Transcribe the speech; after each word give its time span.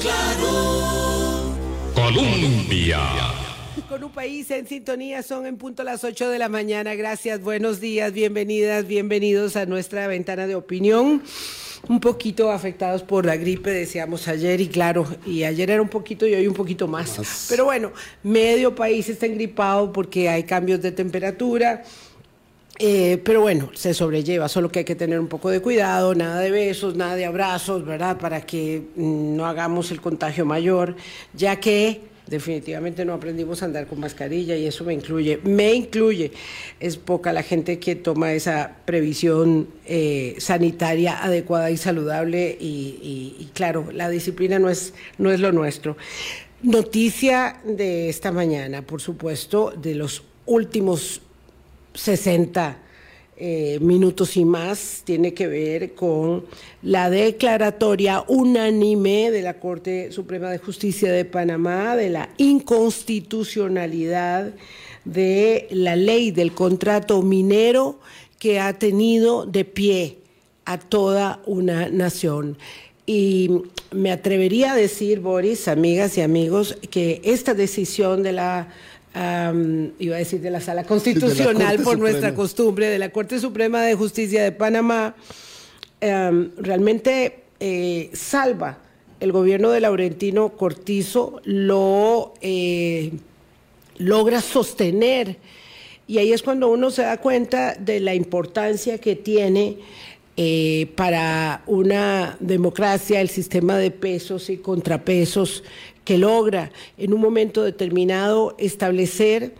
Claro. 0.00 1.54
Colombia. 1.94 3.00
Con 3.88 4.04
un 4.04 4.12
país 4.12 4.50
en 4.50 4.66
sintonía 4.66 5.22
son 5.22 5.46
en 5.46 5.56
punto 5.56 5.82
las 5.84 6.04
8 6.04 6.28
de 6.28 6.38
la 6.38 6.48
mañana. 6.50 6.94
Gracias, 6.94 7.40
buenos 7.40 7.80
días, 7.80 8.12
bienvenidas, 8.12 8.86
bienvenidos 8.86 9.56
a 9.56 9.64
nuestra 9.66 10.06
ventana 10.06 10.46
de 10.46 10.54
opinión. 10.54 11.22
Un 11.88 11.98
poquito 11.98 12.50
afectados 12.50 13.02
por 13.02 13.24
la 13.24 13.36
gripe, 13.36 13.70
decíamos 13.70 14.28
ayer, 14.28 14.60
y 14.60 14.68
claro, 14.68 15.06
y 15.24 15.44
ayer 15.44 15.70
era 15.70 15.80
un 15.80 15.88
poquito 15.88 16.26
y 16.26 16.34
hoy 16.34 16.46
un 16.46 16.54
poquito 16.54 16.86
más. 16.86 17.46
Pero 17.48 17.64
bueno, 17.64 17.92
medio 18.22 18.74
país 18.74 19.08
está 19.08 19.24
engripado 19.24 19.92
porque 19.92 20.28
hay 20.28 20.42
cambios 20.42 20.82
de 20.82 20.92
temperatura. 20.92 21.82
Eh, 22.82 23.20
pero 23.22 23.42
bueno, 23.42 23.68
se 23.74 23.92
sobrelleva, 23.92 24.48
solo 24.48 24.72
que 24.72 24.78
hay 24.78 24.84
que 24.86 24.94
tener 24.94 25.20
un 25.20 25.28
poco 25.28 25.50
de 25.50 25.60
cuidado, 25.60 26.14
nada 26.14 26.40
de 26.40 26.50
besos, 26.50 26.96
nada 26.96 27.14
de 27.14 27.26
abrazos, 27.26 27.84
¿verdad? 27.84 28.16
Para 28.16 28.40
que 28.40 28.82
mm, 28.96 29.36
no 29.36 29.44
hagamos 29.44 29.90
el 29.90 30.00
contagio 30.00 30.46
mayor, 30.46 30.96
ya 31.34 31.60
que 31.60 32.00
definitivamente 32.26 33.04
no 33.04 33.12
aprendimos 33.12 33.60
a 33.60 33.66
andar 33.66 33.86
con 33.86 34.00
mascarilla 34.00 34.56
y 34.56 34.64
eso 34.64 34.84
me 34.84 34.94
incluye, 34.94 35.40
me 35.44 35.74
incluye. 35.74 36.32
Es 36.80 36.96
poca 36.96 37.34
la 37.34 37.42
gente 37.42 37.78
que 37.78 37.96
toma 37.96 38.32
esa 38.32 38.78
previsión 38.86 39.68
eh, 39.84 40.36
sanitaria 40.38 41.22
adecuada 41.22 41.70
y 41.70 41.76
saludable 41.76 42.56
y, 42.58 43.36
y, 43.38 43.50
claro, 43.52 43.88
la 43.92 44.08
disciplina 44.08 44.58
no 44.58 44.70
es, 44.70 44.94
no 45.18 45.30
es 45.30 45.40
lo 45.40 45.52
nuestro. 45.52 45.98
Noticia 46.62 47.60
de 47.62 48.08
esta 48.08 48.32
mañana, 48.32 48.80
por 48.80 49.02
supuesto, 49.02 49.70
de 49.76 49.96
los 49.96 50.22
últimos 50.46 51.20
60 51.94 52.78
eh, 53.42 53.78
minutos 53.80 54.36
y 54.36 54.44
más 54.44 55.00
tiene 55.04 55.32
que 55.32 55.46
ver 55.46 55.94
con 55.94 56.44
la 56.82 57.08
declaratoria 57.08 58.22
unánime 58.28 59.30
de 59.30 59.40
la 59.40 59.54
Corte 59.54 60.12
Suprema 60.12 60.50
de 60.50 60.58
Justicia 60.58 61.10
de 61.10 61.24
Panamá 61.24 61.96
de 61.96 62.10
la 62.10 62.28
inconstitucionalidad 62.36 64.52
de 65.06 65.68
la 65.70 65.96
ley 65.96 66.32
del 66.32 66.52
contrato 66.52 67.22
minero 67.22 67.98
que 68.38 68.60
ha 68.60 68.78
tenido 68.78 69.46
de 69.46 69.64
pie 69.64 70.18
a 70.66 70.78
toda 70.78 71.40
una 71.46 71.88
nación. 71.88 72.58
Y 73.06 73.62
me 73.90 74.12
atrevería 74.12 74.72
a 74.72 74.76
decir, 74.76 75.20
Boris, 75.20 75.66
amigas 75.66 76.18
y 76.18 76.20
amigos, 76.20 76.76
que 76.90 77.22
esta 77.24 77.54
decisión 77.54 78.22
de 78.22 78.32
la 78.32 78.68
iba 79.14 80.14
a 80.14 80.18
decir 80.18 80.40
de 80.40 80.50
la 80.50 80.60
Sala 80.60 80.84
Constitucional 80.84 81.78
por 81.80 81.98
nuestra 81.98 82.34
costumbre, 82.34 82.88
de 82.88 82.98
la 82.98 83.10
Corte 83.10 83.40
Suprema 83.40 83.82
de 83.82 83.94
Justicia 83.94 84.42
de 84.42 84.52
Panamá, 84.52 85.14
realmente 86.00 87.40
eh, 87.60 88.10
salva 88.14 88.78
el 89.20 89.32
gobierno 89.32 89.70
de 89.70 89.80
Laurentino 89.80 90.50
Cortizo, 90.56 91.40
lo 91.44 92.32
eh, 92.40 93.12
logra 93.98 94.40
sostener. 94.40 95.36
Y 96.06 96.18
ahí 96.18 96.32
es 96.32 96.42
cuando 96.42 96.70
uno 96.70 96.90
se 96.90 97.02
da 97.02 97.18
cuenta 97.18 97.74
de 97.74 98.00
la 98.00 98.14
importancia 98.14 98.98
que 98.98 99.14
tiene 99.14 99.76
eh, 100.36 100.90
para 100.96 101.62
una 101.66 102.36
democracia 102.40 103.20
el 103.20 103.28
sistema 103.28 103.76
de 103.76 103.90
pesos 103.90 104.48
y 104.48 104.56
contrapesos 104.56 105.62
que 106.10 106.18
logra 106.18 106.72
en 106.98 107.14
un 107.14 107.20
momento 107.20 107.62
determinado 107.62 108.56
establecer 108.58 109.54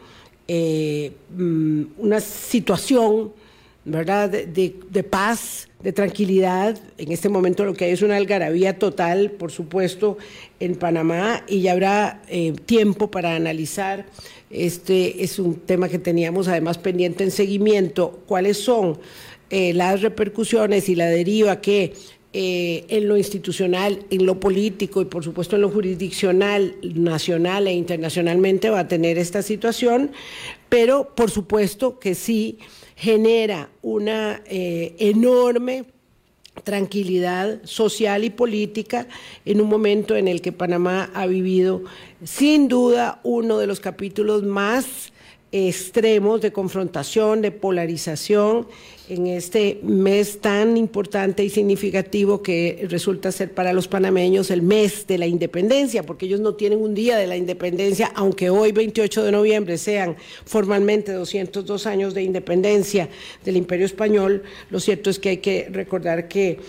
eh, 0.49 1.13
mm, 1.37 1.83
una 1.99 2.19
situación 2.19 3.31
¿verdad? 3.85 4.29
De, 4.31 5.03
paz, 5.05 5.69
de 5.81 5.93
tranquilidad. 5.93 6.77
En 6.99 7.13
este 7.13 7.29
momento 7.29 7.65
lo 7.65 7.75
que 7.75 7.85
hay 7.85 7.93
es 7.93 8.03
una 8.03 8.17
algarabía 8.17 8.81
total, 8.81 9.31
por 9.31 9.53
supuesto, 9.53 10.19
en 10.59 10.75
Panamá 10.75 11.45
y 11.47 11.61
ya 11.61 11.71
habrá 11.73 12.21
eh, 12.27 12.53
tiempo 12.67 13.13
para 13.13 13.37
analizar. 13.37 14.07
Este 14.51 15.23
es 15.23 15.39
un 15.39 15.55
tema 15.55 15.89
que 15.89 16.01
teníamos 16.01 16.49
además 16.49 16.79
pendiente 16.79 17.23
en 17.23 17.31
seguimiento. 17.31 18.25
¿Cuáles 18.27 18.57
son 18.57 18.99
eh, 19.51 19.73
las 19.73 20.03
repercusiones 20.03 20.89
y 20.89 20.97
la 20.97 21.07
deriva 21.07 21.61
que 21.61 21.93
eh, 22.33 22.85
en 22.89 23.09
lo 23.09 23.17
institucional, 23.17 24.05
en 24.09 24.25
lo 24.25 24.39
político 24.39 25.03
y 25.03 25.07
por 25.07 25.25
supuesto 25.25 25.57
en 25.57 25.63
lo 25.63 25.69
jurisdiccional, 25.69 26.77
nacional 26.81 27.67
e 27.67 27.73
internacionalmente 27.73 28.71
va 28.71 28.81
a 28.81 28.89
tener 28.89 29.19
esta 29.19 29.43
situación, 29.43 30.13
pero 30.69 31.13
por 31.17 31.33
supuesto 31.33 31.99
que 31.99 32.15
sí 32.15 32.59
genera 32.95 33.69
una 33.83 34.43
eh, 34.47 34.95
enorme 35.01 35.87
tranquilidad 36.63 37.61
social 37.65 38.23
y 38.23 38.31
política 38.31 39.09
en 39.45 39.61
un 39.61 39.69
momento 39.69 40.15
en 40.15 40.29
el 40.29 40.41
que 40.41 40.53
Panamá 40.53 41.11
ha 41.15 41.27
vivido 41.27 41.83
sin 42.23 42.69
duda 42.69 43.21
uno 43.25 43.59
de 43.59 43.67
los 43.67 43.81
capítulos 43.81 44.45
más 44.45 45.13
extremos 45.51 46.41
de 46.41 46.53
confrontación, 46.53 47.43
de 47.43 47.51
polarización 47.51 48.69
en 49.11 49.27
este 49.27 49.81
mes 49.83 50.41
tan 50.41 50.77
importante 50.77 51.43
y 51.43 51.51
significativo 51.51 52.43
que 52.43 52.87
resulta 52.89 53.33
ser 53.33 53.53
para 53.53 53.73
los 53.73 53.89
panameños 53.89 54.51
el 54.51 54.63
mes 54.63 55.07
de 55.07 55.19
la 55.19 55.27
independencia, 55.27 56.05
porque 56.05 56.27
ellos 56.27 56.41
no 56.41 56.55
tienen 56.55 56.81
un 56.81 56.95
día 56.95 57.17
de 57.19 57.27
la 57.27 57.37
independencia, 57.37 58.13
aunque 58.15 58.51
hoy 58.51 58.71
28 58.71 59.25
de 59.25 59.33
noviembre 59.33 59.79
sean 59.79 60.17
formalmente 60.45 61.13
202 61.13 61.87
años 61.87 62.15
de 62.15 62.23
independencia 62.23 63.09
del 63.45 63.57
Imperio 63.57 63.87
Español, 63.87 64.45
lo 64.71 64.79
cierto 64.79 65.11
es 65.11 65.19
que 65.19 65.31
hay 65.31 65.39
que 65.39 65.69
recordar 65.71 66.29
que 66.29 66.61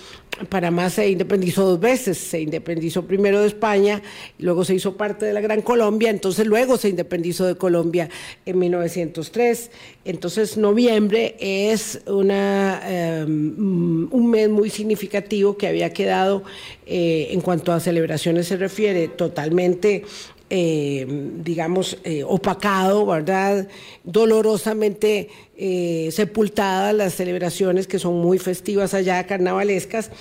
Panamá 0.49 0.89
se 0.89 1.09
independizó 1.09 1.65
dos 1.65 1.79
veces, 1.79 2.17
se 2.17 2.41
independizó 2.41 3.05
primero 3.05 3.41
de 3.41 3.47
España, 3.47 4.01
luego 4.39 4.65
se 4.65 4.73
hizo 4.73 4.97
parte 4.97 5.25
de 5.25 5.33
la 5.33 5.41
Gran 5.41 5.61
Colombia, 5.61 6.09
entonces 6.09 6.47
luego 6.47 6.77
se 6.77 6.89
independizó 6.89 7.45
de 7.45 7.55
Colombia 7.55 8.09
en 8.45 8.57
1903. 8.57 9.71
Entonces 10.03 10.57
noviembre 10.57 11.35
es 11.39 12.01
una, 12.07 12.81
em, 12.85 14.07
un 14.11 14.29
mes 14.29 14.49
muy 14.49 14.69
significativo 14.69 15.57
que 15.57 15.67
había 15.67 15.93
quedado, 15.93 16.43
eh, 16.85 17.27
en 17.31 17.41
cuanto 17.41 17.71
a 17.71 17.79
celebraciones 17.79 18.47
se 18.47 18.57
refiere, 18.57 19.09
totalmente 19.09 20.05
eh, 20.53 21.07
digamos, 21.45 21.97
eh, 22.03 22.25
opacado, 22.27 23.05
¿verdad? 23.05 23.69
Dolorosamente 24.03 25.29
eh, 25.55 26.09
sepultadas 26.11 26.93
las 26.93 27.13
celebraciones 27.13 27.87
que 27.87 27.99
son 27.99 28.15
muy 28.15 28.37
festivas 28.37 28.93
allá, 28.93 29.25
carnavalescas, 29.25 30.11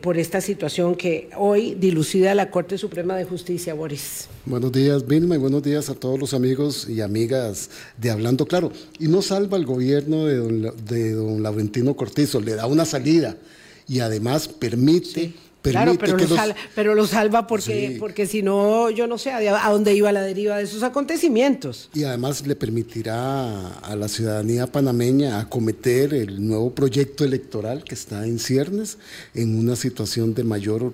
por 0.00 0.16
esta 0.16 0.40
situación 0.40 0.94
que 0.94 1.28
hoy 1.36 1.74
dilucida 1.74 2.34
la 2.34 2.50
Corte 2.50 2.78
Suprema 2.78 3.14
de 3.14 3.24
Justicia, 3.26 3.74
Boris. 3.74 4.26
Buenos 4.46 4.72
días, 4.72 5.06
Vilma, 5.06 5.34
y 5.34 5.38
buenos 5.38 5.62
días 5.62 5.90
a 5.90 5.94
todos 5.94 6.18
los 6.18 6.32
amigos 6.32 6.88
y 6.88 7.02
amigas 7.02 7.68
de 7.98 8.10
Hablando 8.10 8.46
Claro. 8.46 8.72
Y 8.98 9.08
no 9.08 9.20
salva 9.20 9.58
el 9.58 9.66
gobierno 9.66 10.24
de 10.24 10.36
don, 10.36 10.86
de 10.86 11.12
don 11.12 11.42
Laurentino 11.42 11.94
Cortizo, 11.94 12.40
le 12.40 12.54
da 12.54 12.66
una 12.66 12.86
salida 12.86 13.36
y 13.86 14.00
además 14.00 14.48
permite 14.48 15.34
claro, 15.62 15.96
pero 15.98 16.16
lo, 16.16 16.26
salva, 16.26 16.56
pero 16.74 16.94
lo 16.94 17.06
salva 17.06 17.46
porque, 17.46 17.96
porque 17.98 18.26
si 18.26 18.42
no, 18.42 18.90
yo 18.90 19.06
no 19.06 19.18
sé 19.18 19.32
a, 19.32 19.70
dónde 19.70 19.94
iba 19.94 20.10
la 20.12 20.22
deriva 20.22 20.56
de 20.56 20.64
esos 20.64 20.82
acontecimientos. 20.82 21.90
Y 21.94 22.04
además 22.04 22.46
le 22.46 22.56
permitirá 22.56 23.68
a 23.78 23.96
la 23.96 24.08
ciudadanía 24.08 24.66
panameña 24.66 25.40
acometer 25.40 26.14
el 26.14 26.46
nuevo 26.46 26.74
proyecto 26.74 27.24
electoral 27.24 27.84
que 27.84 27.94
está 27.94 28.26
en 28.26 28.38
ciernes 28.38 28.98
en 29.34 29.58
una 29.58 29.76
situación 29.76 30.34
de 30.34 30.44
mayor 30.44 30.92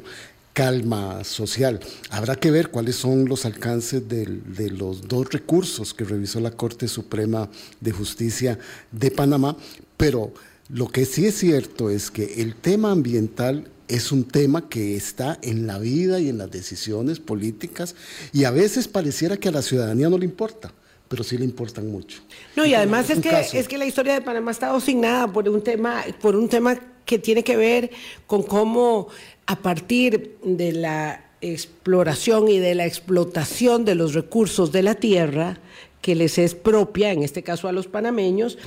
calma 0.52 1.22
social. 1.22 1.80
Habrá 2.10 2.36
que 2.36 2.50
ver 2.50 2.70
cuáles 2.70 2.96
son 2.96 3.26
los 3.26 3.44
alcances 3.44 4.08
de, 4.08 4.24
de, 4.24 4.70
los 4.70 5.06
dos 5.06 5.30
recursos 5.30 5.92
que 5.92 6.04
revisó 6.04 6.40
la 6.40 6.50
Corte 6.50 6.88
Suprema 6.88 7.50
de 7.80 7.92
Justicia 7.92 8.58
de 8.90 9.10
Panamá, 9.10 9.54
pero 9.98 10.32
lo 10.70 10.88
que 10.88 11.04
sí 11.04 11.26
es 11.26 11.38
cierto 11.38 11.90
es 11.90 12.10
que 12.10 12.40
el 12.42 12.54
tema 12.54 12.90
ambiental 12.90 13.68
es 13.88 14.12
un 14.12 14.24
tema 14.24 14.68
que 14.68 14.96
está 14.96 15.38
en 15.42 15.66
la 15.66 15.78
vida 15.78 16.20
y 16.20 16.28
en 16.28 16.38
las 16.38 16.50
decisiones 16.50 17.20
políticas 17.20 17.94
y 18.32 18.44
a 18.44 18.50
veces 18.50 18.88
pareciera 18.88 19.36
que 19.36 19.48
a 19.48 19.52
la 19.52 19.62
ciudadanía 19.62 20.08
no 20.08 20.18
le 20.18 20.24
importa 20.24 20.72
pero 21.08 21.22
sí 21.22 21.38
le 21.38 21.44
importan 21.44 21.90
mucho. 21.90 22.20
No, 22.56 22.66
y 22.66 22.74
además 22.74 23.10
es 23.10 23.20
que, 23.20 23.30
es 23.58 23.68
que 23.68 23.78
la 23.78 23.86
historia 23.86 24.14
de 24.14 24.22
Panamá 24.22 24.50
ha 24.50 24.52
estado 24.52 24.76
asignada 24.76 25.32
por 25.32 25.48
un 25.48 25.62
tema, 25.62 26.04
por 26.20 26.34
un 26.34 26.48
tema 26.48 26.78
que 27.04 27.18
tiene 27.18 27.44
que 27.44 27.56
ver 27.56 27.90
con 28.26 28.42
cómo 28.42 29.08
a 29.46 29.56
partir 29.56 30.36
de 30.42 30.72
la 30.72 31.24
exploración 31.40 32.48
y 32.48 32.58
de 32.58 32.74
la 32.74 32.86
explotación 32.86 33.84
de 33.84 33.94
los 33.94 34.14
recursos 34.14 34.72
de 34.72 34.82
la 34.82 34.94
tierra 34.94 35.58
que 36.06 36.14
les 36.14 36.38
es 36.38 36.54
propia, 36.54 37.10
en 37.10 37.24
este 37.24 37.42
caso 37.42 37.66
a 37.66 37.72
los 37.72 37.88
panameños, 37.88 38.58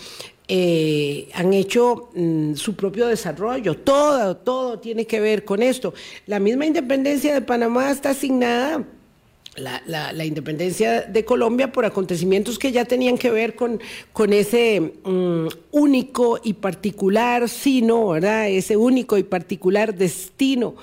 eh, 0.50 1.30
han 1.34 1.54
hecho 1.54 2.10
mm, 2.14 2.56
su 2.56 2.76
propio 2.76 3.08
desarrollo. 3.08 3.78
Todo, 3.78 4.36
todo 4.36 4.80
tiene 4.80 5.08
que 5.08 5.22
ver 5.22 5.46
con 5.46 5.64
esto. 5.64 5.94
La 6.28 6.42
misma 6.42 6.66
independencia 6.66 7.34
de 7.34 7.40
Panamá 7.40 7.92
está 7.92 8.10
asignada 8.10 8.86
la, 9.56 10.26
independencia 10.26 11.02
de 11.02 11.26
Colombia 11.26 11.72
por 11.72 11.86
acontecimientos 11.86 12.60
que 12.60 12.72
ya 12.72 12.86
tenían 12.86 13.18
que 13.18 13.32
ver 13.32 13.56
con, 13.56 13.80
ese 14.32 14.94
mm, 15.04 15.48
único 15.72 16.40
y 16.44 16.54
particular 16.54 17.50
sino, 17.50 18.10
¿verdad? 18.10 18.50
Ese 18.50 18.78
único 18.78 19.18
y 19.18 19.24
particular 19.24 19.96
destino 19.96 20.76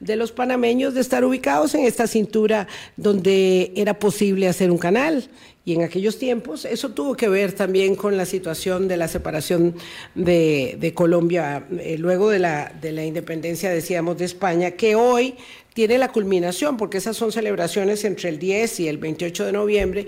de 0.00 0.16
los 0.16 0.32
panameños 0.32 0.94
de 0.94 1.00
estar 1.00 1.24
ubicados 1.24 1.74
en 1.74 1.84
esta 1.84 2.06
cintura 2.06 2.66
donde 2.96 3.72
era 3.76 3.98
posible 3.98 4.48
hacer 4.48 4.70
un 4.70 4.78
canal. 4.78 5.28
Y 5.66 5.72
en 5.72 5.82
aquellos 5.82 6.18
tiempos 6.18 6.66
eso 6.66 6.90
tuvo 6.90 7.16
que 7.16 7.26
ver 7.26 7.52
también 7.52 7.96
con 7.96 8.18
la 8.18 8.26
situación 8.26 8.86
de 8.86 8.98
la 8.98 9.08
separación 9.08 9.74
de, 10.14 10.92
Colombia, 10.94 11.66
eh, 11.80 11.96
luego 11.98 12.28
de 12.28 12.38
la, 12.38 12.70
de 12.82 12.92
la 12.92 13.02
independencia, 13.06 13.70
decíamos, 13.70 14.18
de 14.18 14.26
España, 14.26 14.72
que 14.72 14.94
hoy 14.94 15.36
tiene 15.74 15.98
la 15.98 16.10
culminación, 16.10 16.76
porque 16.76 16.98
esas 16.98 17.16
son 17.16 17.32
celebraciones 17.32 18.04
entre 18.04 18.30
el 18.30 18.38
10 18.38 18.80
y 18.80 18.88
el 18.88 18.98
28 18.98 19.44
de 19.44 19.52
noviembre. 19.52 20.06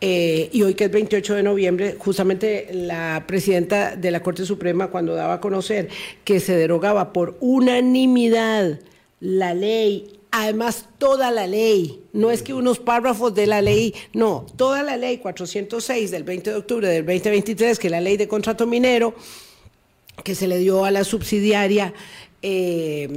Eh, 0.00 0.50
y 0.52 0.62
hoy 0.62 0.74
que 0.74 0.84
es 0.84 0.90
28 0.90 1.34
de 1.34 1.42
noviembre, 1.42 1.96
justamente 1.98 2.68
la 2.72 3.24
presidenta 3.26 3.94
de 3.94 4.10
la 4.10 4.22
Corte 4.22 4.44
Suprema 4.44 4.88
cuando 4.88 5.14
daba 5.14 5.34
a 5.34 5.40
conocer 5.40 5.88
que 6.24 6.40
se 6.40 6.56
derogaba 6.56 7.12
por 7.12 7.36
unanimidad 7.40 8.80
la 9.20 9.54
ley 9.54 10.10
además 10.36 10.88
toda 10.98 11.30
la 11.30 11.46
ley, 11.46 12.00
no 12.12 12.32
es 12.32 12.42
que 12.42 12.54
unos 12.54 12.80
párrafos 12.80 13.36
de 13.36 13.46
la 13.46 13.62
ley, 13.62 13.94
no, 14.14 14.44
toda 14.56 14.82
la 14.82 14.96
ley 14.96 15.18
406 15.18 16.10
del 16.10 16.24
20 16.24 16.50
de 16.50 16.56
octubre 16.56 16.88
del 16.88 17.06
2023, 17.06 17.78
que 17.78 17.86
es 17.86 17.90
la 17.92 18.00
ley 18.00 18.16
de 18.16 18.26
contrato 18.26 18.66
minero, 18.66 19.14
que 20.24 20.34
se 20.34 20.48
le 20.48 20.58
dio 20.58 20.84
a 20.84 20.90
la 20.90 21.04
subsidiaria 21.04 21.94
eh, 22.46 23.08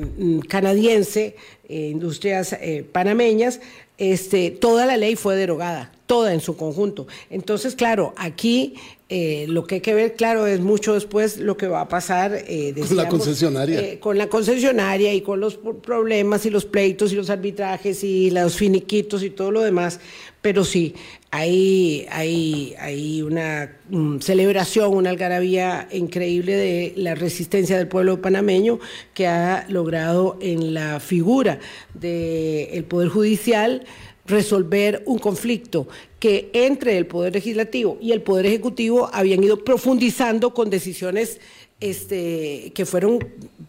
canadiense, 0.47 1.35
eh, 1.67 1.89
Industrias 1.91 2.53
eh, 2.53 2.85
Panameñas, 2.89 3.59
este, 3.97 4.51
toda 4.51 4.85
la 4.85 4.95
ley 4.95 5.17
fue 5.17 5.35
derogada, 5.35 5.91
toda 6.05 6.33
en 6.33 6.39
su 6.39 6.55
conjunto. 6.55 7.07
Entonces, 7.29 7.75
claro, 7.75 8.13
aquí 8.15 8.75
eh, 9.09 9.45
lo 9.49 9.65
que 9.65 9.75
hay 9.75 9.81
que 9.81 9.93
ver, 9.93 10.15
claro, 10.15 10.47
es 10.47 10.61
mucho 10.61 10.93
después 10.93 11.39
lo 11.39 11.57
que 11.57 11.67
va 11.67 11.81
a 11.81 11.89
pasar 11.89 12.41
con 12.87 12.95
la 12.95 13.09
concesionaria. 13.09 13.99
Con 13.99 14.17
la 14.17 14.29
concesionaria 14.29 15.13
y 15.13 15.19
con 15.19 15.41
los 15.41 15.57
problemas 15.57 16.45
y 16.45 16.49
los 16.49 16.63
pleitos 16.63 17.11
y 17.11 17.15
los 17.15 17.29
arbitrajes 17.29 18.05
y 18.05 18.31
los 18.31 18.55
finiquitos 18.55 19.23
y 19.23 19.29
todo 19.29 19.51
lo 19.51 19.61
demás. 19.61 19.99
Pero 20.41 20.63
sí, 20.63 20.95
hay, 21.29 22.07
hay, 22.09 22.73
hay 22.79 23.21
una 23.21 23.75
mm, 23.89 24.19
celebración, 24.19 24.93
una 24.93 25.09
algarabía 25.09 25.87
increíble 25.91 26.55
de 26.55 26.93
la 26.95 27.15
resistencia 27.15 27.77
del 27.77 27.87
pueblo 27.87 28.21
panameño 28.21 28.79
que 29.13 29.27
ha 29.27 29.65
logrado 29.67 30.37
en 30.41 30.73
la 30.73 30.99
figura 30.99 31.59
del 31.93 32.85
Poder 32.85 33.09
Judicial 33.09 33.85
resolver 34.25 35.03
un 35.05 35.19
conflicto 35.19 35.87
que 36.19 36.49
entre 36.53 36.97
el 36.97 37.07
Poder 37.07 37.33
Legislativo 37.33 37.97
y 38.01 38.11
el 38.11 38.21
Poder 38.21 38.45
Ejecutivo 38.45 39.09
habían 39.13 39.43
ido 39.43 39.63
profundizando 39.63 40.53
con 40.53 40.69
decisiones 40.69 41.39
este, 41.79 42.71
que 42.73 42.85
fueron, 42.85 43.19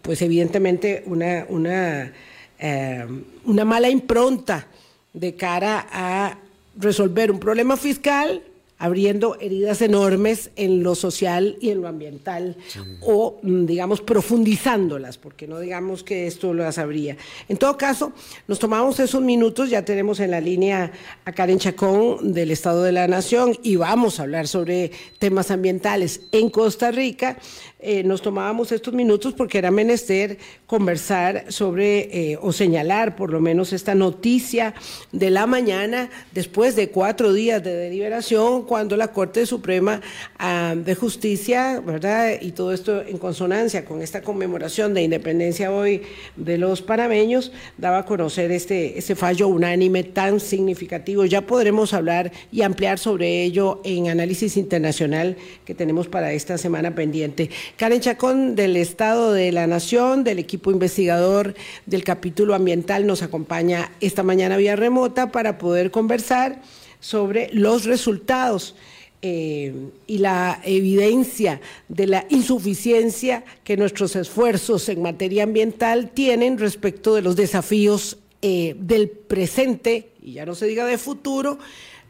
pues 0.03 0.23
evidentemente, 0.23 1.03
una, 1.07 1.45
una, 1.49 2.13
eh, 2.59 3.07
una 3.45 3.65
mala 3.65 3.91
impronta 3.91 4.67
de 5.13 5.35
cara 5.35 5.87
a 5.91 6.39
resolver 6.79 7.31
un 7.31 7.39
problema 7.39 7.77
fiscal 7.77 8.43
abriendo 8.79 9.37
heridas 9.41 9.83
enormes 9.83 10.51
en 10.57 10.83
lo 10.83 10.95
social 10.95 11.57
y 11.61 11.71
en 11.71 11.83
lo 11.83 11.89
ambiental, 11.89 12.57
o 13.01 13.39
mm, 13.43 13.67
digamos 13.67 14.01
profundizándolas, 14.01 15.19
porque 15.19 15.49
no 15.49 15.59
digamos 15.59 16.05
que 16.05 16.27
esto 16.27 16.55
lo 16.55 16.71
sabría. 16.71 17.17
En 17.49 17.57
todo 17.57 17.77
caso, 17.77 18.13
nos 18.47 18.59
tomamos 18.59 19.01
esos 19.01 19.23
minutos, 19.23 19.71
ya 19.71 19.85
tenemos 19.85 20.21
en 20.21 20.31
la 20.31 20.41
línea 20.41 20.93
a 21.25 21.33
Karen 21.33 21.59
Chacón 21.59 22.33
del 22.33 22.51
Estado 22.51 22.85
de 22.85 22.93
la 22.93 23.09
Nación 23.09 23.57
y 23.63 23.77
vamos 23.77 24.21
a 24.21 24.23
hablar 24.23 24.47
sobre 24.47 24.93
temas 25.19 25.51
ambientales 25.51 26.21
en 26.33 26.49
Costa 26.51 26.91
Rica. 26.91 27.39
Eh, 27.81 28.03
nos 28.03 28.23
tomábamos 28.23 28.73
estos 28.73 28.93
minutos 28.93 29.35
porque 29.35 29.59
era 29.59 29.71
menester 29.71 30.39
conversar 30.67 31.45
sobre 31.53 32.33
eh, 32.33 32.39
o 32.43 32.53
señalar 32.53 33.15
por 33.15 33.31
lo 33.31 33.41
menos 33.41 33.73
esta 33.73 33.95
noticia 33.95 34.75
de 35.13 35.31
la 35.31 35.47
mañana 35.47 36.11
después 36.33 36.75
de 36.75 36.91
cuatro 36.91 37.33
días 37.33 37.63
de 37.63 37.77
deliberación 37.77 38.65
cuando 38.69 38.97
la 38.97 39.09
Corte 39.09 39.47
Suprema 39.47 40.01
ah, 40.39 40.77
de 40.77 40.95
Justicia, 40.95 41.81
¿verdad? 41.85 42.35
Y 42.41 42.53
todo 42.53 42.73
esto 42.73 43.03
en 43.03 43.19
consonancia 43.19 43.85
con 43.85 44.03
esta 44.03 44.23
conmemoración 44.23 44.95
de 44.95 45.03
independencia 45.03 45.73
hoy 45.73 46.03
de 46.37 46.59
los 46.59 46.83
panameños, 46.83 47.51
daba 47.79 47.99
a 47.99 48.05
conocer 48.05 48.53
este, 48.53 48.97
este 48.97 49.17
fallo 49.17 49.49
unánime 49.49 50.05
tan 50.05 50.39
significativo. 50.39 51.25
Ya 51.25 51.41
podremos 51.41 51.95
hablar 51.95 52.31
y 52.53 52.63
ampliar 52.63 53.01
sobre 53.01 53.43
ello 53.43 53.81
en 53.85 54.09
análisis 54.09 54.57
internacional 54.57 55.37
que 55.65 55.75
tenemos 55.75 56.07
para 56.07 56.33
esta 56.33 56.59
semana 56.59 56.95
pendiente. 56.95 57.51
Karen 57.77 58.01
Chacón 58.01 58.55
del 58.55 58.77
Estado 58.77 59.33
de 59.33 59.51
la 59.51 59.67
Nación, 59.67 60.23
del 60.23 60.39
equipo 60.39 60.71
investigador 60.71 61.55
del 61.87 62.05
capítulo 62.05 62.55
ambiental, 62.55 63.07
nos 63.07 63.23
acompaña 63.23 63.91
esta 64.01 64.23
mañana 64.23 64.59
vía 64.59 64.77
remota 64.77 65.33
para 65.33 65.57
poder 65.57 65.91
conversar 65.91 66.61
sobre 67.01 67.51
los 67.53 67.85
resultados 67.85 68.75
eh, 69.21 69.75
y 70.07 70.19
la 70.19 70.61
evidencia 70.65 71.61
de 71.89 72.07
la 72.07 72.25
insuficiencia 72.29 73.45
que 73.65 73.77
nuestros 73.77 74.15
esfuerzos 74.15 74.89
en 74.89 75.03
materia 75.03 75.43
ambiental 75.43 76.11
tienen 76.11 76.57
respecto 76.57 77.17
de 77.17 77.23
los 77.23 77.35
desafíos 77.35 78.19
eh, 78.43 78.77
del 78.79 79.09
presente, 79.09 80.11
y 80.23 80.35
ya 80.35 80.47
no 80.47 80.55
se 80.55 80.67
diga 80.67 80.87
de 80.87 80.99
futuro, 80.99 81.59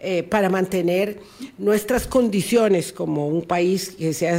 eh, 0.00 0.22
para 0.22 0.50
mantener 0.50 1.18
nuestras 1.56 2.06
condiciones 2.06 2.92
como 2.92 3.26
un 3.26 3.40
país 3.40 3.94
que 3.98 4.12
sea 4.12 4.38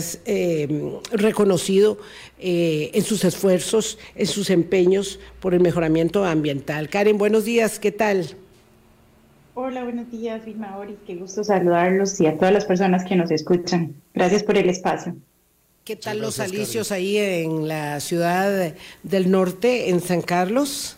reconocido 1.12 1.98
en 2.38 3.04
sus 3.04 3.25
esfuerzos, 3.25 3.98
en 4.16 4.28
sus 4.28 4.51
empeños 4.51 5.19
por 5.40 5.56
el 5.56 5.60
mejoramiento 5.60 6.24
ambiental. 6.24 6.88
Karen, 6.88 7.18
buenos 7.18 7.46
días, 7.46 7.80
¿qué 7.80 7.92
tal? 7.92 8.38
Hola, 9.62 9.84
buenos 9.84 10.10
días, 10.10 10.46
Vilma 10.46 10.78
Ori, 10.78 10.98
qué 11.06 11.16
gusto 11.16 11.44
saludarlos 11.44 12.18
y 12.22 12.28
a 12.28 12.38
todas 12.38 12.54
las 12.54 12.64
personas 12.64 13.04
que 13.04 13.18
nos 13.18 13.30
escuchan. 13.30 13.94
Gracias 14.14 14.42
por 14.42 14.58
el 14.58 14.70
espacio. 14.70 15.18
¿Qué 15.84 15.98
tal 15.98 16.20
los 16.20 16.40
alicios 16.40 16.94
ahí 16.94 17.18
en 17.18 17.68
la 17.68 18.00
ciudad 18.00 18.74
del 19.04 19.30
norte, 19.30 19.90
en 19.90 20.00
San 20.00 20.22
Carlos? 20.22 20.96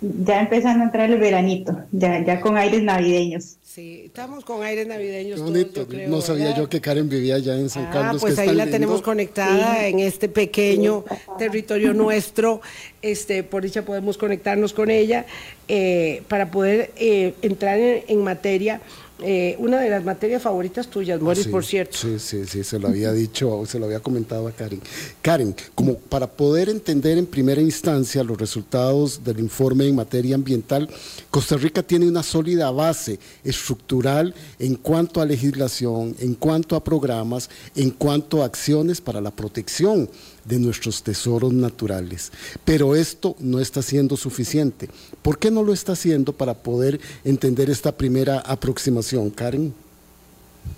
Ya 0.00 0.40
empezando 0.40 0.82
a 0.82 0.86
entrar 0.86 1.10
el 1.10 1.18
veranito, 1.18 1.76
ya, 1.92 2.24
ya 2.24 2.40
con 2.40 2.56
aires 2.56 2.82
navideños. 2.82 3.56
Sí, 3.62 4.02
estamos 4.06 4.44
con 4.44 4.64
aires 4.64 4.86
navideños. 4.86 5.38
Qué 5.38 5.44
bonito, 5.44 5.86
no 6.08 6.20
sabía 6.20 6.56
yo 6.56 6.68
que 6.68 6.80
Karen 6.80 7.08
vivía 7.08 7.36
allá 7.36 7.56
en 7.56 7.68
San 7.68 7.84
ah, 7.86 7.90
Carlos. 7.92 8.20
Pues 8.20 8.38
ahí 8.38 8.54
la 8.54 8.66
tenemos 8.66 9.02
conectada 9.02 9.86
en 9.86 10.00
este 10.00 10.28
pequeño 10.28 11.04
territorio 11.38 11.94
nuestro. 11.94 12.62
Este, 13.02 13.42
por 13.42 13.62
dicha 13.62 13.84
podemos 13.84 14.18
conectarnos 14.18 14.72
con 14.72 14.90
ella 14.90 15.26
eh, 15.68 16.22
para 16.28 16.50
poder 16.50 16.90
eh, 16.96 17.34
entrar 17.42 17.78
en 17.78 18.24
materia 18.24 18.80
eh, 19.22 19.56
una 19.58 19.80
de 19.80 19.90
las 19.90 20.04
materias 20.04 20.42
favoritas 20.42 20.88
tuyas, 20.88 21.20
Moris, 21.20 21.46
por 21.46 21.64
cierto. 21.64 21.96
Sí, 21.96 22.18
sí, 22.18 22.46
sí, 22.46 22.64
se 22.64 22.78
lo 22.78 22.88
había 22.88 23.12
dicho, 23.12 23.64
se 23.66 23.78
lo 23.78 23.86
había 23.86 24.00
comentado 24.00 24.48
a 24.48 24.52
Karen. 24.52 24.80
Karen, 25.22 25.54
como 25.74 25.94
para 25.94 26.26
poder 26.26 26.68
entender 26.68 27.18
en 27.18 27.26
primera 27.26 27.60
instancia 27.60 28.24
los 28.24 28.38
resultados 28.38 29.22
del 29.24 29.40
informe 29.40 29.86
en 29.86 29.96
materia 29.96 30.34
ambiental, 30.34 30.88
Costa 31.30 31.56
Rica 31.56 31.82
tiene 31.82 32.08
una 32.08 32.22
sólida 32.22 32.70
base 32.70 33.18
estructural 33.44 34.34
en 34.58 34.76
cuanto 34.76 35.20
a 35.20 35.26
legislación, 35.26 36.16
en 36.20 36.34
cuanto 36.34 36.76
a 36.76 36.84
programas, 36.84 37.50
en 37.74 37.90
cuanto 37.90 38.42
a 38.42 38.46
acciones 38.46 39.00
para 39.00 39.20
la 39.20 39.30
protección 39.30 40.08
de 40.44 40.58
nuestros 40.58 41.02
tesoros 41.02 41.52
naturales. 41.52 42.32
Pero 42.64 42.94
esto 42.94 43.36
no 43.38 43.60
está 43.60 43.82
siendo 43.82 44.16
suficiente. 44.16 44.88
¿Por 45.22 45.38
qué 45.38 45.50
no 45.50 45.62
lo 45.62 45.72
está 45.72 45.92
haciendo 45.92 46.32
para 46.32 46.54
poder 46.54 47.00
entender 47.24 47.70
esta 47.70 47.92
primera 47.92 48.40
aproximación, 48.40 49.30
Karen? 49.30 49.72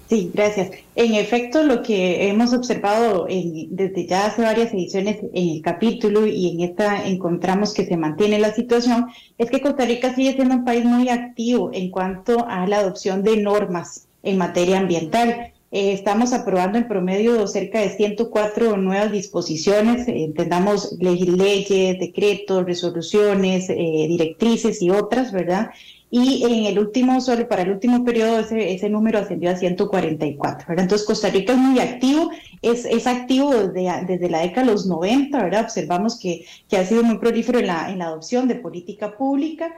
Sí, 0.08 0.30
gracias. 0.34 0.70
En 0.94 1.14
efecto, 1.14 1.62
lo 1.62 1.82
que 1.82 2.28
hemos 2.28 2.52
observado 2.52 3.26
desde 3.26 4.06
ya 4.06 4.26
hace 4.26 4.42
varias 4.42 4.72
ediciones 4.72 5.18
en 5.32 5.48
el 5.48 5.62
capítulo 5.62 6.26
y 6.26 6.50
en 6.50 6.60
esta 6.60 7.06
encontramos 7.06 7.72
que 7.72 7.86
se 7.86 7.96
mantiene 7.96 8.38
la 8.38 8.52
situación, 8.52 9.06
es 9.38 9.50
que 9.50 9.62
Costa 9.62 9.86
Rica 9.86 10.14
sigue 10.14 10.34
siendo 10.34 10.56
un 10.56 10.64
país 10.64 10.84
muy 10.84 11.08
activo 11.08 11.70
en 11.72 11.90
cuanto 11.90 12.46
a 12.46 12.66
la 12.66 12.80
adopción 12.80 13.22
de 13.22 13.38
normas 13.38 14.06
en 14.22 14.36
materia 14.36 14.78
ambiental. 14.78 15.51
Eh, 15.74 15.94
estamos 15.94 16.34
aprobando 16.34 16.76
en 16.76 16.86
promedio 16.86 17.46
cerca 17.46 17.80
de 17.80 17.88
104 17.88 18.76
nuevas 18.76 19.10
disposiciones, 19.10 20.06
eh, 20.06 20.24
entendamos 20.24 20.98
leyes, 21.00 21.98
decretos, 21.98 22.66
resoluciones, 22.66 23.70
eh, 23.70 23.74
directrices 24.06 24.82
y 24.82 24.90
otras, 24.90 25.32
¿verdad? 25.32 25.70
Y 26.10 26.44
en 26.44 26.66
el 26.66 26.78
último, 26.78 27.18
solo 27.22 27.48
para 27.48 27.62
el 27.62 27.70
último 27.70 28.04
periodo, 28.04 28.40
ese, 28.40 28.74
ese 28.74 28.90
número 28.90 29.18
ascendió 29.18 29.50
a 29.50 29.56
144, 29.56 30.66
¿verdad? 30.68 30.82
Entonces, 30.82 31.06
Costa 31.06 31.30
Rica 31.30 31.54
es 31.54 31.58
muy 31.58 31.80
activo, 31.80 32.30
es, 32.60 32.84
es 32.84 33.06
activo 33.06 33.54
desde, 33.54 34.04
desde 34.06 34.28
la 34.28 34.40
década 34.40 34.66
de 34.66 34.72
los 34.72 34.84
90, 34.86 35.42
¿verdad? 35.42 35.62
Observamos 35.62 36.18
que, 36.18 36.44
que 36.68 36.76
ha 36.76 36.84
sido 36.84 37.02
muy 37.02 37.16
prolífero 37.16 37.60
en 37.60 37.68
la, 37.68 37.90
en 37.90 37.98
la 37.98 38.08
adopción 38.08 38.46
de 38.46 38.56
política 38.56 39.16
pública 39.16 39.72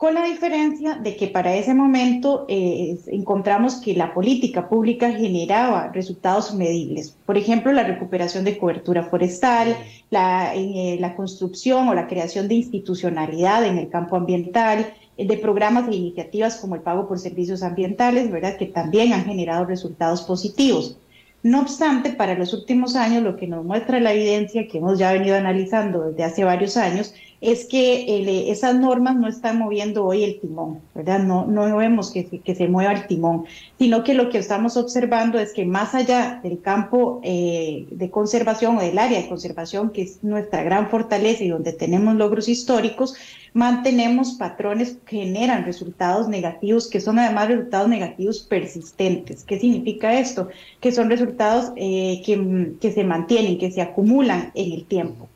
con 0.00 0.14
la 0.14 0.24
diferencia 0.24 0.94
de 0.94 1.14
que 1.14 1.26
para 1.26 1.54
ese 1.54 1.74
momento 1.74 2.46
eh, 2.48 2.98
encontramos 3.08 3.82
que 3.82 3.92
la 3.92 4.14
política 4.14 4.66
pública 4.66 5.12
generaba 5.12 5.92
resultados 5.92 6.54
medibles. 6.54 7.18
Por 7.26 7.36
ejemplo, 7.36 7.70
la 7.70 7.82
recuperación 7.82 8.44
de 8.44 8.56
cobertura 8.56 9.02
forestal, 9.02 9.76
la, 10.08 10.54
eh, 10.54 10.96
la 10.98 11.14
construcción 11.14 11.86
o 11.86 11.92
la 11.94 12.06
creación 12.06 12.48
de 12.48 12.54
institucionalidad 12.54 13.62
en 13.66 13.76
el 13.76 13.90
campo 13.90 14.16
ambiental, 14.16 14.90
eh, 15.18 15.26
de 15.26 15.36
programas 15.36 15.86
e 15.86 15.96
iniciativas 15.96 16.56
como 16.56 16.76
el 16.76 16.80
pago 16.80 17.06
por 17.06 17.18
servicios 17.18 17.62
ambientales, 17.62 18.30
¿verdad? 18.30 18.56
que 18.56 18.64
también 18.64 19.12
han 19.12 19.26
generado 19.26 19.66
resultados 19.66 20.22
positivos. 20.22 20.96
No 21.42 21.60
obstante, 21.60 22.12
para 22.12 22.34
los 22.38 22.54
últimos 22.54 22.96
años, 22.96 23.22
lo 23.22 23.36
que 23.36 23.46
nos 23.46 23.64
muestra 23.64 24.00
la 24.00 24.12
evidencia 24.12 24.66
que 24.66 24.78
hemos 24.78 24.98
ya 24.98 25.12
venido 25.12 25.36
analizando 25.36 26.10
desde 26.10 26.24
hace 26.24 26.44
varios 26.44 26.76
años, 26.76 27.14
es 27.40 27.64
que 27.64 28.02
eh, 28.02 28.50
esas 28.50 28.74
normas 28.76 29.16
no 29.16 29.26
están 29.26 29.58
moviendo 29.58 30.04
hoy 30.04 30.24
el 30.24 30.40
timón, 30.40 30.80
¿verdad? 30.94 31.20
No, 31.20 31.46
no 31.46 31.76
vemos 31.76 32.10
que, 32.10 32.26
que, 32.26 32.54
se 32.54 32.68
mueva 32.68 32.92
el 32.92 33.06
timón, 33.06 33.46
sino 33.78 34.04
que 34.04 34.12
lo 34.12 34.28
que 34.28 34.38
estamos 34.38 34.76
observando 34.76 35.38
es 35.38 35.52
que 35.54 35.64
más 35.64 35.94
allá 35.94 36.40
del 36.42 36.60
campo 36.60 37.20
eh, 37.22 37.86
de 37.90 38.10
conservación 38.10 38.76
o 38.76 38.82
del 38.82 38.98
área 38.98 39.22
de 39.22 39.28
conservación, 39.28 39.90
que 39.90 40.02
es 40.02 40.22
nuestra 40.22 40.62
gran 40.62 40.90
fortaleza 40.90 41.42
y 41.42 41.48
donde 41.48 41.72
tenemos 41.72 42.14
logros 42.16 42.48
históricos, 42.48 43.14
mantenemos 43.54 44.32
patrones 44.32 44.98
que 45.06 45.24
generan 45.24 45.64
resultados 45.64 46.28
negativos, 46.28 46.88
que 46.88 47.00
son 47.00 47.18
además 47.18 47.48
resultados 47.48 47.88
negativos 47.88 48.40
persistentes. 48.40 49.44
¿Qué 49.44 49.58
significa 49.58 50.18
esto? 50.18 50.48
Que 50.80 50.92
son 50.92 51.08
resultados 51.08 51.72
eh, 51.76 52.22
que, 52.24 52.74
que, 52.80 52.92
se 52.92 53.02
mantienen, 53.02 53.58
que 53.58 53.70
se 53.70 53.80
acumulan 53.80 54.52
en 54.54 54.72
el 54.72 54.84
tiempo. 54.84 55.28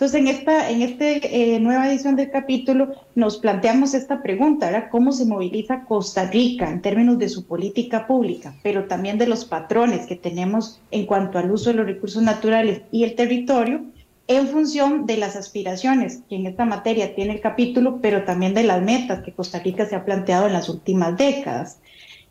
Entonces, 0.00 0.18
en 0.18 0.28
esta 0.28 0.70
en 0.70 0.80
este, 0.80 1.54
eh, 1.54 1.60
nueva 1.60 1.86
edición 1.86 2.16
del 2.16 2.30
capítulo 2.30 2.94
nos 3.14 3.36
planteamos 3.36 3.92
esta 3.92 4.22
pregunta, 4.22 4.70
¿verdad? 4.70 4.88
¿Cómo 4.90 5.12
se 5.12 5.26
moviliza 5.26 5.84
Costa 5.84 6.24
Rica 6.24 6.70
en 6.70 6.80
términos 6.80 7.18
de 7.18 7.28
su 7.28 7.44
política 7.44 8.06
pública, 8.06 8.54
pero 8.62 8.86
también 8.86 9.18
de 9.18 9.26
los 9.26 9.44
patrones 9.44 10.06
que 10.06 10.16
tenemos 10.16 10.80
en 10.90 11.04
cuanto 11.04 11.38
al 11.38 11.50
uso 11.50 11.68
de 11.68 11.76
los 11.76 11.84
recursos 11.84 12.22
naturales 12.22 12.80
y 12.90 13.04
el 13.04 13.14
territorio? 13.14 13.82
en 14.26 14.46
función 14.46 15.06
de 15.06 15.16
las 15.16 15.34
aspiraciones 15.34 16.22
que 16.28 16.36
en 16.36 16.46
esta 16.46 16.64
materia 16.64 17.16
tiene 17.16 17.32
el 17.32 17.40
capítulo, 17.40 17.98
pero 18.00 18.22
también 18.22 18.54
de 18.54 18.62
las 18.62 18.80
metas 18.80 19.22
que 19.22 19.32
Costa 19.32 19.58
Rica 19.58 19.86
se 19.86 19.96
ha 19.96 20.04
planteado 20.04 20.46
en 20.46 20.52
las 20.52 20.68
últimas 20.68 21.16
décadas. 21.18 21.80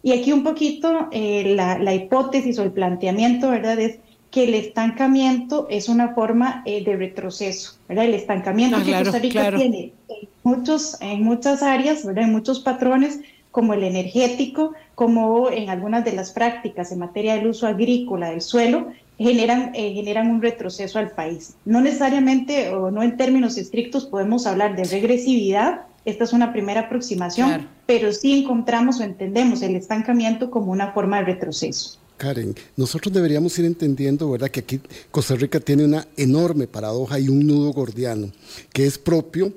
Y 0.01 0.13
aquí 0.13 0.31
un 0.31 0.43
poquito 0.43 1.09
eh, 1.11 1.55
la, 1.55 1.93
hipótesis 1.93 2.57
o 2.57 2.63
el 2.63 2.71
planteamiento, 2.71 3.49
¿verdad? 3.49 3.77
Es 3.79 3.99
que 4.31 4.43
el 4.43 4.53
estancamiento 4.53 5.67
es 5.69 5.89
una 5.89 6.13
forma 6.13 6.61
eh, 6.65 6.83
de 6.83 6.95
retroceso, 6.95 7.73
¿verdad? 7.87 8.05
El 8.05 8.13
estancamiento 8.13 8.77
ah, 8.77 8.83
que 8.85 8.91
Costa 8.91 9.19
Rica 9.19 9.55
tiene 9.55 9.93
en, 10.07 10.29
muchos, 10.43 10.97
en 11.01 11.23
muchas 11.23 11.63
áreas, 11.63 12.05
¿verdad? 12.05 12.25
En 12.25 12.31
muchos 12.31 12.59
patrones, 12.59 13.21
como 13.51 13.73
el 13.73 13.83
energético, 13.83 14.73
como 14.93 15.49
en 15.49 15.69
algunas 15.69 16.05
de 16.05 16.13
las 16.13 16.31
prácticas 16.31 16.91
en 16.91 16.99
materia 16.99 17.35
del 17.35 17.47
uso 17.47 17.65
agrícola 17.65 18.29
del 18.29 18.41
suelo, 18.41 18.89
generan, 19.17 19.71
eh, 19.73 19.93
generan 19.93 20.29
un 20.29 20.41
retroceso 20.41 20.99
al 20.99 21.11
país. 21.11 21.55
No 21.65 21.81
necesariamente 21.81 22.69
o 22.69 22.91
no 22.91 23.01
en 23.01 23.17
términos 23.17 23.57
estrictos 23.57 24.05
podemos 24.05 24.45
hablar 24.45 24.75
de 24.75 24.83
regresividad, 24.83 25.81
esta 26.05 26.23
es 26.23 26.33
una 26.33 26.53
primera 26.53 26.81
aproximación, 26.81 27.67
pero 27.85 28.13
sí 28.13 28.41
encontramos 28.41 28.99
o 28.99 29.03
entendemos 29.03 29.61
el 29.61 29.75
estancamiento 29.75 30.49
como 30.49 30.71
una 30.71 30.91
forma 30.91 31.17
de 31.17 31.25
retroceso. 31.25 31.99
Karen, 32.19 32.53
nosotros 32.75 33.11
deberíamos 33.11 33.57
ir 33.57 33.65
entendiendo, 33.65 34.29
¿verdad?, 34.29 34.51
que 34.51 34.59
aquí 34.59 34.79
Costa 35.09 35.35
Rica 35.35 35.59
tiene 35.59 35.85
una 35.85 36.07
enorme 36.17 36.67
paradoja 36.67 37.17
y 37.19 37.29
un 37.29 37.47
nudo 37.47 37.71
gordiano, 37.73 38.31
que 38.71 38.85
es 38.85 38.99
propio 38.99 39.51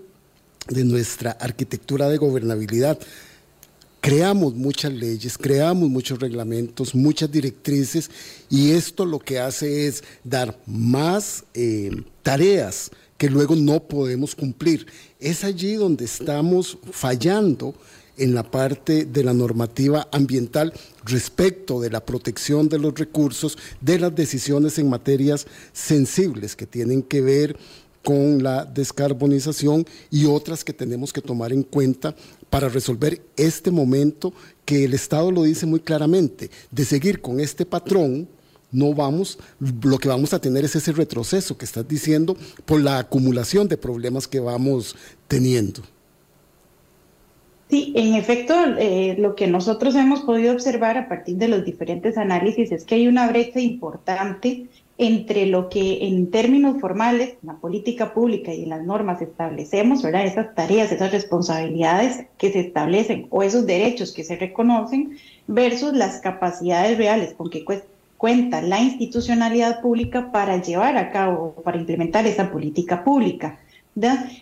de 0.68 0.84
nuestra 0.84 1.32
arquitectura 1.32 2.08
de 2.08 2.16
gobernabilidad 2.16 2.98
creamos 4.02 4.54
muchas 4.56 4.92
leyes, 4.92 5.38
creamos 5.38 5.88
muchos 5.88 6.18
reglamentos, 6.18 6.92
muchas 6.92 7.30
directrices 7.30 8.10
y 8.50 8.72
esto 8.72 9.06
lo 9.06 9.20
que 9.20 9.38
hace 9.38 9.86
es 9.86 10.02
dar 10.24 10.58
más 10.66 11.44
eh, 11.54 12.02
tareas 12.24 12.90
que 13.16 13.30
luego 13.30 13.54
no 13.54 13.80
podemos 13.84 14.34
cumplir. 14.34 14.88
Es 15.20 15.44
allí 15.44 15.74
donde 15.74 16.04
estamos 16.04 16.76
fallando 16.90 17.76
en 18.16 18.34
la 18.34 18.42
parte 18.42 19.04
de 19.04 19.24
la 19.24 19.32
normativa 19.32 20.08
ambiental 20.12 20.72
respecto 21.04 21.80
de 21.80 21.90
la 21.90 22.04
protección 22.04 22.68
de 22.68 22.78
los 22.78 22.94
recursos, 22.94 23.58
de 23.80 23.98
las 23.98 24.14
decisiones 24.14 24.78
en 24.78 24.88
materias 24.88 25.46
sensibles 25.72 26.56
que 26.56 26.66
tienen 26.66 27.02
que 27.02 27.20
ver 27.20 27.56
con 28.02 28.42
la 28.42 28.64
descarbonización 28.64 29.86
y 30.10 30.26
otras 30.26 30.64
que 30.64 30.72
tenemos 30.72 31.12
que 31.12 31.22
tomar 31.22 31.52
en 31.52 31.62
cuenta 31.62 32.14
para 32.50 32.68
resolver 32.68 33.22
este 33.36 33.70
momento 33.70 34.32
que 34.64 34.84
el 34.84 34.94
Estado 34.94 35.30
lo 35.30 35.44
dice 35.44 35.66
muy 35.66 35.80
claramente, 35.80 36.50
de 36.70 36.84
seguir 36.84 37.20
con 37.20 37.40
este 37.40 37.64
patrón, 37.64 38.28
no 38.70 38.94
vamos, 38.94 39.38
lo 39.60 39.98
que 39.98 40.08
vamos 40.08 40.32
a 40.32 40.40
tener 40.40 40.64
es 40.64 40.74
ese 40.74 40.92
retroceso 40.92 41.56
que 41.56 41.64
estás 41.64 41.86
diciendo 41.86 42.36
por 42.64 42.80
la 42.80 42.98
acumulación 42.98 43.68
de 43.68 43.76
problemas 43.76 44.26
que 44.26 44.40
vamos 44.40 44.96
teniendo. 45.28 45.82
Sí, 47.72 47.94
en 47.96 48.12
efecto, 48.16 48.52
eh, 48.78 49.16
lo 49.18 49.34
que 49.34 49.46
nosotros 49.46 49.94
hemos 49.94 50.20
podido 50.20 50.52
observar 50.52 50.98
a 50.98 51.08
partir 51.08 51.36
de 51.36 51.48
los 51.48 51.64
diferentes 51.64 52.18
análisis 52.18 52.70
es 52.70 52.84
que 52.84 52.96
hay 52.96 53.08
una 53.08 53.26
brecha 53.28 53.60
importante 53.60 54.66
entre 54.98 55.46
lo 55.46 55.70
que 55.70 56.06
en 56.06 56.30
términos 56.30 56.78
formales, 56.82 57.30
en 57.42 57.46
la 57.46 57.54
política 57.54 58.12
pública 58.12 58.52
y 58.52 58.64
en 58.64 58.68
las 58.68 58.84
normas 58.84 59.22
establecemos, 59.22 60.02
¿verdad? 60.02 60.26
Esas 60.26 60.54
tareas, 60.54 60.92
esas 60.92 61.12
responsabilidades 61.12 62.26
que 62.36 62.52
se 62.52 62.60
establecen 62.60 63.26
o 63.30 63.42
esos 63.42 63.64
derechos 63.64 64.12
que 64.12 64.24
se 64.24 64.36
reconocen 64.36 65.16
versus 65.46 65.94
las 65.94 66.20
capacidades 66.20 66.98
reales 66.98 67.32
con 67.32 67.48
que 67.48 67.64
cuenta 68.18 68.60
la 68.60 68.82
institucionalidad 68.82 69.80
pública 69.80 70.30
para 70.30 70.60
llevar 70.60 70.98
a 70.98 71.10
cabo, 71.10 71.54
para 71.64 71.78
implementar 71.78 72.26
esa 72.26 72.50
política 72.50 73.02
pública. 73.02 73.60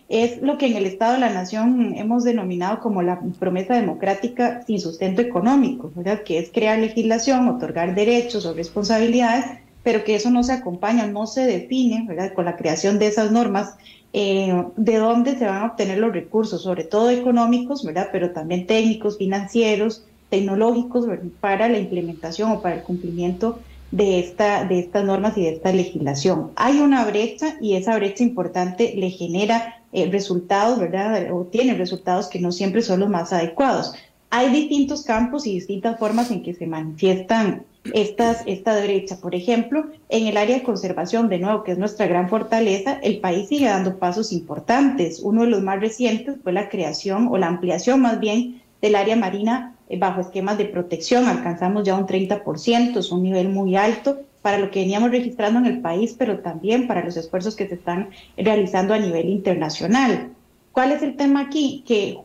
Es 0.08 0.40
lo 0.42 0.58
que 0.58 0.66
en 0.66 0.76
el 0.76 0.86
Estado 0.86 1.14
de 1.14 1.20
la 1.20 1.30
Nación 1.30 1.94
hemos 1.96 2.22
denominado 2.22 2.78
como 2.78 3.02
la 3.02 3.20
promesa 3.38 3.74
democrática 3.74 4.62
sin 4.64 4.80
sustento 4.80 5.22
económico, 5.22 5.90
¿verdad? 5.94 6.22
que 6.22 6.38
es 6.38 6.50
crear 6.52 6.78
legislación, 6.78 7.48
otorgar 7.48 7.94
derechos 7.94 8.46
o 8.46 8.54
responsabilidades, 8.54 9.46
pero 9.82 10.04
que 10.04 10.14
eso 10.14 10.30
no 10.30 10.44
se 10.44 10.52
acompaña, 10.52 11.06
no 11.06 11.26
se 11.26 11.46
define 11.46 12.04
¿verdad? 12.06 12.32
con 12.32 12.44
la 12.44 12.56
creación 12.56 13.00
de 13.00 13.08
esas 13.08 13.32
normas, 13.32 13.74
eh, 14.12 14.64
de 14.76 14.96
dónde 14.96 15.36
se 15.36 15.46
van 15.46 15.62
a 15.62 15.66
obtener 15.66 15.98
los 15.98 16.12
recursos, 16.12 16.62
sobre 16.62 16.84
todo 16.84 17.10
económicos, 17.10 17.84
¿verdad? 17.84 18.08
pero 18.12 18.30
también 18.30 18.68
técnicos, 18.68 19.18
financieros, 19.18 20.04
tecnológicos, 20.28 21.06
para 21.40 21.68
la 21.68 21.78
implementación 21.78 22.52
o 22.52 22.62
para 22.62 22.76
el 22.76 22.82
cumplimiento 22.82 23.58
de, 23.90 24.20
esta, 24.20 24.64
de 24.64 24.78
estas 24.78 25.04
normas 25.04 25.36
y 25.36 25.42
de 25.42 25.50
esta 25.50 25.72
legislación. 25.72 26.50
Hay 26.56 26.80
una 26.80 27.04
brecha 27.04 27.56
y 27.60 27.74
esa 27.74 27.96
brecha 27.96 28.22
importante 28.22 28.94
le 28.96 29.10
genera 29.10 29.82
eh, 29.92 30.08
resultados, 30.10 30.78
¿verdad? 30.78 31.32
O 31.32 31.44
tiene 31.44 31.74
resultados 31.74 32.28
que 32.28 32.40
no 32.40 32.52
siempre 32.52 32.82
son 32.82 33.00
los 33.00 33.08
más 33.08 33.32
adecuados. 33.32 33.94
Hay 34.30 34.50
distintos 34.50 35.02
campos 35.02 35.46
y 35.46 35.54
distintas 35.54 35.98
formas 35.98 36.30
en 36.30 36.42
que 36.42 36.54
se 36.54 36.66
manifiestan 36.66 37.64
estas, 37.92 38.42
esta 38.46 38.80
brecha. 38.80 39.16
Por 39.20 39.34
ejemplo, 39.34 39.86
en 40.08 40.26
el 40.28 40.36
área 40.36 40.58
de 40.58 40.62
conservación, 40.62 41.28
de 41.28 41.38
nuevo, 41.38 41.64
que 41.64 41.72
es 41.72 41.78
nuestra 41.78 42.06
gran 42.06 42.28
fortaleza, 42.28 42.98
el 43.02 43.18
país 43.18 43.48
sigue 43.48 43.66
dando 43.66 43.98
pasos 43.98 44.32
importantes. 44.32 45.20
Uno 45.20 45.42
de 45.42 45.48
los 45.48 45.62
más 45.62 45.80
recientes 45.80 46.36
fue 46.42 46.52
la 46.52 46.68
creación 46.68 47.28
o 47.28 47.38
la 47.38 47.48
ampliación 47.48 48.00
más 48.00 48.20
bien 48.20 48.62
del 48.80 48.94
área 48.94 49.16
marina 49.16 49.74
bajo 49.98 50.20
esquemas 50.20 50.58
de 50.58 50.66
protección, 50.66 51.26
alcanzamos 51.26 51.84
ya 51.84 51.96
un 51.96 52.06
30%, 52.06 52.96
es 52.96 53.10
un 53.10 53.22
nivel 53.22 53.48
muy 53.48 53.76
alto 53.76 54.20
para 54.42 54.58
lo 54.58 54.70
que 54.70 54.80
veníamos 54.80 55.10
registrando 55.10 55.58
en 55.58 55.66
el 55.66 55.80
país, 55.80 56.14
pero 56.18 56.38
también 56.38 56.86
para 56.86 57.04
los 57.04 57.16
esfuerzos 57.16 57.56
que 57.56 57.68
se 57.68 57.74
están 57.74 58.10
realizando 58.36 58.94
a 58.94 58.98
nivel 58.98 59.28
internacional. 59.28 60.30
¿Cuál 60.72 60.92
es 60.92 61.02
el 61.02 61.16
tema 61.16 61.40
aquí? 61.40 61.82
Que 61.86 62.16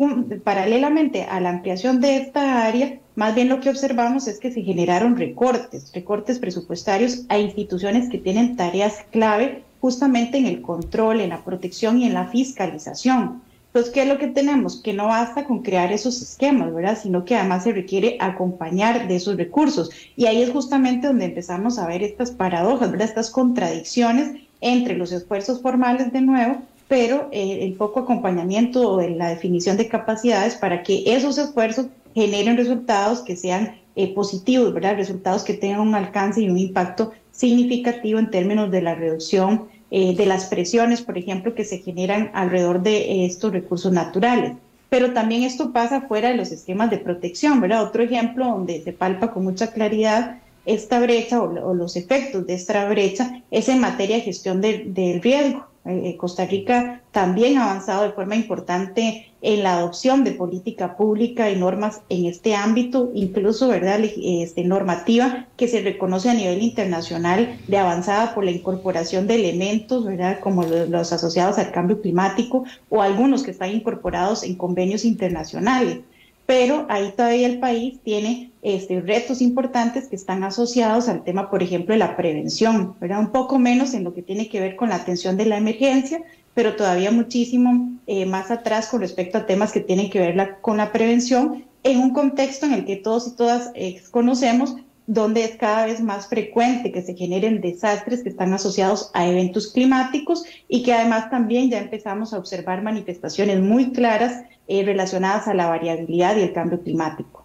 paralelamente 0.43 1.23
a 1.23 1.39
la 1.39 1.49
ampliación 1.49 1.99
de 1.99 2.17
esta 2.17 2.65
área, 2.65 2.99
más 3.15 3.33
bien 3.33 3.49
lo 3.49 3.59
que 3.59 3.69
observamos 3.69 4.27
es 4.27 4.39
que 4.39 4.51
se 4.51 4.61
generaron 4.61 5.17
recortes, 5.17 5.91
recortes 5.93 6.37
presupuestarios 6.37 7.25
a 7.29 7.39
instituciones 7.39 8.07
que 8.09 8.19
tienen 8.19 8.55
tareas 8.55 9.03
clave 9.11 9.63
justamente 9.81 10.37
en 10.37 10.45
el 10.45 10.61
control, 10.61 11.21
en 11.21 11.29
la 11.29 11.43
protección 11.43 11.99
y 11.99 12.05
en 12.05 12.13
la 12.13 12.27
fiscalización. 12.27 13.41
Entonces, 13.75 13.93
¿qué 13.93 14.03
es 14.03 14.07
lo 14.07 14.17
que 14.17 14.27
tenemos? 14.27 14.81
Que 14.81 14.93
no 14.93 15.07
basta 15.07 15.43
con 15.43 15.61
crear 15.61 15.91
esos 15.91 16.21
esquemas, 16.21 16.73
¿verdad? 16.73 16.97
Sino 16.97 17.25
que 17.25 17.35
además 17.35 17.65
se 17.65 17.73
requiere 17.73 18.15
acompañar 18.21 19.09
de 19.09 19.17
esos 19.17 19.35
recursos. 19.35 19.89
Y 20.15 20.27
ahí 20.27 20.41
es 20.41 20.51
justamente 20.51 21.07
donde 21.07 21.25
empezamos 21.25 21.77
a 21.77 21.85
ver 21.85 22.01
estas 22.01 22.31
paradojas, 22.31 22.89
¿verdad? 22.89 23.09
Estas 23.09 23.29
contradicciones 23.29 24.39
entre 24.61 24.95
los 24.95 25.11
esfuerzos 25.11 25.61
formales 25.61 26.13
de 26.13 26.21
nuevo, 26.21 26.61
pero 26.87 27.27
eh, 27.33 27.65
el 27.65 27.73
poco 27.73 27.99
acompañamiento 27.99 28.93
o 28.93 29.01
la 29.01 29.27
definición 29.27 29.75
de 29.75 29.89
capacidades 29.89 30.55
para 30.55 30.81
que 30.81 31.03
esos 31.07 31.37
esfuerzos 31.37 31.87
generen 32.13 32.55
resultados 32.55 33.23
que 33.23 33.35
sean 33.35 33.75
eh, 33.97 34.13
positivos, 34.13 34.73
¿verdad? 34.73 34.95
Resultados 34.95 35.43
que 35.43 35.53
tengan 35.53 35.81
un 35.81 35.95
alcance 35.95 36.39
y 36.39 36.49
un 36.49 36.57
impacto 36.57 37.11
significativo 37.31 38.19
en 38.19 38.31
términos 38.31 38.71
de 38.71 38.81
la 38.81 38.95
reducción 38.95 39.67
eh, 39.91 40.15
de 40.15 40.25
las 40.25 40.45
presiones, 40.45 41.01
por 41.01 41.17
ejemplo, 41.17 41.53
que 41.55 41.63
se 41.63 41.79
generan 41.79 42.31
alrededor 42.33 42.81
de 42.81 43.25
estos 43.25 43.51
recursos 43.51 43.91
naturales. 43.91 44.53
pero 44.89 45.13
también 45.13 45.43
esto 45.43 45.73
pasa 45.73 46.01
fuera 46.01 46.29
de 46.29 46.35
los 46.35 46.51
esquemas 46.51 46.89
de 46.89 46.99
protección, 46.99 47.59
¿verdad? 47.59 47.83
Otro 47.83 48.03
ejemplo 48.03 48.45
donde 48.45 48.81
se 48.81 48.93
palpa 48.93 49.31
con 49.31 49.43
mucha 49.43 49.71
claridad 49.73 50.37
esta 50.65 50.99
brecha 50.99 51.41
o, 51.41 51.73
los 51.73 51.95
efectos 51.95 52.45
de 52.47 52.53
esta 52.53 52.87
brecha 52.87 53.41
es 53.51 53.69
en 53.69 53.79
materia 53.81 54.17
de 54.17 54.21
gestión 54.23 54.61
del 54.61 55.21
riesgo. 55.21 55.65
Eh, 55.85 56.09
eh, 56.09 56.17
Costa 56.17 56.45
Rica 56.45 57.01
también 57.11 57.57
ha 57.57 57.65
avanzado 57.65 58.03
de 58.03 58.11
forma 58.11 58.35
importante 58.35 59.27
en 59.45 59.61
la 59.61 59.77
adopción 59.77 60.23
de 60.23 60.31
política 60.31 60.97
pública 60.97 61.51
y 61.51 61.55
normas 61.55 62.01
en 62.09 62.25
este 62.25 62.55
ámbito, 62.55 63.11
incluso 63.13 63.67
verdad 63.67 63.99
este, 64.03 64.63
normativa 64.63 65.45
que 65.55 65.67
se 65.67 65.81
reconoce 65.81 66.31
a 66.31 66.33
nivel 66.33 66.63
internacional 66.63 67.59
de 67.67 67.77
avanzada 67.77 68.33
por 68.33 68.43
la 68.43 68.49
incorporación 68.49 69.27
de 69.27 69.35
elementos 69.35 70.03
verdad 70.03 70.39
como 70.39 70.63
los 70.63 71.13
asociados 71.13 71.59
al 71.59 71.71
cambio 71.71 72.01
climático 72.01 72.65
o 72.89 73.03
algunos 73.03 73.43
que 73.43 73.51
están 73.51 73.69
incorporados 73.69 74.41
en 74.41 74.55
convenios 74.55 75.05
internacionales. 75.05 75.99
Pero 76.47 76.87
ahí 76.89 77.13
todavía 77.15 77.47
el 77.47 77.59
país 77.59 77.99
tiene 78.03 78.51
este, 78.63 78.99
retos 79.01 79.41
importantes 79.41 80.07
que 80.07 80.15
están 80.15 80.43
asociados 80.43 81.07
al 81.07 81.23
tema, 81.23 81.51
por 81.51 81.61
ejemplo, 81.61 81.93
de 81.93 81.99
la 81.99 82.17
prevención, 82.17 82.95
¿verdad? 82.99 83.19
Un 83.19 83.31
poco 83.31 83.59
menos 83.59 83.93
en 83.93 84.03
lo 84.03 84.13
que 84.13 84.23
tiene 84.23 84.49
que 84.49 84.59
ver 84.59 84.75
con 84.75 84.89
la 84.89 84.95
atención 84.95 85.37
de 85.37 85.45
la 85.45 85.57
emergencia, 85.57 86.21
pero 86.55 86.75
todavía 86.75 87.11
muchísimo 87.11 87.91
eh, 88.07 88.25
más 88.25 88.49
atrás 88.49 88.87
con 88.87 89.01
respecto 89.01 89.37
a 89.37 89.45
temas 89.45 89.71
que 89.71 89.81
tienen 89.81 90.09
que 90.09 90.19
ver 90.19 90.57
con 90.61 90.77
la 90.77 90.91
prevención 90.91 91.65
en 91.83 91.99
un 91.99 92.13
contexto 92.13 92.65
en 92.65 92.73
el 92.73 92.85
que 92.85 92.95
todos 92.95 93.27
y 93.27 93.35
todas 93.35 93.69
eh, 93.75 94.01
conocemos 94.09 94.75
donde 95.05 95.43
es 95.43 95.57
cada 95.57 95.85
vez 95.85 96.01
más 96.01 96.27
frecuente 96.27 96.91
que 96.91 97.03
se 97.03 97.13
generen 97.13 97.61
desastres 97.61 98.23
que 98.23 98.29
están 98.29 98.53
asociados 98.53 99.11
a 99.13 99.27
eventos 99.27 99.71
climáticos 99.71 100.45
y 100.67 100.81
que 100.81 100.93
además 100.93 101.29
también 101.29 101.69
ya 101.69 101.77
empezamos 101.77 102.33
a 102.33 102.39
observar 102.39 102.81
manifestaciones 102.81 103.59
muy 103.59 103.91
claras 103.91 104.45
eh, 104.67 104.83
relacionadas 104.83 105.47
a 105.47 105.53
la 105.53 105.67
variabilidad 105.67 106.37
y 106.37 106.41
el 106.41 106.53
cambio 106.53 106.81
climático. 106.81 107.43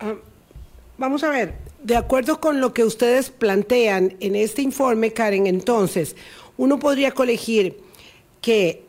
Ah, 0.00 0.14
vamos 0.98 1.22
a 1.22 1.28
ver, 1.28 1.54
de 1.84 1.96
acuerdo 1.96 2.40
con 2.40 2.60
lo 2.60 2.72
que 2.72 2.82
ustedes 2.82 3.30
plantean 3.30 4.14
en 4.18 4.34
este 4.34 4.62
informe, 4.62 5.12
Karen, 5.12 5.46
entonces, 5.46 6.16
uno 6.62 6.78
podría 6.78 7.10
colegir 7.10 7.76
que 8.40 8.84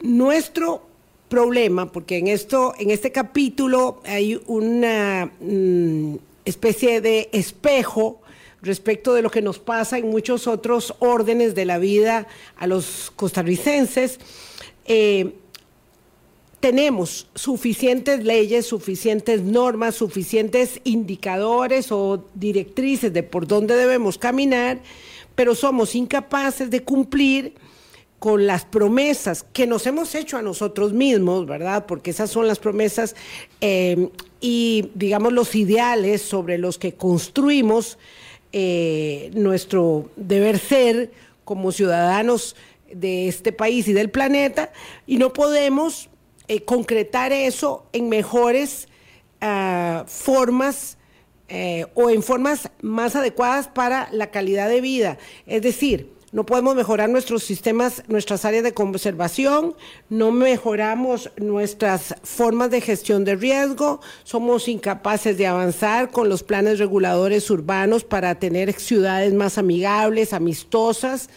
nuestro 0.00 0.86
problema, 1.28 1.90
porque 1.90 2.18
en 2.18 2.28
esto, 2.28 2.72
en 2.78 2.92
este 2.92 3.10
capítulo 3.10 4.00
hay 4.04 4.40
una 4.46 5.32
mm, 5.40 6.14
especie 6.44 7.00
de 7.00 7.30
espejo 7.32 8.20
respecto 8.62 9.12
de 9.12 9.22
lo 9.22 9.30
que 9.32 9.42
nos 9.42 9.58
pasa 9.58 9.98
en 9.98 10.08
muchos 10.08 10.46
otros 10.46 10.94
órdenes 11.00 11.56
de 11.56 11.64
la 11.64 11.78
vida 11.78 12.28
a 12.56 12.68
los 12.68 13.12
costarricenses. 13.16 14.20
Eh, 14.86 15.32
tenemos 16.60 17.26
suficientes 17.34 18.22
leyes, 18.22 18.66
suficientes 18.66 19.42
normas, 19.42 19.96
suficientes 19.96 20.80
indicadores 20.84 21.90
o 21.90 22.24
directrices 22.34 23.12
de 23.12 23.24
por 23.24 23.48
dónde 23.48 23.74
debemos 23.74 24.16
caminar, 24.16 24.78
pero 25.34 25.54
somos 25.54 25.94
incapaces 25.94 26.70
de 26.70 26.82
cumplir 26.82 27.54
con 28.18 28.46
las 28.46 28.64
promesas 28.64 29.44
que 29.52 29.66
nos 29.66 29.86
hemos 29.86 30.14
hecho 30.14 30.38
a 30.38 30.42
nosotros 30.42 30.94
mismos, 30.94 31.44
¿verdad? 31.46 31.84
Porque 31.86 32.10
esas 32.10 32.30
son 32.30 32.48
las 32.48 32.58
promesas 32.58 33.14
eh, 33.60 34.08
y, 34.40 34.90
digamos, 34.94 35.32
los 35.32 35.54
ideales 35.54 36.22
sobre 36.22 36.56
los 36.56 36.78
que 36.78 36.94
construimos 36.94 37.98
eh, 38.52 39.30
nuestro 39.34 40.10
deber 40.16 40.58
ser 40.58 41.12
como 41.44 41.70
ciudadanos 41.70 42.56
de 42.90 43.28
este 43.28 43.52
país 43.52 43.88
y 43.88 43.92
del 43.92 44.10
planeta, 44.10 44.72
y 45.06 45.18
no 45.18 45.32
podemos 45.32 46.08
eh, 46.48 46.62
concretar 46.62 47.32
eso 47.32 47.84
en 47.92 48.08
mejores 48.08 48.88
ah, 49.40 50.04
formas 50.06 50.96
eh, 51.56 51.86
o 51.94 52.10
en 52.10 52.24
formas 52.24 52.68
más 52.82 53.14
adecuadas 53.14 53.68
para 53.68 54.08
la 54.10 54.32
calidad 54.32 54.68
de 54.68 54.80
vida. 54.80 55.18
Es 55.46 55.62
decir, 55.62 56.10
no 56.32 56.44
podemos 56.44 56.74
mejorar 56.74 57.08
nuestros 57.08 57.44
sistemas, 57.44 58.02
nuestras 58.08 58.44
áreas 58.44 58.64
de 58.64 58.74
conservación, 58.74 59.76
no 60.08 60.32
mejoramos 60.32 61.30
nuestras 61.36 62.16
formas 62.24 62.72
de 62.72 62.80
gestión 62.80 63.24
de 63.24 63.36
riesgo, 63.36 64.00
somos 64.24 64.66
incapaces 64.66 65.38
de 65.38 65.46
avanzar 65.46 66.10
con 66.10 66.28
los 66.28 66.42
planes 66.42 66.80
reguladores 66.80 67.48
urbanos 67.52 68.02
para 68.02 68.34
tener 68.34 68.72
ciudades 68.72 69.32
más 69.32 69.56
amigables, 69.56 70.32
amistosas. 70.32 71.30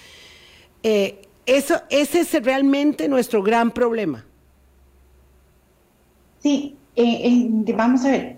Eh, 0.82 1.22
eso, 1.46 1.80
ese 1.92 2.22
es 2.22 2.44
realmente 2.44 3.08
nuestro 3.08 3.44
gran 3.44 3.70
problema. 3.70 4.26
Sí, 6.40 6.76
eh, 6.96 7.48
vamos 7.76 8.04
a 8.04 8.10
ver, 8.10 8.37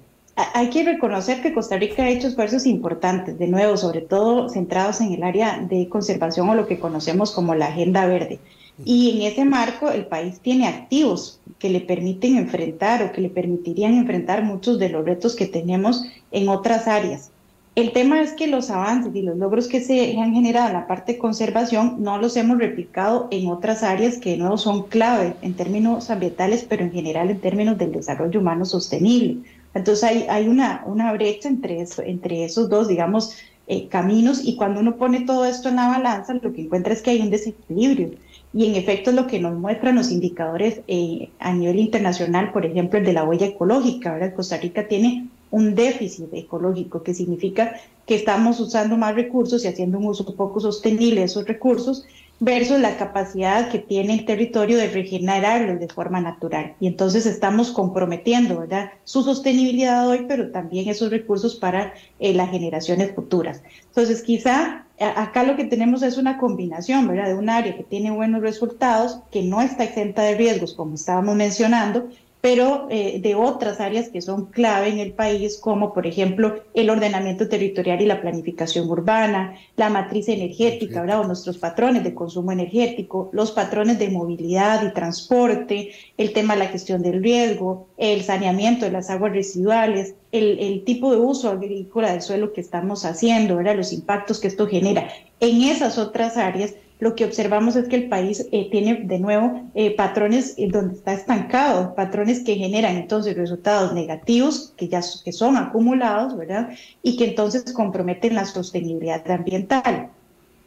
hay 0.53 0.69
que 0.69 0.83
reconocer 0.83 1.41
que 1.41 1.53
Costa 1.53 1.77
Rica 1.77 2.03
ha 2.03 2.09
hecho 2.09 2.27
esfuerzos 2.27 2.65
importantes, 2.65 3.37
de 3.37 3.47
nuevo, 3.47 3.77
sobre 3.77 4.01
todo 4.01 4.49
centrados 4.49 5.01
en 5.01 5.13
el 5.13 5.23
área 5.23 5.59
de 5.59 5.89
conservación 5.89 6.49
o 6.49 6.55
lo 6.55 6.67
que 6.67 6.79
conocemos 6.79 7.31
como 7.31 7.55
la 7.55 7.67
Agenda 7.67 8.05
Verde. 8.05 8.39
Y 8.85 9.17
en 9.17 9.31
ese 9.31 9.43
marco 9.43 9.89
el 9.89 10.05
país 10.05 10.39
tiene 10.39 10.67
activos 10.67 11.41
que 11.57 11.69
le 11.69 11.81
permiten 11.81 12.37
enfrentar 12.37 13.03
o 13.03 13.11
que 13.11 13.19
le 13.19 13.29
permitirían 13.29 13.95
enfrentar 13.95 14.43
muchos 14.43 14.79
de 14.79 14.87
los 14.87 15.03
retos 15.03 15.35
que 15.35 15.47
tenemos 15.47 16.05
en 16.31 16.47
otras 16.47 16.87
áreas. 16.87 17.31
El 17.75 17.91
tema 17.91 18.21
es 18.21 18.33
que 18.33 18.47
los 18.47 18.69
avances 18.71 19.13
y 19.15 19.21
los 19.21 19.37
logros 19.37 19.67
que 19.67 19.81
se 19.81 20.17
han 20.17 20.33
generado 20.33 20.67
en 20.67 20.73
la 20.73 20.87
parte 20.87 21.13
de 21.13 21.19
conservación 21.19 21.97
no 21.99 22.17
los 22.17 22.35
hemos 22.35 22.57
replicado 22.57 23.27
en 23.31 23.47
otras 23.47 23.83
áreas 23.83 24.17
que 24.17 24.31
de 24.31 24.37
nuevo 24.37 24.57
son 24.57 24.83
clave 24.83 25.35
en 25.41 25.53
términos 25.53 26.09
ambientales, 26.09 26.65
pero 26.67 26.83
en 26.83 26.91
general 26.91 27.29
en 27.29 27.39
términos 27.39 27.77
del 27.77 27.91
desarrollo 27.91 28.39
humano 28.39 28.65
sostenible. 28.65 29.37
Entonces 29.73 30.03
hay, 30.27 30.47
una, 30.47 30.83
brecha 31.13 31.47
entre, 31.47 31.81
eso, 31.81 32.01
entre 32.01 32.43
esos 32.43 32.69
dos, 32.69 32.87
digamos, 32.87 33.35
eh, 33.67 33.87
caminos 33.87 34.41
y 34.43 34.55
cuando 34.55 34.79
uno 34.79 34.97
pone 34.97 35.21
todo 35.21 35.45
esto 35.45 35.69
en 35.69 35.75
la 35.75 35.87
balanza, 35.87 36.33
lo 36.33 36.53
que 36.53 36.61
encuentra 36.61 36.93
es 36.93 37.01
que 37.01 37.11
hay 37.11 37.21
un 37.21 37.29
desequilibrio. 37.29 38.11
Y 38.51 38.65
en 38.65 38.75
efecto 38.75 39.11
lo 39.11 39.27
que 39.27 39.39
nos 39.39 39.57
muestran 39.57 39.95
los 39.95 40.11
indicadores 40.11 40.81
eh, 40.87 41.29
a 41.39 41.53
nivel 41.53 41.77
internacional, 41.77 42.51
por 42.51 42.65
ejemplo, 42.65 42.97
el 42.97 43.05
de 43.05 43.13
la 43.13 43.23
huella 43.23 43.45
ecológica, 43.45 44.13
¿verdad? 44.13 44.33
Costa 44.33 44.57
Rica 44.57 44.87
tiene 44.87 45.27
un 45.51 45.75
déficit 45.75 46.33
ecológico, 46.33 47.03
que 47.03 47.13
significa 47.13 47.75
que 48.07 48.15
estamos 48.15 48.59
usando 48.59 48.97
más 48.97 49.13
recursos 49.13 49.63
y 49.63 49.67
haciendo 49.67 49.99
un 49.99 50.07
uso 50.07 50.25
poco 50.35 50.59
sostenible 50.59 51.21
de 51.21 51.25
esos 51.27 51.47
recursos 51.47 52.05
versus 52.39 52.79
la 52.79 52.97
capacidad 52.97 53.69
que 53.69 53.79
tiene 53.79 54.13
el 54.13 54.25
territorio 54.25 54.77
de 54.77 54.87
regenerarlos 54.87 55.79
de 55.79 55.87
forma 55.89 56.21
natural. 56.21 56.75
Y 56.79 56.87
entonces 56.87 57.25
estamos 57.25 57.71
comprometiendo 57.71 58.59
¿verdad? 58.59 58.91
su 59.03 59.23
sostenibilidad 59.23 60.07
hoy, 60.07 60.25
pero 60.27 60.51
también 60.51 60.89
esos 60.89 61.11
recursos 61.11 61.55
para 61.55 61.93
eh, 62.19 62.33
las 62.33 62.49
generaciones 62.49 63.13
futuras. 63.13 63.61
Entonces, 63.87 64.21
quizá 64.23 64.85
acá 64.99 65.43
lo 65.43 65.55
que 65.55 65.65
tenemos 65.65 66.01
es 66.03 66.17
una 66.17 66.37
combinación 66.37 67.07
¿verdad? 67.07 67.27
de 67.27 67.35
un 67.35 67.49
área 67.49 67.75
que 67.75 67.83
tiene 67.83 68.11
buenos 68.11 68.41
resultados, 68.41 69.19
que 69.31 69.43
no 69.43 69.61
está 69.61 69.83
exenta 69.83 70.23
de 70.23 70.35
riesgos, 70.35 70.73
como 70.73 70.95
estábamos 70.95 71.35
mencionando, 71.35 72.09
pero 72.41 72.87
eh, 72.89 73.19
de 73.21 73.35
otras 73.35 73.81
áreas 73.81 74.07
que 74.09 74.21
son 74.21 74.45
clave 74.45 74.89
en 74.89 74.99
el 74.99 75.11
país, 75.11 75.57
como 75.57 75.93
por 75.93 76.07
ejemplo 76.07 76.63
el 76.73 76.89
ordenamiento 76.89 77.49
territorial 77.49 78.01
y 78.01 78.05
la 78.05 78.21
planificación 78.21 78.89
urbana, 78.89 79.55
la 79.75 79.89
matriz 79.89 80.29
energética, 80.29 81.01
¿verdad? 81.01 81.21
o 81.21 81.25
nuestros 81.25 81.57
patrones 81.57 82.03
de 82.03 82.13
consumo 82.13 82.53
energético, 82.53 83.29
los 83.33 83.51
patrones 83.51 83.99
de 83.99 84.09
movilidad 84.09 84.85
y 84.85 84.93
transporte, 84.93 85.91
el 86.17 86.31
tema 86.31 86.53
de 86.53 86.59
la 86.59 86.67
gestión 86.67 87.01
del 87.01 87.21
riesgo, 87.21 87.87
el 87.97 88.23
saneamiento 88.23 88.85
de 88.85 88.91
las 88.91 89.09
aguas 89.09 89.33
residuales, 89.33 90.15
el, 90.31 90.59
el 90.59 90.83
tipo 90.85 91.11
de 91.11 91.17
uso 91.17 91.49
agrícola 91.49 92.13
del 92.13 92.21
suelo 92.21 92.53
que 92.53 92.61
estamos 92.61 93.03
haciendo, 93.03 93.57
¿verdad? 93.57 93.75
los 93.75 93.91
impactos 93.91 94.39
que 94.39 94.47
esto 94.47 94.65
genera. 94.65 95.09
En 95.41 95.63
esas 95.63 95.97
otras 95.97 96.37
áreas 96.37 96.73
lo 96.99 97.15
que 97.15 97.23
observamos 97.23 97.77
es 97.77 97.87
que 97.87 97.95
el 97.95 98.09
país 98.09 98.45
eh, 98.51 98.69
tiene 98.69 98.95
de 99.05 99.19
nuevo 99.19 99.69
eh, 99.73 99.95
patrones 99.95 100.55
donde 100.69 100.95
está 100.95 101.13
estancado, 101.13 101.95
patrones 101.95 102.41
que 102.41 102.55
generan 102.55 102.97
entonces 102.97 103.37
resultados 103.37 103.93
negativos 103.93 104.73
que 104.75 104.89
ya 104.89 105.01
que 105.23 105.31
son 105.31 105.55
acumulados, 105.55 106.37
¿verdad? 106.37 106.69
Y 107.01 107.15
que 107.15 107.29
entonces 107.29 107.71
comprometen 107.71 108.35
la 108.35 108.45
sostenibilidad 108.45 109.29
ambiental. 109.31 110.09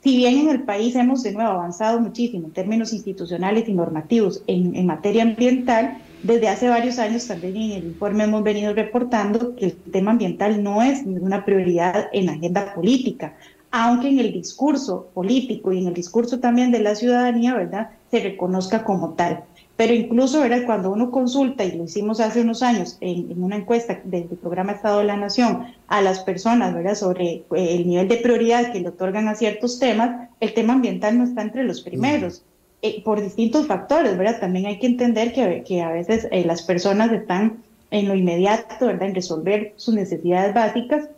Si 0.03 0.17
bien 0.17 0.39
en 0.39 0.49
el 0.49 0.63
país 0.63 0.97
hemos 0.97 1.23
de 1.23 1.33
nuevo 1.33 1.51
avanzado 1.51 2.01
muchísimo 2.01 2.47
en 2.47 2.53
términos 2.53 2.93
institucionales 2.93 3.69
y 3.69 3.75
normativos 3.75 4.43
en, 4.47 4.75
en 4.75 4.87
materia 4.87 5.23
ambiental, 5.23 5.99
desde 6.23 6.49
hace 6.49 6.69
varios 6.69 6.99
años 6.99 7.27
también 7.27 7.57
en 7.57 7.73
el 7.73 7.85
informe 7.85 8.25
hemos 8.25 8.43
venido 8.43 8.73
reportando 8.73 9.55
que 9.55 9.67
el 9.67 9.77
tema 9.77 10.13
ambiental 10.13 10.63
no 10.63 10.81
es 10.81 11.05
ninguna 11.05 11.45
prioridad 11.45 12.09
en 12.13 12.27
la 12.27 12.33
agenda 12.33 12.75
política 12.75 13.35
aunque 13.73 14.09
en 14.09 14.19
el 14.19 14.33
discurso 14.33 15.09
político 15.15 15.73
y 15.73 15.79
en 15.79 15.89
el 15.89 15.95
discurso 15.95 16.39
también 16.41 16.71
de 16.71 16.81
la 16.81 16.95
ciudadanía, 16.95 17.55
¿verdad?, 17.55 17.91
se 18.11 18.21
reconozca 18.21 18.85
como 18.85 19.15
tal. 19.15 19.45
Pero 19.77 19.95
incluso, 19.95 20.41
¿verdad?, 20.41 20.67
cuando 20.67 20.93
uno 20.93 21.11
consulta, 21.11 21.65
y 21.65 21.79
lo 21.79 21.85
hicimos 21.85 22.21
hace 22.21 22.43
unos 22.43 22.63
años 22.63 22.99
en, 23.01 23.43
una 23.43 23.57
encuesta 23.57 23.99
del 24.05 24.25
programa 24.25 24.73
Estado 24.73 24.99
de 24.99 25.05
la 25.05 25.17
Nación, 25.17 25.69
a 25.89 26.03
las 26.03 26.21
personas, 26.21 26.75
¿verdad?, 26.75 26.95
sobre 26.95 27.25
eh, 27.27 27.45
el 27.51 27.89
nivel 27.89 28.09
de 28.09 28.19
prioridad 28.19 28.73
que 28.73 28.81
le 28.81 28.89
otorgan 28.89 29.27
a 29.29 29.35
ciertos 29.35 29.79
temas, 29.79 30.29
el 30.41 30.53
tema 30.53 30.75
ambiental 30.75 31.17
no 31.17 31.25
está 31.25 31.41
entre 31.41 31.65
los 31.65 31.81
primeros. 31.81 32.45
eh, 32.83 33.01
por 33.05 33.23
distintos 33.23 33.69
factores, 33.69 34.19
¿verdad? 34.19 34.41
También 34.41 34.67
hay 34.67 34.81
que 34.81 34.89
entender 34.89 35.33
que, 35.33 35.63
que 35.63 35.83
a 35.83 35.93
veces 35.93 36.27
eh, 36.33 36.45
las 36.45 36.63
personas 36.63 37.13
están 37.13 37.63
en 37.93 38.09
lo 38.09 38.17
inmediato, 38.17 38.87
¿verdad? 38.87 39.09
En 39.09 39.15
resolver 39.15 39.73
sus 39.77 39.95
necesidades 39.95 40.53
básicas 40.53 41.09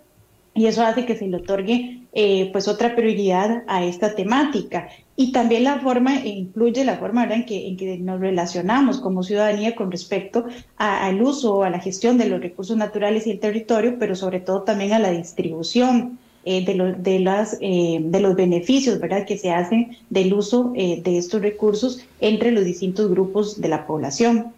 y 0.54 0.66
eso 0.66 0.84
hace 0.84 1.04
que 1.04 1.16
se 1.16 1.26
le 1.26 1.36
otorgue 1.38 2.02
eh, 2.16 2.50
pues 2.52 2.68
otra 2.68 2.94
prioridad 2.94 3.64
a 3.66 3.84
esta 3.84 4.14
temática. 4.14 4.88
Y 5.16 5.32
también 5.32 5.64
la 5.64 5.80
forma, 5.80 6.24
incluye 6.24 6.84
la 6.84 6.96
forma 6.96 7.24
en 7.24 7.44
que, 7.44 7.66
en 7.66 7.76
que 7.76 7.98
nos 7.98 8.20
relacionamos 8.20 9.00
como 9.00 9.24
ciudadanía 9.24 9.74
con 9.74 9.90
respecto 9.90 10.44
al 10.76 11.20
uso 11.20 11.64
a 11.64 11.70
la 11.70 11.80
gestión 11.80 12.16
de 12.16 12.28
los 12.28 12.40
recursos 12.40 12.76
naturales 12.76 13.26
y 13.26 13.32
el 13.32 13.40
territorio, 13.40 13.96
pero 13.98 14.14
sobre 14.14 14.38
todo 14.38 14.62
también 14.62 14.92
a 14.92 15.00
la 15.00 15.10
distribución 15.10 16.20
eh, 16.44 16.64
de, 16.64 16.94
de, 16.98 17.18
las, 17.18 17.58
eh, 17.60 17.98
de 18.00 18.20
los 18.20 18.36
beneficios 18.36 19.00
¿verdad? 19.00 19.26
que 19.26 19.36
se 19.36 19.50
hacen 19.50 19.96
del 20.08 20.34
uso 20.34 20.72
de 20.72 21.18
estos 21.18 21.42
recursos 21.42 22.06
entre 22.20 22.52
los 22.52 22.64
distintos 22.64 23.10
grupos 23.10 23.60
de 23.60 23.68
la 23.68 23.88
población. 23.88 24.53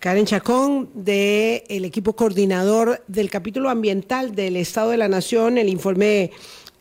Karen 0.00 0.24
Chacón, 0.24 0.88
del 0.94 1.84
equipo 1.84 2.14
coordinador 2.16 3.04
del 3.06 3.28
capítulo 3.28 3.68
ambiental 3.68 4.34
del 4.34 4.56
Estado 4.56 4.92
de 4.92 4.96
la 4.96 5.08
Nación, 5.08 5.58
el 5.58 5.68
informe 5.68 6.30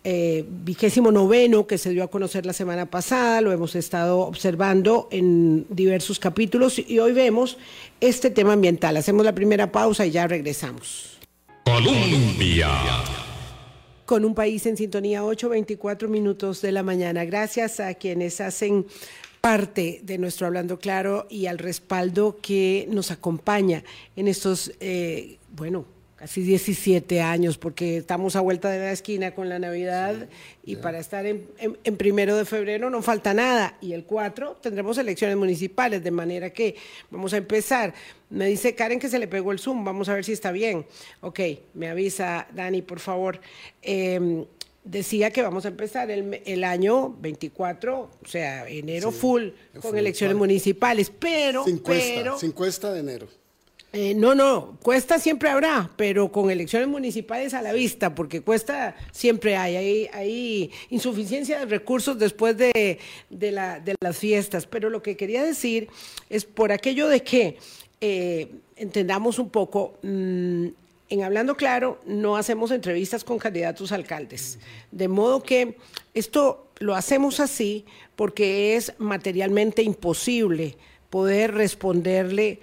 eh, 0.05 0.45
vigésimo 0.47 1.11
noveno 1.11 1.67
que 1.67 1.77
se 1.77 1.89
dio 1.89 2.05
a 2.05 2.07
conocer 2.07 2.45
la 2.45 2.53
semana 2.53 2.85
pasada, 2.85 3.41
lo 3.41 3.51
hemos 3.51 3.75
estado 3.75 4.19
observando 4.19 5.09
en 5.11 5.65
diversos 5.69 6.17
capítulos 6.17 6.79
y 6.79 6.99
hoy 6.99 7.11
vemos 7.11 7.57
este 7.99 8.29
tema 8.29 8.53
ambiental. 8.53 8.95
Hacemos 8.95 9.25
la 9.25 9.35
primera 9.35 9.69
pausa 9.69 10.05
y 10.05 10.11
ya 10.11 10.25
regresamos. 10.25 11.19
Colombia. 11.65 12.69
Con 14.05 14.23
un 14.23 14.33
país 14.33 14.65
en 14.65 14.77
sintonía, 14.77 15.23
8.24 15.23 16.07
minutos 16.07 16.61
de 16.61 16.71
la 16.71 16.83
mañana. 16.83 17.25
Gracias 17.25 17.81
a 17.81 17.93
quienes 17.95 18.39
hacen 18.39 18.85
parte 19.41 20.01
de 20.03 20.17
nuestro 20.17 20.47
Hablando 20.47 20.79
Claro 20.79 21.27
y 21.29 21.45
al 21.45 21.57
respaldo 21.57 22.39
que 22.41 22.87
nos 22.89 23.11
acompaña 23.11 23.83
en 24.15 24.27
estos, 24.27 24.73
eh, 24.79 25.37
bueno, 25.55 25.85
casi 26.19 26.41
17 26.41 27.21
años, 27.21 27.57
porque 27.57 27.95
estamos 27.95 28.35
a 28.35 28.41
vuelta 28.41 28.69
de 28.69 28.79
la 28.79 28.91
esquina 28.91 29.33
con 29.33 29.47
la 29.47 29.57
Navidad 29.57 30.27
y 30.65 30.75
para 30.75 30.99
estar 30.99 31.25
en, 31.25 31.47
primero 31.97 32.35
de 32.35 32.43
febrero 32.43 32.89
no 32.89 33.01
falta 33.01 33.33
nada. 33.33 33.77
Y 33.79 33.93
el 33.93 34.03
4 34.03 34.57
tendremos 34.61 34.97
elecciones 34.97 35.37
municipales, 35.37 36.03
de 36.03 36.11
manera 36.11 36.49
que 36.49 36.75
vamos 37.09 37.33
a 37.33 37.37
empezar. 37.37 37.93
Me 38.29 38.47
dice 38.47 38.75
Karen 38.75 38.99
que 38.99 39.07
se 39.07 39.17
le 39.17 39.29
pegó 39.29 39.53
el 39.53 39.59
Zoom, 39.59 39.85
vamos 39.85 40.09
a 40.09 40.13
ver 40.13 40.25
si 40.25 40.33
está 40.33 40.51
bien. 40.51 40.85
Ok, 41.21 41.39
me 41.73 41.87
avisa 41.87 42.47
Dani, 42.53 42.81
por 42.81 42.99
favor. 42.99 43.39
Em, 43.81 44.45
decía 44.89 45.31
que 45.31 45.41
vamos 45.41 45.65
a 45.65 45.67
empezar 45.67 46.09
el, 46.09 46.63
año 46.63 47.15
24, 47.19 47.99
o 47.99 48.27
sea, 48.27 48.67
enero 48.67 49.11
full, 49.11 49.49
con 49.81 49.97
elecciones 49.97 50.35
municipales, 50.35 51.11
pero... 51.17 51.63
Sin 51.65 51.79
cuesta, 51.79 52.37
sin 52.37 52.51
cuesta 52.51 52.91
de 52.91 52.99
enero. 52.99 53.27
Eh, 53.91 54.13
no, 54.13 54.35
no, 54.35 54.77
cuesta 54.83 55.17
siempre 55.17 55.49
habrá, 55.49 55.89
pero 55.95 56.31
con 56.31 56.51
elecciones 56.51 56.87
municipales 56.87 57.55
a 57.55 57.61
la 57.63 57.73
vista, 57.73 58.13
porque 58.13 58.41
cuesta 58.41 58.95
siempre 59.11 59.55
hay, 59.55 59.75
hay, 59.75 60.09
hay 60.13 60.71
insuficiencia 60.91 61.59
de 61.59 61.65
recursos 61.65 62.19
después 62.19 62.55
de, 62.55 62.99
de, 63.31 63.51
la, 63.51 63.79
de, 63.79 63.95
las 63.99 64.17
fiestas. 64.17 64.67
Pero 64.67 64.91
lo 64.91 65.01
que 65.01 65.17
quería 65.17 65.43
decir 65.43 65.87
es 66.29 66.45
por 66.45 66.71
aquello 66.71 67.07
de 67.07 67.23
que 67.23 67.57
eh, 67.99 68.51
entendamos 68.75 69.39
un 69.39 69.49
poco, 69.49 69.97
mm, 70.03 70.67
en 71.09 71.23
Hablando 71.23 71.55
Claro 71.55 71.99
no 72.05 72.37
hacemos 72.37 72.71
entrevistas 72.71 73.23
con 73.23 73.39
candidatos 73.39 73.91
alcaldes, 73.91 74.59
de 74.91 75.07
modo 75.07 75.41
que 75.41 75.77
esto 76.13 76.67
lo 76.79 76.95
hacemos 76.95 77.39
así 77.39 77.85
porque 78.15 78.75
es 78.75 78.93
materialmente 78.97 79.81
imposible 79.81 80.77
poder 81.09 81.53
responderle, 81.53 82.59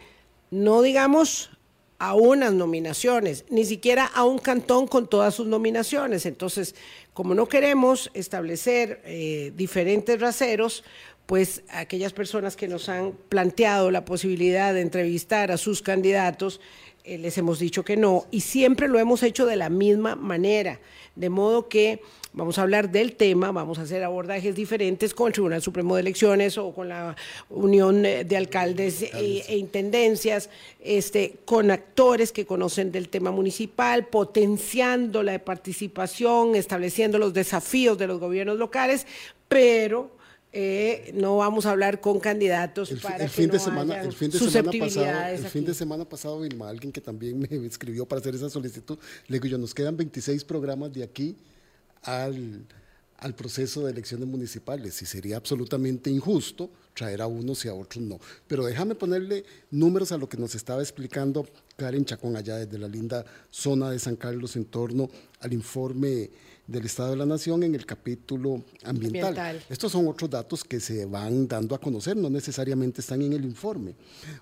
no 0.50 0.82
digamos 0.82 1.50
a 1.98 2.14
unas 2.14 2.52
nominaciones, 2.52 3.44
ni 3.48 3.64
siquiera 3.64 4.04
a 4.04 4.24
un 4.24 4.38
cantón 4.38 4.86
con 4.86 5.08
todas 5.08 5.34
sus 5.34 5.46
nominaciones. 5.46 6.26
Entonces, 6.26 6.74
como 7.14 7.34
no 7.34 7.48
queremos 7.48 8.10
establecer 8.12 9.00
eh, 9.04 9.52
diferentes 9.56 10.20
raseros, 10.20 10.84
pues 11.24 11.62
aquellas 11.70 12.12
personas 12.12 12.54
que 12.54 12.68
nos 12.68 12.88
han 12.88 13.12
planteado 13.28 13.90
la 13.90 14.04
posibilidad 14.04 14.72
de 14.74 14.82
entrevistar 14.82 15.50
a 15.50 15.56
sus 15.56 15.82
candidatos, 15.82 16.60
eh, 17.06 17.18
les 17.18 17.38
hemos 17.38 17.60
dicho 17.60 17.84
que 17.84 17.96
no 17.96 18.26
y 18.32 18.40
siempre 18.40 18.88
lo 18.88 18.98
hemos 18.98 19.22
hecho 19.22 19.46
de 19.46 19.54
la 19.54 19.70
misma 19.70 20.16
manera, 20.16 20.80
de 21.14 21.30
modo 21.30 21.68
que 21.68 22.00
vamos 22.32 22.58
a 22.58 22.62
hablar 22.62 22.90
del 22.90 23.14
tema, 23.14 23.52
vamos 23.52 23.78
a 23.78 23.82
hacer 23.82 24.02
abordajes 24.02 24.56
diferentes 24.56 25.14
con 25.14 25.28
el 25.28 25.32
Tribunal 25.32 25.62
Supremo 25.62 25.94
de 25.94 26.00
Elecciones 26.00 26.58
o 26.58 26.74
con 26.74 26.88
la 26.88 27.14
Unión 27.48 28.02
de 28.02 28.36
Alcaldes 28.36 29.02
e, 29.02 29.44
e, 29.46 29.56
Intendencias, 29.56 30.50
este, 30.80 31.36
con 31.44 31.70
actores 31.70 32.32
que 32.32 32.44
conocen 32.44 32.90
del 32.90 33.08
tema 33.08 33.30
municipal, 33.30 34.06
potenciando 34.06 35.22
la 35.22 35.38
participación, 35.38 36.56
estableciendo 36.56 37.18
los 37.18 37.32
desafíos 37.32 37.96
de 37.98 38.08
los 38.08 38.18
gobiernos 38.18 38.58
locales, 38.58 39.06
pero 39.48 40.15
eh, 40.58 41.10
no 41.12 41.36
vamos 41.36 41.66
a 41.66 41.70
hablar 41.72 42.00
con 42.00 42.18
candidatos 42.18 42.90
el, 42.90 42.98
para 42.98 43.24
el 43.24 43.28
fin 43.28 43.50
de 43.50 43.58
semana, 43.58 44.00
el 44.00 44.14
fin 44.14 44.30
de 44.30 44.38
semana 44.38 44.78
pasado, 44.78 45.26
el 45.28 45.44
fin 45.48 45.64
de 45.66 45.74
semana 45.74 46.04
pasado, 46.06 46.40
Vilma, 46.40 46.70
alguien 46.70 46.90
que 46.90 47.02
también 47.02 47.38
me 47.50 47.66
escribió 47.66 48.06
para 48.06 48.20
hacer 48.20 48.34
esa 48.34 48.48
solicitud, 48.48 48.98
le 49.28 49.34
digo 49.34 49.48
yo, 49.48 49.58
nos 49.58 49.74
quedan 49.74 49.98
26 49.98 50.44
programas 50.44 50.94
de 50.94 51.02
aquí 51.02 51.36
al, 52.04 52.64
al 53.18 53.34
proceso 53.34 53.84
de 53.84 53.92
elecciones 53.92 54.26
municipales 54.26 55.02
y 55.02 55.04
sería 55.04 55.36
absolutamente 55.36 56.08
injusto 56.08 56.70
traer 56.94 57.20
a 57.20 57.26
unos 57.26 57.62
y 57.66 57.68
a 57.68 57.74
otros 57.74 58.02
no. 58.02 58.18
Pero 58.48 58.64
déjame 58.64 58.94
ponerle 58.94 59.44
números 59.70 60.10
a 60.10 60.16
lo 60.16 60.26
que 60.26 60.38
nos 60.38 60.54
estaba 60.54 60.80
explicando 60.80 61.46
Karen 61.76 62.06
Chacón 62.06 62.34
allá 62.34 62.56
desde 62.56 62.78
la 62.78 62.88
linda 62.88 63.26
zona 63.50 63.90
de 63.90 63.98
San 63.98 64.16
Carlos 64.16 64.56
en 64.56 64.64
torno 64.64 65.10
al 65.40 65.52
informe 65.52 66.30
del 66.66 66.84
Estado 66.84 67.10
de 67.10 67.16
la 67.16 67.26
Nación 67.26 67.62
en 67.62 67.74
el 67.74 67.86
capítulo 67.86 68.64
ambiental. 68.84 69.62
Estos 69.68 69.92
son 69.92 70.08
otros 70.08 70.28
datos 70.30 70.64
que 70.64 70.80
se 70.80 71.06
van 71.06 71.46
dando 71.46 71.74
a 71.74 71.80
conocer, 71.80 72.16
no 72.16 72.28
necesariamente 72.28 73.00
están 73.00 73.22
en 73.22 73.32
el 73.32 73.44
informe. 73.44 73.94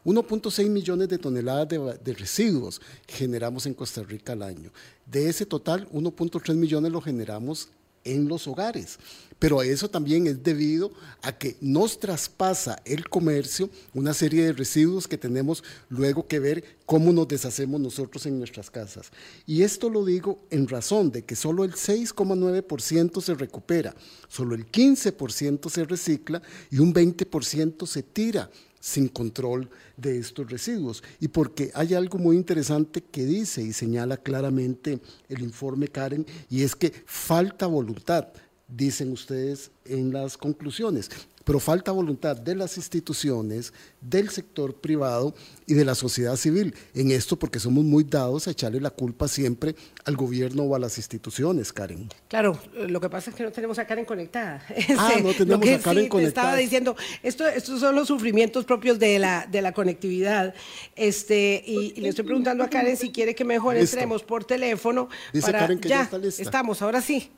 1.6 0.05 0.69
millones 0.71 1.09
de 1.09 1.19
toneladas 1.19 1.69
de, 1.69 1.99
de, 2.03 2.13
residuos 2.15 2.81
generamos 3.07 3.67
en 3.67 3.75
Costa 3.75 4.03
Rica 4.03 4.33
al 4.33 4.43
año. 4.43 4.71
De 5.07 5.29
ese 5.29 5.45
total, 5.45 5.89
1.3 5.91 6.55
millones 6.55 6.91
lo 6.91 7.01
generamos 7.01 7.69
en 8.05 8.29
los 8.29 8.47
hogares. 8.47 8.99
Pero 9.39 9.63
eso 9.63 9.91
también 9.91 10.27
es 10.27 10.43
debido 10.43 10.93
a 11.23 11.37
que 11.37 11.57
nos 11.61 11.99
traspasa 11.99 12.81
el 12.85 13.09
comercio 13.09 13.69
una 13.93 14.15
serie 14.15 14.45
de 14.45 14.53
residuos 14.53 15.09
que 15.09 15.19
tenemos 15.19 15.63
luego 15.89 16.27
que 16.27 16.39
ver 16.39 16.65
cómo 16.87 17.13
nos 17.13 17.29
deshacemos 17.29 17.81
nosotros 17.81 18.25
en 18.27 18.39
nuestras 18.39 18.71
casas. 18.71 19.11
Y 19.47 19.63
esto 19.63 19.91
lo 19.91 20.05
digo 20.05 20.47
en 20.51 20.69
razón 20.69 21.11
de 21.11 21.25
que 21.25 21.37
solo 21.37 21.65
el 21.65 21.73
6,9% 21.73 23.21
se 23.21 23.35
recupera, 23.35 23.95
solo 24.29 24.55
el 24.55 24.71
15% 24.71 25.69
se 25.69 25.85
recicla 25.85 26.41
y 26.71 26.79
un 26.79 26.95
20% 26.95 27.87
se 27.87 28.03
tira 28.03 28.51
sin 28.85 29.09
control 29.09 29.71
de 29.97 30.19
estos 30.19 30.51
residuos. 30.51 31.03
Y 31.19 31.29
porque 31.29 31.71
hay 31.73 31.95
algo 31.95 32.19
muy 32.19 32.37
interesante 32.37 33.03
que 33.03 33.25
dice 33.25 33.63
y 33.63 33.73
señala 33.73 34.19
claramente 34.19 35.01
el 35.31 35.41
informe 35.41 35.89
Karen, 35.89 36.27
y 36.51 36.65
es 36.65 36.77
que 36.77 36.93
falta 37.07 37.67
voluntad, 37.67 38.29
dicen 38.69 39.11
ustedes 39.11 39.71
en 39.87 40.13
las 40.13 40.37
conclusiones 40.37 41.09
pero 41.45 41.61
falta 41.61 41.93
voluntad 41.93 42.37
de 42.37 42.55
las 42.55 42.77
instituciones, 42.77 43.73
del 44.01 44.31
sector 44.31 44.75
privado 44.75 45.35
y 45.67 45.75
de 45.75 45.85
la 45.85 45.95
sociedad 45.95 46.37
civil 46.37 46.75
en 46.95 47.11
esto 47.11 47.39
porque 47.39 47.61
somos 47.61 47.85
muy 47.85 48.05
dados 48.05 48.49
a 48.49 48.51
echarle 48.51 48.81
la 48.81 48.91
culpa 48.91 49.29
siempre 49.29 49.75
al 50.05 50.17
gobierno 50.17 50.65
o 50.65 50.75
a 50.75 50.79
las 50.79 50.97
instituciones, 50.99 51.73
Karen. 51.73 52.09
Claro, 52.29 52.59
lo 52.75 53.01
que 53.01 53.09
pasa 53.09 53.31
es 53.31 53.37
que 53.37 53.43
no 53.43 53.53
tenemos 53.53 53.79
a 53.79 53.87
Karen 53.87 54.05
conectada. 54.05 54.63
Ah, 54.97 55.15
no 55.23 55.33
tenemos 55.35 55.69
a 55.69 55.79
Karen 55.81 56.09
conectada. 56.09 56.49
estaba 56.49 56.57
diciendo, 56.57 56.97
esto, 57.23 57.47
estos 57.47 57.81
son 57.81 57.95
los 57.95 58.09
sufrimientos 58.09 58.65
propios 58.65 58.99
de 58.99 59.19
la, 59.19 59.47
de 59.51 59.61
la 59.61 59.73
conectividad. 59.73 60.55
Este, 60.95 61.63
y, 61.67 62.01
le 62.01 62.09
estoy 62.09 62.25
preguntando 62.25 62.65
a 62.65 62.71
Karen 62.71 62.97
si 62.97 63.11
quiere 63.11 63.35
que 63.35 63.45
mejor 63.45 63.77
entremos 63.77 64.23
por 64.23 64.45
teléfono. 64.45 65.09
Dice 65.33 65.53
Karen 65.53 65.79
que 65.79 65.89
ya, 65.89 66.03
está 66.03 66.19
lista. 66.19 66.43
Estamos, 66.43 66.81
ahora 66.81 67.01
sí. 67.01 67.31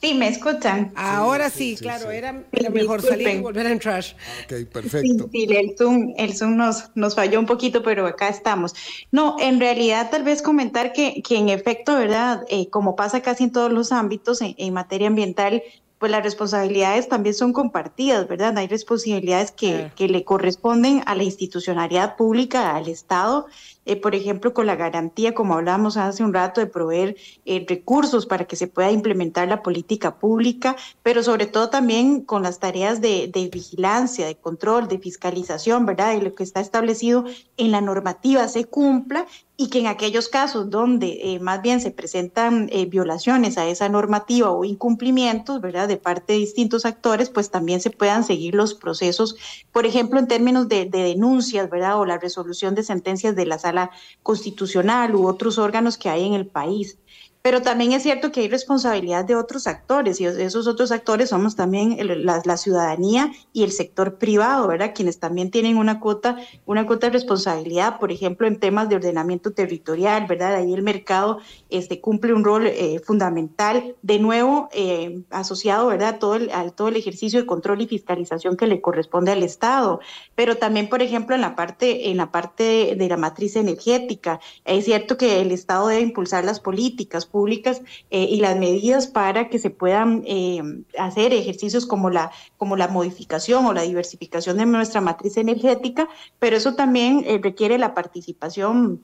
Sí, 0.00 0.14
me 0.14 0.28
escuchan. 0.28 0.92
Ahora 0.94 1.50
sí, 1.50 1.76
claro, 1.78 2.10
era 2.10 2.32
mejor 2.72 3.02
salir 3.02 3.28
y 3.28 3.40
volver 3.40 3.66
a 3.66 3.72
entrar. 3.72 4.02
Ok, 4.44 4.66
perfecto. 4.72 5.28
Sí, 5.30 5.46
el 5.50 5.76
Zoom, 5.76 6.14
el 6.16 6.34
Zoom 6.34 6.56
nos, 6.56 6.90
nos 6.94 7.14
falló 7.14 7.38
un 7.38 7.44
poquito, 7.44 7.82
pero 7.82 8.06
acá 8.06 8.28
estamos. 8.28 8.74
No, 9.12 9.36
en 9.38 9.60
realidad 9.60 10.10
tal 10.10 10.22
vez 10.22 10.40
comentar 10.40 10.94
que, 10.94 11.22
que 11.22 11.36
en 11.36 11.50
efecto, 11.50 11.96
¿verdad? 11.96 12.44
Eh, 12.48 12.70
como 12.70 12.96
pasa 12.96 13.20
casi 13.20 13.44
en 13.44 13.52
todos 13.52 13.70
los 13.70 13.92
ámbitos 13.92 14.40
en, 14.40 14.72
materia 14.72 15.08
ambiental, 15.08 15.62
pues 16.00 16.10
las 16.10 16.22
responsabilidades 16.22 17.10
también 17.10 17.34
son 17.34 17.52
compartidas, 17.52 18.26
¿verdad? 18.26 18.56
Hay 18.56 18.68
responsabilidades 18.68 19.52
que, 19.52 19.92
que 19.94 20.08
le 20.08 20.24
corresponden 20.24 21.02
a 21.04 21.14
la 21.14 21.24
institucionalidad 21.24 22.16
pública, 22.16 22.74
al 22.74 22.88
Estado, 22.88 23.46
eh, 23.84 23.96
por 23.96 24.14
ejemplo, 24.14 24.54
con 24.54 24.66
la 24.66 24.76
garantía, 24.76 25.34
como 25.34 25.54
hablábamos 25.54 25.98
hace 25.98 26.24
un 26.24 26.32
rato, 26.32 26.62
de 26.62 26.66
proveer 26.68 27.16
eh, 27.44 27.66
recursos 27.68 28.24
para 28.24 28.46
que 28.46 28.56
se 28.56 28.66
pueda 28.66 28.90
implementar 28.90 29.46
la 29.48 29.62
política 29.62 30.16
pública, 30.16 30.74
pero 31.02 31.22
sobre 31.22 31.44
todo 31.44 31.68
también 31.68 32.22
con 32.22 32.42
las 32.42 32.60
tareas 32.60 33.02
de, 33.02 33.28
de 33.28 33.48
vigilancia, 33.48 34.26
de 34.26 34.36
control, 34.36 34.88
de 34.88 34.98
fiscalización, 34.98 35.84
¿verdad? 35.84 36.14
Y 36.14 36.22
lo 36.22 36.34
que 36.34 36.44
está 36.44 36.60
establecido 36.60 37.26
en 37.58 37.72
la 37.72 37.82
normativa 37.82 38.48
se 38.48 38.64
cumpla 38.64 39.26
y 39.60 39.68
que 39.68 39.78
en 39.80 39.88
aquellos 39.88 40.28
casos 40.28 40.70
donde 40.70 41.20
eh, 41.22 41.38
más 41.38 41.60
bien 41.60 41.82
se 41.82 41.90
presentan 41.90 42.70
eh, 42.72 42.86
violaciones 42.86 43.58
a 43.58 43.68
esa 43.68 43.90
normativa 43.90 44.50
o 44.50 44.64
incumplimientos, 44.64 45.60
¿verdad?, 45.60 45.86
de 45.86 45.98
parte 45.98 46.32
de 46.32 46.38
distintos 46.38 46.86
actores, 46.86 47.28
pues 47.28 47.50
también 47.50 47.82
se 47.82 47.90
puedan 47.90 48.24
seguir 48.24 48.54
los 48.54 48.72
procesos, 48.72 49.36
por 49.70 49.84
ejemplo, 49.84 50.18
en 50.18 50.28
términos 50.28 50.66
de, 50.70 50.86
de 50.86 51.02
denuncias, 51.02 51.68
¿verdad?, 51.68 52.00
o 52.00 52.06
la 52.06 52.16
resolución 52.16 52.74
de 52.74 52.84
sentencias 52.84 53.36
de 53.36 53.44
la 53.44 53.58
sala 53.58 53.90
constitucional 54.22 55.14
u 55.14 55.26
otros 55.26 55.58
órganos 55.58 55.98
que 55.98 56.08
hay 56.08 56.24
en 56.24 56.32
el 56.32 56.46
país. 56.46 56.98
Pero 57.42 57.62
también 57.62 57.92
es 57.92 58.02
cierto 58.02 58.32
que 58.32 58.40
hay 58.40 58.48
responsabilidad 58.48 59.24
de 59.24 59.34
otros 59.34 59.66
actores 59.66 60.20
y 60.20 60.26
esos 60.26 60.66
otros 60.66 60.92
actores 60.92 61.30
somos 61.30 61.56
también 61.56 61.96
la, 62.26 62.42
la, 62.44 62.56
ciudadanía 62.58 63.32
y 63.54 63.64
el 63.64 63.72
sector 63.72 64.18
privado, 64.18 64.68
¿verdad? 64.68 64.92
Quienes 64.94 65.18
también 65.18 65.50
tienen 65.50 65.78
una 65.78 66.00
cuota, 66.00 66.36
una 66.66 66.86
cuota 66.86 67.06
de 67.06 67.14
responsabilidad, 67.14 67.98
por 67.98 68.12
ejemplo, 68.12 68.46
en 68.46 68.60
temas 68.60 68.90
de 68.90 68.96
ordenamiento 68.96 69.52
territorial, 69.52 70.26
¿verdad? 70.26 70.56
Ahí 70.56 70.74
el 70.74 70.82
mercado 70.82 71.38
este, 71.70 72.00
cumple 72.00 72.34
un 72.34 72.44
rol 72.44 72.66
eh, 72.66 73.00
fundamental, 73.02 73.96
de 74.02 74.18
nuevo 74.18 74.68
eh, 74.72 75.22
asociado, 75.30 75.86
¿verdad? 75.86 76.18
Todo 76.18 76.34
el, 76.34 76.50
a 76.50 76.68
todo 76.70 76.88
el 76.88 76.96
ejercicio 76.96 77.40
de 77.40 77.46
control 77.46 77.80
y 77.80 77.86
fiscalización 77.86 78.58
que 78.58 78.66
le 78.66 78.82
corresponde 78.82 79.32
al 79.32 79.42
Estado, 79.42 80.00
pero 80.34 80.58
también, 80.58 80.90
por 80.90 81.00
ejemplo, 81.00 81.34
en 81.34 81.40
la 81.40 81.56
parte, 81.56 82.10
en 82.10 82.18
la 82.18 82.30
parte 82.30 82.94
de 82.96 83.08
la 83.08 83.16
matriz 83.16 83.56
energética, 83.56 84.40
es 84.66 84.84
cierto 84.84 85.16
que 85.16 85.40
el 85.40 85.52
Estado 85.52 85.88
debe 85.88 86.02
impulsar 86.02 86.44
las 86.44 86.60
políticas 86.60 87.29
públicas 87.30 87.82
eh, 88.10 88.24
y 88.24 88.40
las 88.40 88.58
medidas 88.58 89.06
para 89.06 89.48
que 89.48 89.58
se 89.58 89.70
puedan 89.70 90.22
eh, 90.26 90.62
hacer 90.98 91.32
ejercicios 91.32 91.86
como 91.86 92.10
la, 92.10 92.30
como 92.56 92.76
la 92.76 92.88
modificación 92.88 93.66
o 93.66 93.72
la 93.72 93.82
diversificación 93.82 94.58
de 94.58 94.66
nuestra 94.66 95.00
matriz 95.00 95.36
energética, 95.36 96.08
pero 96.38 96.56
eso 96.56 96.74
también 96.74 97.24
eh, 97.26 97.40
requiere 97.42 97.78
la 97.78 97.94
participación 97.94 99.00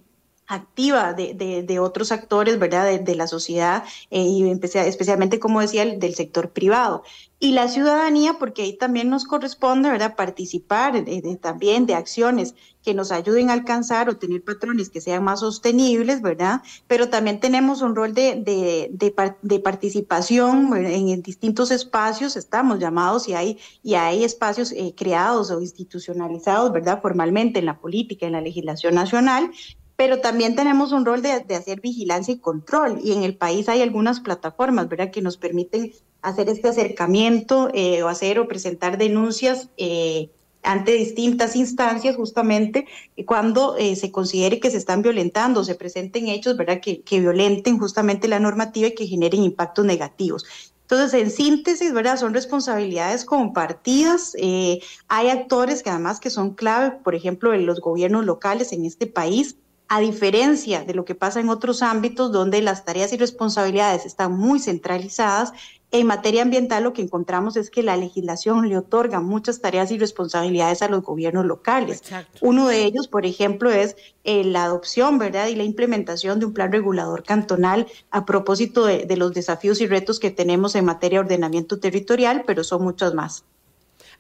activa 0.47 1.13
de, 1.13 1.35
de, 1.35 1.63
de, 1.63 1.79
otros 1.79 2.13
actores, 2.13 2.59
¿verdad?, 2.59 2.85
de, 2.87 2.99
de 2.99 3.15
la 3.15 3.27
sociedad 3.27 3.85
eh, 4.11 4.23
y 4.23 4.49
especialmente, 4.51 5.41
como 5.41 5.61
decía, 5.61 5.83
el, 5.83 5.99
del 5.99 6.15
sector 6.15 6.51
privado. 6.51 7.03
Y 7.39 7.53
la 7.53 7.69
ciudadanía, 7.69 8.37
porque 8.39 8.63
ahí 8.63 8.73
también 8.79 9.11
nos 9.11 9.25
corresponde, 9.25 9.91
¿verdad?, 9.91 10.17
participar 10.17 11.05
también 11.41 11.85
de 11.85 11.95
acciones 11.95 12.55
que 12.83 12.95
nos 12.95 13.13
ayuden 13.13 13.51
a 13.51 13.53
alcanzar 13.53 14.09
o 14.09 14.17
tener 14.17 14.43
patrones 14.43 14.89
que 14.89 15.01
sean 15.01 15.25
más 15.25 15.41
sostenibles, 15.41 16.23
¿verdad? 16.23 16.63
Pero 16.87 17.11
también 17.11 17.41
tenemos 17.41 17.83
un 17.83 17.95
rol 17.95 18.15
de, 18.15 18.89
de 18.93 19.61
participación 19.61 20.75
en, 20.77 21.09
en, 21.09 21.23
distintos 21.23 21.71
espacios, 21.73 22.37
estamos 22.37 22.79
llamados 22.79 23.29
y 23.29 23.35
hay, 23.35 23.59
y 23.83 23.95
hay 23.95 24.25
espacios 24.25 24.73
eh, 24.73 24.95
creados 24.97 25.51
o 25.51 25.61
institucionalizados, 25.61 26.73
¿verdad?, 26.73 27.03
formalmente 27.03 27.59
en 27.59 27.67
la 27.67 27.79
política, 27.81 28.27
en 28.27 28.33
la 28.33 28.41
legislación 28.41 28.95
nacional, 28.95 29.51
pero 29.97 30.21
también 30.21 30.55
tenemos 30.55 30.93
un 30.93 31.05
rol 31.05 31.23
de, 31.23 31.41
de, 31.41 31.55
hacer 31.57 31.81
vigilancia 31.81 32.35
y 32.35 32.39
control. 32.39 33.01
Y 33.03 33.13
en 33.13 33.23
el 33.23 33.37
país 33.37 33.69
hay 33.69 33.83
algunas 33.83 34.21
plataformas, 34.21 34.89
¿verdad?, 34.89 35.11
que 35.11 35.23
nos 35.23 35.37
permiten 35.37 35.93
hacer 36.23 36.49
este 36.49 36.69
acercamiento 36.69 37.71
eh, 37.73 38.03
o 38.03 38.09
hacer 38.09 38.39
o 38.39 38.49
presentar 38.49 38.99
denuncias 38.99 39.71
eh, 39.77 40.29
ante 40.63 40.93
distintas 40.93 41.55
instancias, 41.55 42.17
justamente 42.17 42.87
cuando 43.25 43.77
eh, 43.77 43.95
se 43.95 44.11
considere 44.11 44.59
que 44.59 44.71
se 44.71 44.77
están 44.79 45.01
violentando, 45.01 45.65
se 45.65 45.77
presenten 45.77 46.29
hechos, 46.29 46.57
¿verdad?, 46.57 46.81
que, 46.81 47.03
que 47.03 47.21
violenten 47.21 47.79
justamente 47.79 48.29
la 48.29 48.41
normativa 48.41 48.89
y 48.89 48.95
que 48.95 49.07
generen 49.07 49.43
impactos 49.43 49.85
negativos. 49.85 50.45
Entonces, 50.89 51.21
en 51.21 51.33
síntesis, 51.33 51.93
¿verdad? 51.93 52.17
Son 52.17 52.33
responsabilidades 52.33 53.25
compartidas. 53.25 54.37
Eh, 54.39 54.79
hay 55.09 55.31
actores 55.31 55.83
que 55.83 55.91
además 55.91 56.21
que 56.21 56.31
son 56.31 56.55
clave, 56.55 56.93
por 57.03 57.17
ejemplo, 57.17 57.53
en 57.53 57.67
los 57.67 57.81
gobiernos 57.81 58.25
locales 58.25 58.73
en 58.73 58.85
este 58.85 59.09
país, 59.09 59.57
a 59.89 60.01
diferencia 60.01 60.85
de 60.85 60.95
lo 60.95 61.05
que 61.05 61.15
pasa 61.15 61.41
en 61.41 61.49
otros 61.49 61.83
ámbitos 61.83 62.33
donde 62.33 62.61
las 62.63 62.85
tareas 62.85 63.13
y 63.13 63.17
responsabilidades 63.17 64.05
están 64.05 64.33
muy 64.33 64.59
centralizadas, 64.59 65.53
en 65.93 66.07
materia 66.07 66.43
ambiental 66.43 66.83
lo 66.83 66.93
que 66.93 67.03
encontramos 67.03 67.57
es 67.57 67.71
que 67.71 67.83
la 67.83 67.97
legislación 67.97 68.69
le 68.69 68.77
otorga 68.77 69.21
muchas 69.21 69.61
tareas 69.61 69.91
y 69.93 69.99
responsabilidades 69.99 70.83
a 70.83 70.89
los 70.89 71.03
gobiernos 71.03 71.47
locales. 71.47 71.99
Exacto. 71.99 72.39
Uno 72.41 72.67
de 72.67 72.85
ellos, 72.85 73.07
por 73.07 73.25
ejemplo, 73.25 73.71
es 73.71 73.97
eh, 74.25 74.43
la 74.43 74.65
adopción, 74.65 75.19
¿verdad? 75.19 75.47
Y 75.47 75.55
la 75.55 75.63
implementación 75.63 76.41
de 76.41 76.47
un 76.47 76.53
plan 76.53 76.73
regulador 76.73 77.23
cantonal 77.23 77.87
a 78.11 78.27
propósito 78.27 78.85
de, 78.85 79.07
de 79.07 79.17
los 79.17 79.33
desafíos 79.33 79.81
y 79.81 79.87
retos 79.87 80.19
que 80.19 80.33
tenemos 80.33 80.75
en 80.75 80.85
materia 80.85 81.21
de 81.21 81.27
ordenamiento 81.27 81.79
territorial, 81.79 82.43
pero 82.47 82.65
son 82.65 82.83
muchos 82.83 83.15
más. 83.15 83.45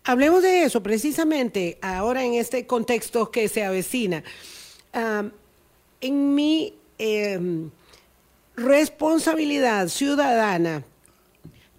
Hablemos 0.04 0.42
de 0.42 0.62
eso 0.62 0.84
precisamente 0.84 1.78
ahora 1.82 2.24
en 2.24 2.34
este 2.34 2.64
contexto 2.64 3.32
que 3.32 3.48
se 3.48 3.64
avecina. 3.64 4.22
Um, 4.94 5.30
en 6.00 6.34
mi 6.34 6.74
eh, 6.98 7.68
responsabilidad 8.56 9.88
ciudadana, 9.88 10.82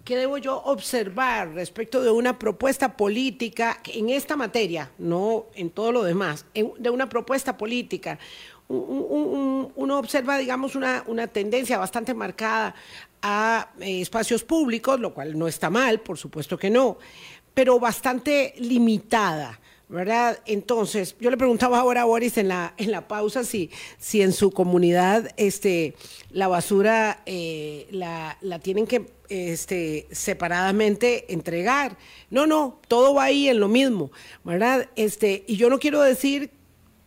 ¿qué 0.04 0.16
debo 0.16 0.38
yo 0.38 0.62
observar 0.62 1.52
respecto 1.52 2.02
de 2.02 2.10
una 2.10 2.38
propuesta 2.38 2.96
política 2.96 3.80
en 3.86 4.10
esta 4.10 4.36
materia, 4.36 4.90
no 4.98 5.46
en 5.54 5.70
todo 5.70 5.92
lo 5.92 6.02
demás, 6.02 6.46
de 6.54 6.90
una 6.90 7.08
propuesta 7.08 7.56
política? 7.56 8.18
Un, 8.68 9.06
un, 9.08 9.72
uno 9.76 9.98
observa, 9.98 10.36
digamos, 10.36 10.74
una, 10.74 11.02
una, 11.06 11.26
tendencia 11.26 11.78
bastante 11.78 12.12
marcada 12.12 12.74
a 13.22 13.70
eh, 13.80 14.02
espacios 14.02 14.44
públicos, 14.44 15.00
lo 15.00 15.14
cual 15.14 15.38
no 15.38 15.48
está 15.48 15.70
mal, 15.70 16.00
por 16.00 16.18
supuesto 16.18 16.58
que 16.58 16.68
no, 16.68 16.98
pero 17.54 17.80
bastante 17.80 18.54
limitada. 18.58 19.58
¿Verdad? 19.88 20.38
Entonces, 20.44 21.16
yo 21.18 21.30
le 21.30 21.36
preguntaba 21.36 21.78
ahora 21.80 22.02
a 22.02 22.04
Boris 22.04 22.36
en 22.36 22.48
la, 22.48 22.74
en 22.76 22.90
la 22.90 23.08
pausa 23.08 23.44
si, 23.44 23.70
si 23.98 24.20
en 24.20 24.32
su 24.32 24.50
comunidad 24.50 25.30
este, 25.36 25.94
la 26.30 26.48
basura 26.48 27.22
eh, 27.24 27.86
la, 27.90 28.36
la, 28.42 28.58
tienen 28.58 28.86
que 28.86 29.06
este, 29.28 30.06
separadamente 30.10 31.32
entregar. 31.32 31.96
No, 32.30 32.46
no, 32.46 32.80
todo 32.86 33.14
va 33.14 33.24
ahí 33.24 33.48
en 33.48 33.60
lo 33.60 33.68
mismo, 33.68 34.10
¿verdad? 34.44 34.88
Este, 34.96 35.44
y 35.46 35.56
yo 35.56 35.70
no 35.70 35.78
quiero 35.78 36.02
decir 36.02 36.50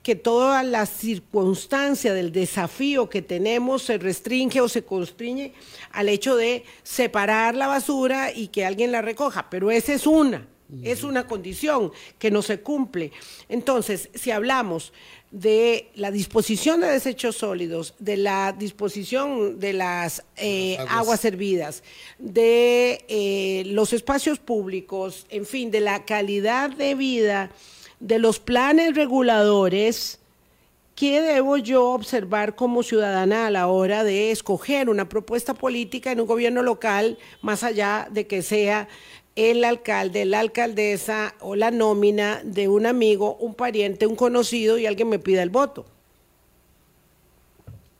que 0.02 0.16
toda 0.16 0.64
la 0.64 0.88
circunstancia 0.88 2.16
del 2.16 2.32
desafío 2.32 3.08
que 3.08 3.22
tenemos 3.22 3.84
se 3.84 4.00
restringe 4.00 4.60
o 4.60 4.68
se 4.68 4.84
constriñe 4.84 5.54
al 5.92 6.10
hecho 6.10 6.36
de 6.36 6.64
separar 6.82 7.54
la 7.54 7.68
basura 7.68 8.32
y 8.34 8.48
que 8.48 8.66
alguien 8.66 8.92
la 8.92 9.04
recoja, 9.04 9.50
pero 9.52 9.70
esa 9.70 9.94
es 9.94 10.08
una. 10.08 10.48
Es 10.84 11.04
una 11.04 11.28
condición 11.28 11.92
que 12.18 12.32
no 12.32 12.42
se 12.42 12.62
cumple. 12.62 13.12
Entonces, 13.50 14.10
si 14.14 14.32
hablamos 14.32 14.94
de 15.32 15.90
la 15.96 16.12
disposición 16.12 16.82
de 16.82 16.88
desechos 16.88 17.38
sólidos, 17.38 17.96
de 18.00 18.18
la 18.18 18.52
disposición 18.52 19.60
de 19.60 19.74
las 19.74 20.24
eh, 20.36 20.76
aguas. 20.78 20.98
aguas. 20.98 21.20
servidas, 21.22 21.84
de 22.20 23.06
eh, 23.08 23.64
los 23.68 23.94
espacios 23.94 24.40
públicos, 24.40 25.26
en 25.30 25.46
fin, 25.46 25.72
de 25.72 25.80
la 25.80 26.06
calidad 26.06 26.70
de 26.70 26.96
vida, 26.96 27.50
de 28.02 28.20
los 28.20 28.40
planes 28.40 28.94
reguladores, 28.94 30.20
¿qué 30.96 31.22
debo 31.22 31.56
yo 31.56 31.92
observar 31.92 32.56
como 32.56 32.84
ciudadana 32.84 33.48
a 33.48 33.52
la 33.52 33.68
hora 33.68 34.04
de 34.04 34.32
escoger 34.32 34.90
una 34.90 35.08
propuesta 35.08 35.54
política 35.54 36.12
en 36.12 36.20
un 36.20 36.28
gobierno 36.28 36.62
local, 36.62 37.18
más 37.42 37.64
allá 37.64 38.10
de 38.12 38.28
que 38.28 38.42
sea 38.42 38.90
el 39.36 39.64
alcalde, 39.64 40.26
la 40.26 40.40
alcaldesa 40.40 41.36
o 41.40 41.56
la 41.56 41.72
nómina 41.72 42.42
de 42.44 42.68
un 42.68 42.86
amigo, 42.86 43.36
un 43.38 43.56
pariente, 43.56 44.08
un 44.08 44.16
conocido 44.16 44.78
y 44.78 44.86
alguien 44.86 45.10
me 45.10 45.20
pida 45.20 45.42
el 45.44 45.50
voto. 45.50 45.86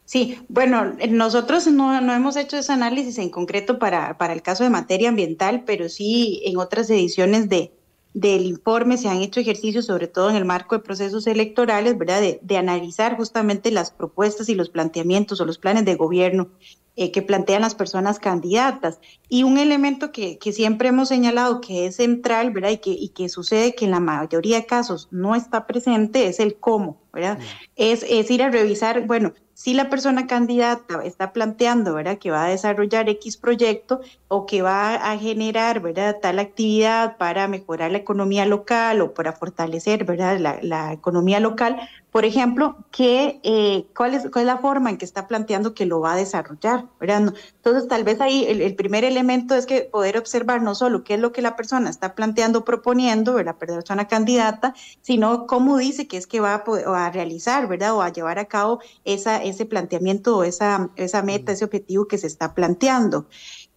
Sí, 0.06 0.38
bueno, 0.50 0.98
nosotros 1.10 1.68
no, 1.68 2.02
no, 2.02 2.14
hemos 2.14 2.36
hecho 2.36 2.58
ese 2.58 2.74
análisis 2.74 3.18
en 3.18 3.30
concreto 3.30 3.80
para, 3.80 4.18
para 4.18 4.34
el 4.34 4.42
caso 4.42 4.66
de 4.66 4.70
materia 4.70 5.08
ambiental, 5.08 5.64
pero 5.66 5.88
sí 5.88 6.42
en 6.44 6.58
otras 6.58 6.90
ediciones 6.90 7.48
de, 7.48 7.72
del 8.14 8.46
informe 8.46 8.98
se 8.98 9.08
han 9.08 9.22
hecho 9.22 9.40
ejercicios, 9.40 9.86
sobre 9.86 10.08
todo 10.08 10.30
en 10.30 10.36
el 10.36 10.44
marco 10.44 10.76
de 10.76 10.84
procesos 10.84 11.28
electorales, 11.28 11.98
¿verdad? 11.98 12.20
De, 12.20 12.40
de 12.42 12.58
analizar 12.58 13.16
justamente 13.16 13.72
las 13.72 13.92
propuestas 13.92 14.50
y 14.50 14.56
los 14.56 14.68
planteamientos 14.68 15.40
o 15.40 15.46
los 15.46 15.58
planes 15.58 15.86
de 15.86 15.96
gobierno 15.96 16.50
eh, 16.98 17.12
que 17.12 17.22
plantean 17.22 17.62
las 17.62 17.74
personas 17.74 18.20
candidatas. 18.20 19.00
Y 19.30 19.44
un 19.44 19.58
elemento 19.58 20.12
que, 20.12 20.38
que, 20.38 20.52
siempre 20.52 20.90
hemos 20.90 21.08
señalado 21.08 21.62
que 21.62 21.86
es 21.86 21.96
central, 21.96 22.52
¿verdad? 22.52 22.72
Y 22.72 22.78
que, 22.78 22.92
y 22.92 23.10
que 23.10 23.30
sucede 23.30 23.76
que 23.76 23.86
en 23.86 23.92
la 23.92 24.00
mayoría 24.00 24.58
de 24.58 24.66
casos 24.66 25.08
no 25.10 25.36
está 25.36 25.68
presente 25.68 26.28
es 26.28 26.40
el 26.40 26.56
cómo, 26.56 27.02
¿verdad? 27.14 27.40
Es, 27.76 28.06
es 28.10 28.30
ir 28.30 28.44
a 28.44 28.50
revisar, 28.50 29.08
bueno, 29.08 29.34
si 29.54 29.76
la 29.76 29.92
persona 29.92 30.26
candidata 30.26 31.04
está 31.04 31.34
planteando, 31.34 31.94
¿verdad?, 31.94 32.18
que 32.18 32.32
va 32.32 32.46
a 32.46 32.50
desarrollar 32.50 33.08
X 33.10 33.38
proyecto 33.38 34.02
o 34.28 34.48
que 34.48 34.64
va 34.64 34.96
a 34.96 35.18
generar, 35.20 35.82
¿verdad?, 35.82 36.18
tal 36.20 36.40
actividad 36.40 37.18
para 37.18 37.48
mejorar 37.48 37.92
la 37.92 38.00
economía 38.00 38.46
local 38.48 39.02
o 39.02 39.14
para 39.14 39.34
fortalecer, 39.34 40.04
¿verdad?, 40.04 40.40
la, 40.40 40.58
la 40.64 40.94
economía 40.94 41.40
local, 41.40 41.80
por 42.12 42.26
ejemplo, 42.26 42.76
que, 42.92 43.40
eh, 43.44 43.88
cuál, 43.96 44.14
es, 44.14 44.30
cuál 44.30 44.44
es 44.44 44.48
la 44.48 44.58
forma 44.58 44.90
en 44.90 44.98
que 44.98 45.06
está 45.06 45.28
planteando 45.28 45.74
que 45.74 45.86
lo 45.86 46.02
va 46.02 46.14
a 46.14 46.16
desarrollar, 46.18 46.88
¿verdad? 47.00 47.34
Entonces, 47.56 47.88
tal 47.88 48.04
vez 48.04 48.20
ahí 48.20 48.46
el, 48.46 48.76
primer 48.76 49.06
elemento 49.06 49.56
es 49.56 49.66
que 49.66 49.82
poder 49.82 50.18
observar 50.18 50.62
no 50.62 50.76
solo 50.76 51.06
qué 51.06 51.14
es 51.14 51.22
lo 51.22 51.32
que 51.32 51.42
la 51.42 51.56
persona 51.56 51.90
está 51.90 52.14
planteando, 52.14 52.66
proponiendo, 52.66 53.36
¿verdad? 53.36 53.54
La 53.54 53.60
persona 53.60 54.08
candidata, 54.10 54.74
sino 55.02 55.48
cómo 55.48 55.78
dice 55.78 56.08
que 56.08 56.18
es 56.18 56.28
que 56.28 56.42
va 56.42 56.54
a, 56.54 56.64
poder, 56.66 56.86
a 56.88 57.10
realizar, 57.12 57.68
¿verdad? 57.70 57.96
O 57.96 58.02
a 58.02 58.12
llevar 58.12 58.40
a 58.40 58.46
cabo 58.46 58.82
esa, 59.06 59.42
ese 59.42 59.66
planteamiento 59.66 60.38
o 60.38 60.44
esa, 60.44 60.90
esa 60.98 61.22
meta, 61.22 61.54
ese 61.54 61.64
objetivo 61.64 62.08
que 62.08 62.18
se 62.18 62.28
está 62.28 62.54
planteando. 62.54 63.28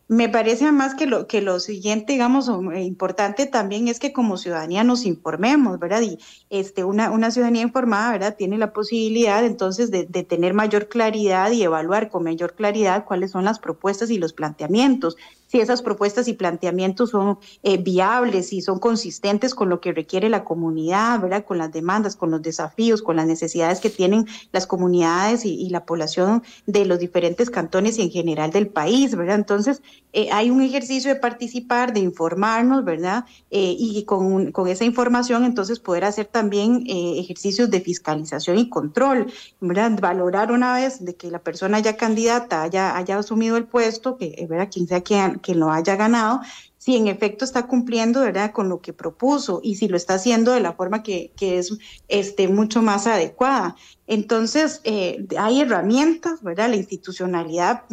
Me 0.07 0.29
parece 0.29 0.65
además 0.65 0.95
que 0.95 1.07
lo, 1.07 1.27
que 1.27 1.41
lo 1.41 1.61
siguiente, 1.61 2.13
digamos, 2.13 2.51
eh, 2.75 2.83
importante 2.83 3.47
también 3.47 3.89
es 3.89 3.99
que 3.99 4.13
como 4.13 4.37
ciudadanía 4.37 4.85
nos 4.85 5.07
informemos, 5.07 5.79
¿verdad? 5.79 6.03
Y 6.03 6.19
este, 6.51 6.85
una, 6.85 7.11
una 7.11 7.31
ciudadanía 7.31 7.63
informada, 7.63 8.13
¿verdad? 8.13 8.37
Tiene 8.37 8.59
la 8.59 8.73
posibilidad 8.75 9.45
entonces 9.45 9.91
de, 9.91 10.05
de 10.05 10.23
tener 10.23 10.53
mayor 10.53 10.89
claridad 10.89 11.51
y 11.53 11.63
evaluar 11.63 12.11
con 12.11 12.25
mayor 12.25 12.55
claridad 12.55 13.07
cuáles 13.07 13.31
son 13.31 13.45
las 13.45 13.59
propuestas 13.59 14.11
y 14.11 14.19
los 14.19 14.35
planteamientos 14.35 15.17
si 15.55 15.61
esas 15.61 15.83
propuestas 15.83 16.27
y 16.27 16.33
planteamientos 16.33 17.11
son 17.11 17.39
eh, 17.63 17.77
viables 17.77 18.53
y 18.53 18.61
son 18.61 18.81
consistentes 18.81 19.55
con 19.55 19.69
lo 19.69 19.81
que 19.81 19.93
requiere 19.93 20.29
la 20.29 20.43
comunidad, 20.43 21.21
¿verdad? 21.21 21.45
Con 21.45 21.59
las 21.59 21.71
demandas, 21.71 22.17
con 22.17 22.33
los 22.33 22.43
desafíos, 22.43 23.03
con 23.03 23.15
las 23.15 23.29
necesidades 23.29 23.79
que 23.79 23.89
tienen 23.89 24.27
las 24.51 24.67
comunidades 24.67 25.45
y, 25.45 25.69
la 25.71 25.85
población 25.85 26.43
de 26.67 26.85
los 26.85 26.99
diferentes 26.99 27.51
cantones 27.51 27.99
y 27.99 28.03
en 28.03 28.11
general 28.11 28.51
del 28.51 28.67
país, 28.67 29.15
¿verdad? 29.15 29.37
Entonces, 29.37 29.81
eh, 30.13 30.29
hay 30.33 30.51
un 30.51 30.61
ejercicio 30.61 31.15
de 31.15 31.21
participar, 31.21 31.93
de 31.93 32.01
informarnos, 32.01 32.85
¿verdad? 32.85 33.25
Eh, 33.53 33.77
y 33.79 34.05
con, 34.05 34.53
esa 34.67 34.85
información, 34.85 35.45
entonces, 35.45 35.79
poder 35.79 36.05
hacer 36.05 36.27
también 36.27 36.85
ejercicios 36.87 37.71
de 37.71 37.81
fiscalización 37.81 38.59
y 38.59 38.69
control, 38.69 39.33
¿verdad? 39.61 39.93
Valorar 40.01 40.51
una 40.51 40.75
vez 40.75 41.05
de 41.05 41.15
que 41.15 41.31
la 41.31 41.39
persona 41.39 41.79
ya 41.79 41.97
candidata 41.97 42.63
haya, 42.63 42.97
haya 42.97 43.19
asumido 43.19 43.57
el 43.57 43.67
puesto, 43.67 44.17
que, 44.17 44.47
¿verdad? 44.49 44.69
Quien 44.73 44.89
sea 44.89 45.01
quien, 45.01 45.41
que 45.45 45.55
lo 45.55 45.71
haya 45.71 45.95
ganado, 45.95 46.41
si 46.85 46.97
en 46.97 47.07
efecto 47.07 47.47
está 47.47 47.67
cumpliendo 47.67 48.21
¿verdad? 48.21 48.53
con 48.53 48.69
lo 48.69 48.83
que 48.83 48.93
propuso 48.93 49.61
y 49.63 49.77
si 49.77 49.89
lo 49.89 49.97
está 49.97 50.15
haciendo 50.15 50.53
de 50.53 50.61
la 50.61 50.75
forma 50.75 51.03
que, 51.03 51.33
que 51.35 51.57
es 51.57 51.79
este, 52.09 52.49
mucho 52.49 52.83
más 52.83 53.07
adecuada. 53.07 53.75
Entonces, 54.07 54.83
eh, 54.85 55.27
hay 55.39 55.63
herramientas, 55.63 56.43
¿verdad? 56.43 56.69
La 56.69 56.77
institucionalidad 56.77 57.85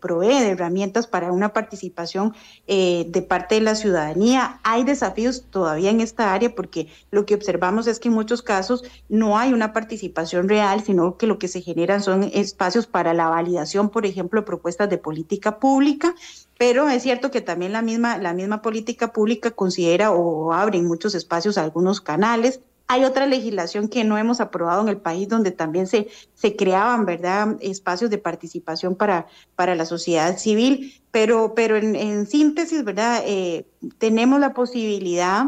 provee 0.00 0.40
de 0.40 0.48
herramientas 0.48 1.06
para 1.06 1.30
una 1.30 1.52
participación 1.52 2.34
eh, 2.66 3.04
de 3.06 3.20
parte 3.20 3.56
de 3.56 3.60
la 3.60 3.74
ciudadanía. 3.74 4.60
Hay 4.62 4.84
desafíos 4.84 5.44
todavía 5.50 5.90
en 5.90 6.00
esta 6.00 6.32
área 6.32 6.54
porque 6.54 6.88
lo 7.10 7.26
que 7.26 7.34
observamos 7.34 7.86
es 7.86 8.00
que 8.00 8.08
en 8.08 8.14
muchos 8.14 8.40
casos 8.40 8.82
no 9.10 9.36
hay 9.36 9.52
una 9.52 9.74
participación 9.74 10.48
real, 10.48 10.82
sino 10.82 11.18
que 11.18 11.26
lo 11.26 11.38
que 11.38 11.48
se 11.48 11.60
generan 11.60 12.02
son 12.02 12.22
espacios 12.32 12.86
para 12.86 13.12
la 13.12 13.28
validación, 13.28 13.90
por 13.90 14.06
ejemplo, 14.06 14.40
de 14.40 14.46
propuestas 14.46 14.88
de 14.88 14.96
política 14.96 15.58
pública 15.58 16.14
pero 16.58 16.88
es 16.88 17.02
cierto 17.02 17.30
que 17.30 17.40
también 17.40 17.72
la 17.72 17.82
misma, 17.82 18.18
la 18.18 18.34
misma 18.34 18.62
política 18.62 19.12
pública 19.12 19.50
considera 19.50 20.12
o 20.12 20.52
abre 20.52 20.78
en 20.78 20.86
muchos 20.86 21.14
espacios 21.14 21.58
algunos 21.58 22.00
canales. 22.00 22.60
Hay 22.88 23.04
otra 23.04 23.26
legislación 23.26 23.88
que 23.88 24.04
no 24.04 24.18
hemos 24.18 24.40
aprobado 24.40 24.82
en 24.82 24.88
el 24.88 24.98
país 24.98 25.28
donde 25.28 25.50
también 25.50 25.86
se, 25.86 26.08
se 26.34 26.56
creaban, 26.56 27.06
¿verdad?, 27.06 27.56
espacios 27.60 28.10
de 28.10 28.18
participación 28.18 28.96
para, 28.96 29.26
para 29.56 29.74
la 29.74 29.86
sociedad 29.86 30.36
civil, 30.36 31.02
pero, 31.10 31.54
pero 31.54 31.76
en, 31.76 32.26
síntesis, 32.26 32.84
¿verdad?, 32.84 33.22
eh, 33.24 33.66
tenemos 33.98 34.40
la 34.40 34.52
posibilidad 34.52 35.46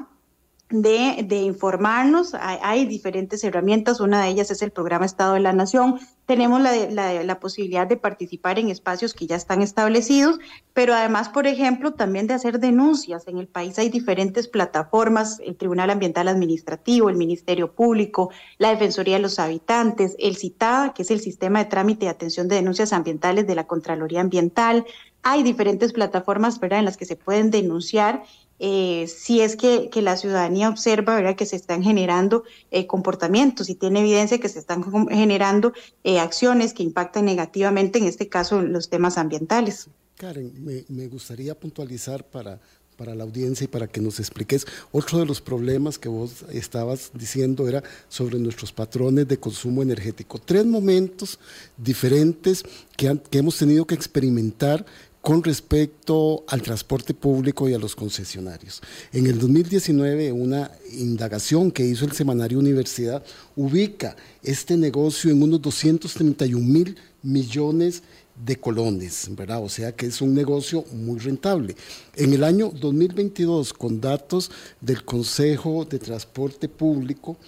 de, 0.71 1.25
de 1.27 1.37
informarnos. 1.43 2.35
Hay, 2.35 2.59
hay, 2.63 2.87
diferentes 2.87 3.45
herramientas, 3.45 4.01
una 4.01 4.23
de 4.23 4.31
ellas 4.31 4.51
es 4.51 4.63
el 4.63 4.71
programa 4.71 5.05
Estado 5.05 5.35
de 5.35 5.41
la 5.41 5.53
Nación. 5.53 6.01
Tenemos 6.27 6.61
la, 6.63 6.73
la, 6.91 7.23
la, 7.23 7.41
posibilidad 7.41 7.87
de 7.87 7.99
participar 7.99 8.59
en 8.59 8.71
espacios 8.71 9.13
que 9.13 9.27
ya 9.27 9.37
están 9.37 9.61
establecidos, 9.61 10.39
pero 10.73 10.95
además, 10.95 11.29
por 11.29 11.47
ejemplo, 11.47 11.93
también 11.93 12.27
de 12.27 12.33
hacer 12.33 12.61
denuncias. 12.61 13.29
En 13.29 13.37
el 13.37 13.47
país 13.47 13.79
hay 13.79 13.91
diferentes 13.91 14.49
plataformas, 14.49 15.39
el 15.45 15.57
Tribunal 15.57 15.91
Ambiental 15.91 16.29
Administrativo, 16.29 17.11
el 17.11 17.17
Ministerio 17.17 17.73
Público, 17.73 18.31
la 18.57 18.71
Defensoría 18.71 19.17
de 19.17 19.23
los 19.23 19.39
Habitantes, 19.39 20.17
el 20.19 20.37
CITADA, 20.37 20.95
que 20.95 21.03
es 21.03 21.11
el 21.11 21.21
Sistema 21.21 21.59
de 21.59 21.67
Trámite 21.67 22.07
y 22.07 22.09
Atención 22.09 22.49
de 22.49 22.57
Denuncias 22.57 22.95
Ambientales 22.95 23.47
de 23.47 23.55
la 23.55 23.67
Contraloría 23.67 24.23
Ambiental. 24.23 24.87
Hay 25.23 25.43
diferentes 25.43 25.93
plataformas 25.93 26.59
¿verdad? 26.59 26.79
en 26.79 26.85
las 26.87 26.97
que 26.97 27.05
se 27.05 27.17
pueden 27.17 27.51
denunciar 27.51 28.23
eh, 28.59 29.07
si 29.09 29.41
es 29.41 29.57
que, 29.57 29.91
que, 29.91 30.01
la 30.01 30.17
ciudadanía 30.17 30.69
observa 30.69 31.17
¿verdad? 31.17 31.35
que 31.35 31.47
se 31.47 31.57
están 31.57 31.83
generando 31.83 32.45
eh, 32.71 32.87
comportamientos 32.87 33.69
y 33.69 33.75
tiene 33.75 34.01
evidencia 34.01 34.39
que 34.39 34.49
se 34.49 34.61
están 34.61 34.85
generando 35.09 35.73
eh, 36.05 36.21
acciones 36.21 36.73
que 36.73 36.85
impactan 36.85 37.25
negativamente, 37.25 37.99
en 37.99 38.07
este 38.07 38.29
caso, 38.29 38.63
los 38.63 38.91
temas 38.91 39.19
ambientales. 39.19 39.89
Karen, 40.17 40.53
me, 40.65 40.85
me, 40.89 41.09
gustaría 41.09 41.59
puntualizar 41.59 42.25
para, 42.25 42.61
para 42.97 43.15
la 43.15 43.25
audiencia 43.25 43.65
y 43.65 43.69
para 43.69 43.89
que 43.89 44.01
nos 44.01 44.21
expliques, 44.21 44.67
otro 44.93 45.19
de 45.19 45.27
los 45.27 45.41
problemas 45.41 45.99
que 45.99 46.09
vos 46.09 46.45
estabas 46.53 47.11
diciendo 47.15 47.69
era 47.69 47.83
sobre 48.09 48.39
nuestros 48.39 48.73
patrones 48.73 49.27
de 49.27 49.39
consumo 49.39 49.83
energético. 49.83 50.39
Tres 50.39 50.65
momentos 50.65 51.39
diferentes 51.77 52.63
que, 52.97 53.09
han, 53.09 53.19
que 53.19 53.39
hemos 53.39 53.59
tenido 53.59 53.85
que 53.85 53.95
experimentar 53.97 54.87
con 55.25 55.43
respecto 55.43 56.45
al 56.49 56.61
transporte 56.61 57.15
público 57.15 57.67
y 57.67 57.73
a 57.73 57.79
los 57.79 57.97
concesionarios. 57.97 58.83
En 59.11 59.27
el 59.27 59.39
2019, 59.39 60.31
una 60.33 60.71
indagación 60.99 61.71
que 61.71 61.83
hizo 61.83 62.05
el 62.05 62.13
semanario 62.13 62.59
Universidad 62.59 63.25
ubica 63.57 64.17
este 64.43 64.77
negocio 64.77 65.31
en 65.31 65.43
unos 65.43 65.63
231 65.63 66.63
mil 66.63 66.99
millones 67.23 68.03
de 68.37 68.57
colones, 68.57 69.31
¿verdad? 69.31 69.65
O 69.65 69.71
sea 69.71 69.93
que 69.93 70.05
es 70.05 70.21
un 70.21 70.35
negocio 70.35 70.85
muy 70.93 71.19
rentable. 71.19 71.75
En 72.17 72.35
el 72.35 72.45
año 72.45 72.71
2022, 72.79 73.73
con 73.73 74.03
datos 74.03 74.51
del 74.83 75.07
Consejo 75.07 75.87
de 75.87 76.01
Transporte 76.01 76.69
Público, 76.69 77.39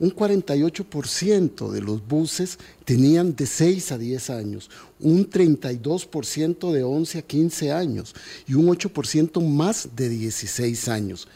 un 0.00 0.10
48% 0.10 1.70
de 1.70 1.82
los 1.82 2.06
buses 2.06 2.58
tenían 2.84 3.36
de 3.36 3.46
6 3.46 3.92
a 3.92 3.98
10 3.98 4.30
años, 4.30 4.70
un 4.98 5.28
32% 5.28 6.72
de 6.72 6.82
11 6.82 7.18
a 7.18 7.22
15 7.22 7.72
años 7.72 8.14
y 8.48 8.54
un 8.54 8.66
8% 8.66 9.46
más 9.46 9.90
de 9.94 10.08
16 10.08 10.88
años. 10.88 11.28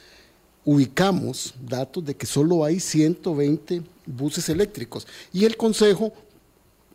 Ubicamos 0.65 1.55
datos 1.69 2.07
de 2.07 2.17
que 2.17 2.25
solo 2.25 2.65
hay 2.65 2.81
120 2.81 3.83
buses 4.07 4.49
eléctricos 4.49 5.07
y 5.31 5.45
el 5.45 5.59
Consejo 5.59 6.15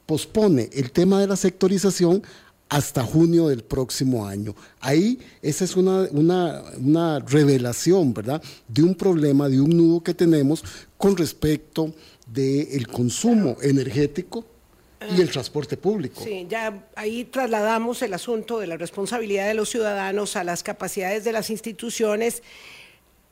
pospone 0.08 0.72
el 0.74 0.92
tema 0.92 1.22
de 1.22 1.28
la 1.28 1.36
sectorización 1.36 2.24
hasta 2.70 3.04
junio 3.04 3.48
del 3.48 3.64
próximo 3.64 4.28
año. 4.28 4.56
Ahí 4.80 5.20
esa 5.42 5.66
es 5.66 5.76
una, 5.76 6.08
una, 6.12 7.20
revelación, 7.20 8.14
¿verdad?, 8.14 8.42
de 8.68 8.84
un 8.84 8.94
problema, 8.96 9.50
de 9.50 9.60
un 9.60 9.76
nudo 9.76 10.02
que 10.02 10.14
tenemos 10.14 10.64
con 10.98 11.18
respecto 11.18 11.94
del 12.28 12.88
consumo 12.88 13.58
energético 13.62 14.46
y 15.18 15.22
el 15.22 15.32
transporte 15.32 15.78
público. 15.78 16.22
Sí, 16.24 16.46
ya 16.48 16.88
ahí 16.96 17.26
trasladamos 17.26 18.02
el 18.04 18.14
asunto 18.14 18.60
de 18.60 18.68
la 18.68 18.78
responsabilidad 18.78 19.48
de 19.48 19.56
los 19.56 19.70
ciudadanos 19.70 20.36
a 20.36 20.44
las 20.44 20.62
capacidades 20.62 21.24
de 21.24 21.32
las 21.32 21.50
instituciones. 21.50 22.44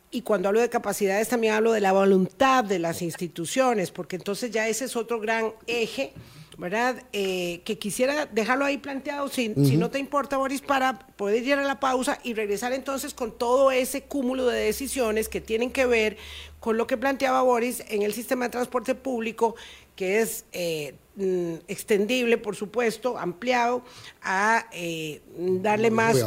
Y 0.10 0.22
cuando 0.22 0.48
hablo 0.48 0.62
de 0.62 0.70
capacidades 0.70 1.28
también 1.28 1.54
hablo 1.54 1.74
de 1.74 1.82
la 1.82 1.92
voluntad 1.92 2.64
de 2.64 2.80
las 2.80 3.02
instituciones, 3.04 3.92
porque 3.92 4.16
entonces 4.16 4.50
ya 4.50 4.68
ese 4.68 4.86
es 4.86 4.96
otro 4.96 5.20
gran 5.20 5.52
eje 5.68 6.14
¿verdad? 6.58 7.04
Eh, 7.14 7.62
que 7.66 7.78
quisiera 7.78 8.26
dejarlo 8.26 8.66
ahí 8.66 8.80
planteado, 8.80 9.28
si, 9.28 9.54
si 9.54 9.78
no 9.78 9.92
te 9.92 10.00
importa, 10.00 10.38
Boris, 10.38 10.62
para 10.62 10.98
poder 10.98 11.44
ir 11.44 11.54
a 11.54 11.62
la 11.62 11.80
pausa 11.80 12.18
y 12.24 12.34
regresar 12.34 12.74
entonces 12.74 13.14
con 13.14 13.32
todo 13.32 13.70
ese 13.70 14.04
cúmulo 14.04 14.48
de 14.48 14.62
decisiones 14.62 15.30
que 15.30 15.40
tienen 15.40 15.72
que 15.72 15.86
ver 15.86 16.18
con 16.60 16.76
lo 16.76 16.88
que 16.88 16.98
planteaba 16.98 17.44
Boris 17.44 17.84
en 17.90 18.02
el 18.02 18.12
sistema 18.12 18.46
de 18.46 18.52
transporte 18.52 18.96
público, 18.96 19.56
que 19.96 20.20
es 20.22 20.46
eh, 20.52 20.96
mm, 21.16 21.56
extendible, 21.68 22.40
por 22.40 22.56
supuesto, 22.56 23.20
ampliado, 23.20 23.84
a 24.24 24.66
eh, 24.72 25.22
darle 25.38 25.92
más, 25.92 26.18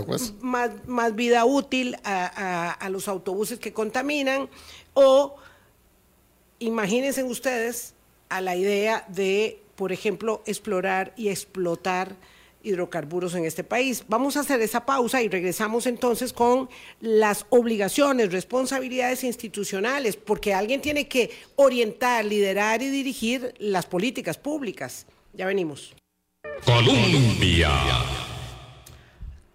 más, 0.41 0.71
más, 0.87 1.17
vida 1.17 1.45
útil 1.45 1.97
a, 2.05 2.71
a 2.71 2.89
los 2.89 3.09
autobuses 3.09 3.59
que 3.59 3.73
contaminan, 3.73 4.49
o 4.95 5.35
imagínense 6.61 7.25
ustedes 7.25 7.95
a 8.29 8.41
la 8.41 8.55
idea 8.55 9.05
de 9.09 9.61
por 9.81 9.93
ejemplo, 9.93 10.43
explorar 10.45 11.15
y 11.17 11.31
explotar 11.31 12.15
hidrocarburos 12.63 13.35
en 13.35 13.47
este 13.47 13.65
país. 13.65 14.05
Vamos 14.09 14.37
a 14.37 14.41
hacer 14.41 14.61
esa 14.61 14.85
pausa 14.85 15.23
y 15.23 15.29
regresamos 15.29 15.87
entonces 15.87 16.35
con 16.35 16.69
las 17.01 17.47
obligaciones, 17.49 18.31
responsabilidades 18.31 19.25
institucionales, 19.25 20.17
porque 20.17 20.53
alguien 20.53 20.83
tiene 20.83 21.09
que 21.09 21.31
orientar, 21.57 22.27
liderar 22.27 22.83
y 22.83 22.91
dirigir 22.91 23.55
las 23.59 23.87
políticas 23.87 24.37
públicas. 24.37 25.07
Ya 25.33 25.47
venimos. 25.47 25.95
Colombia. 26.67 27.71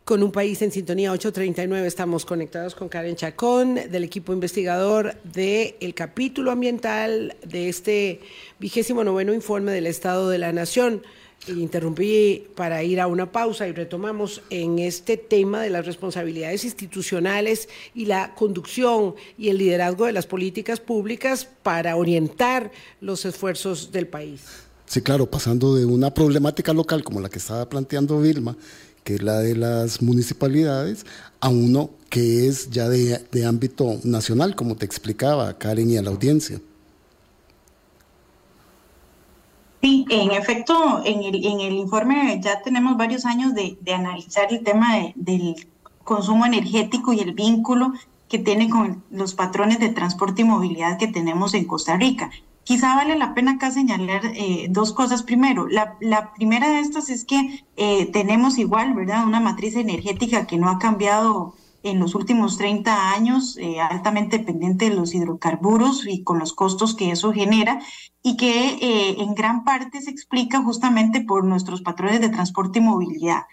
Con 0.06 0.22
un 0.22 0.32
país 0.32 0.62
en 0.62 0.72
sintonía 0.72 1.12
839 1.12 1.88
estamos 1.88 2.26
conectados 2.26 2.76
con 2.76 2.90
Karen 2.90 3.16
Chacón 3.16 3.74
del 3.90 4.04
equipo 4.04 4.34
investigador 4.34 5.16
del 5.24 5.96
capítulo 5.96 6.52
ambiental 6.52 7.36
de 7.44 7.70
este 7.70 8.22
vigésimo 8.60 9.04
noveno 9.04 9.34
informe 9.34 9.72
del 9.72 9.88
Estado 9.88 10.30
de 10.30 10.38
la 10.38 10.54
Nación. 10.54 11.02
Interrumpí 11.48 12.46
para 12.56 12.84
ir 12.84 13.02
a 13.02 13.08
una 13.08 13.32
pausa 13.32 13.68
y 13.68 13.72
retomamos 13.72 14.44
en 14.52 14.78
este 14.78 15.18
tema 15.18 15.64
de 15.64 15.72
las 15.72 15.88
responsabilidades 15.88 16.66
institucionales 16.66 17.68
y 17.96 18.06
la 18.06 18.36
conducción 18.36 19.16
y 19.40 19.50
el 19.50 19.58
liderazgo 19.58 20.06
de 20.06 20.14
las 20.14 20.28
políticas 20.28 20.80
públicas 20.80 21.48
para 21.64 21.96
orientar 21.96 22.72
los 23.02 23.26
esfuerzos 23.26 23.92
del 23.92 24.06
país. 24.06 24.44
Sí, 24.86 25.02
claro, 25.02 25.26
pasando 25.26 25.76
de 25.76 25.84
una 25.84 26.14
problemática 26.14 26.72
local 26.72 27.04
como 27.04 27.20
la 27.20 27.28
que 27.28 27.40
estaba 27.40 27.68
planteando 27.68 28.22
Vilma, 28.22 28.56
que 29.06 29.16
es 29.16 29.24
la 29.24 29.40
de 29.40 29.56
las 29.56 30.02
municipalidades, 30.02 31.06
a 31.40 31.50
uno 31.50 31.92
que 32.10 32.48
es 32.48 32.72
ya 32.72 32.90
de, 32.90 33.20
de 33.32 33.46
ámbito 33.46 34.00
nacional, 34.04 34.56
como 34.56 34.76
te 34.76 34.86
explicaba 34.86 35.58
Karen 35.58 35.92
y 35.92 35.98
a 35.98 36.02
la 36.02 36.10
audiencia. 36.10 36.60
Sí, 39.82 40.06
en 40.10 40.32
efecto, 40.32 41.04
en 41.06 41.24
el, 41.24 41.46
en 41.46 41.60
el 41.60 41.74
informe 41.74 42.42
ya 42.44 42.64
tenemos 42.64 42.98
varios 42.98 43.26
años 43.26 43.54
de, 43.54 43.78
de 43.80 43.94
analizar 43.94 44.52
el 44.52 44.64
tema 44.64 44.96
de, 44.96 45.14
del 45.16 45.68
consumo 46.04 46.48
energético 46.48 47.14
y 47.14 47.20
el 47.20 47.34
vínculo 47.34 47.94
que 48.28 48.40
tiene 48.40 48.72
con 48.72 49.04
los 49.12 49.36
patrones 49.36 49.80
de 49.80 49.90
transporte 49.90 50.42
y 50.42 50.46
movilidad 50.46 50.98
que 50.98 51.08
tenemos 51.08 51.54
en 51.54 51.66
Costa 51.66 51.96
Rica. 51.96 52.32
Quizá 52.66 52.96
vale 52.96 53.16
la 53.16 53.36
pena 53.36 53.52
acá 53.54 53.70
señalar 53.70 54.24
eh, 54.34 54.66
dos 54.72 54.92
cosas. 54.92 55.22
Primero, 55.22 55.68
la, 55.68 56.34
primera 56.34 56.68
de 56.68 56.80
estas 56.80 57.12
es 57.12 57.24
que 57.24 57.64
eh, 57.78 58.08
tenemos 58.08 58.58
igual, 58.58 58.96
¿verdad? 58.96 59.24
Una 59.24 59.40
matriz 59.40 59.76
energética 59.76 60.48
que 60.48 60.58
no 60.58 60.70
ha 60.70 60.80
cambiado 60.80 61.54
en 61.84 62.00
los 62.00 62.16
últimos 62.16 62.58
30 62.58 63.14
años, 63.14 63.56
eh, 63.58 63.80
altamente 63.80 64.40
dependiente 64.40 64.90
de 64.90 64.96
los 64.96 65.14
hidrocarburos 65.14 66.08
y 66.08 66.24
con 66.24 66.40
los 66.40 66.54
costos 66.54 66.96
que 66.96 67.12
eso 67.12 67.32
genera, 67.32 67.80
y 68.24 68.36
que 68.36 69.16
en 69.20 69.36
gran 69.36 69.64
parte 69.64 70.02
se 70.02 70.10
explica 70.10 70.64
justamente 70.64 71.22
por 71.22 71.44
nuestros 71.44 71.84
patrones 71.84 72.20
de 72.20 72.30
transporte 72.30 72.80
y 72.80 72.82
movilidad 72.82 73.44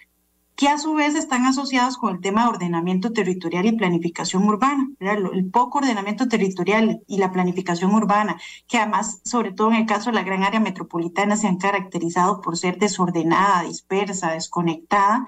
que 0.55 0.67
a 0.67 0.77
su 0.77 0.93
vez 0.93 1.15
están 1.15 1.45
asociados 1.45 1.97
con 1.97 2.15
el 2.15 2.21
tema 2.21 2.43
de 2.43 2.49
ordenamiento 2.49 3.11
territorial 3.11 3.65
y 3.65 3.71
planificación 3.71 4.43
urbana, 4.43 4.89
el 4.99 5.49
poco 5.49 5.79
ordenamiento 5.79 6.27
territorial 6.27 7.01
y 7.07 7.17
la 7.17 7.31
planificación 7.31 7.93
urbana, 7.93 8.39
que 8.67 8.77
además, 8.77 9.21
sobre 9.23 9.51
todo 9.51 9.69
en 9.71 9.77
el 9.77 9.85
caso 9.85 10.11
de 10.11 10.15
la 10.15 10.23
gran 10.23 10.43
área 10.43 10.59
metropolitana, 10.59 11.37
se 11.37 11.47
han 11.47 11.57
caracterizado 11.57 12.41
por 12.41 12.57
ser 12.57 12.77
desordenada, 12.77 13.63
dispersa, 13.63 14.31
desconectada, 14.31 15.25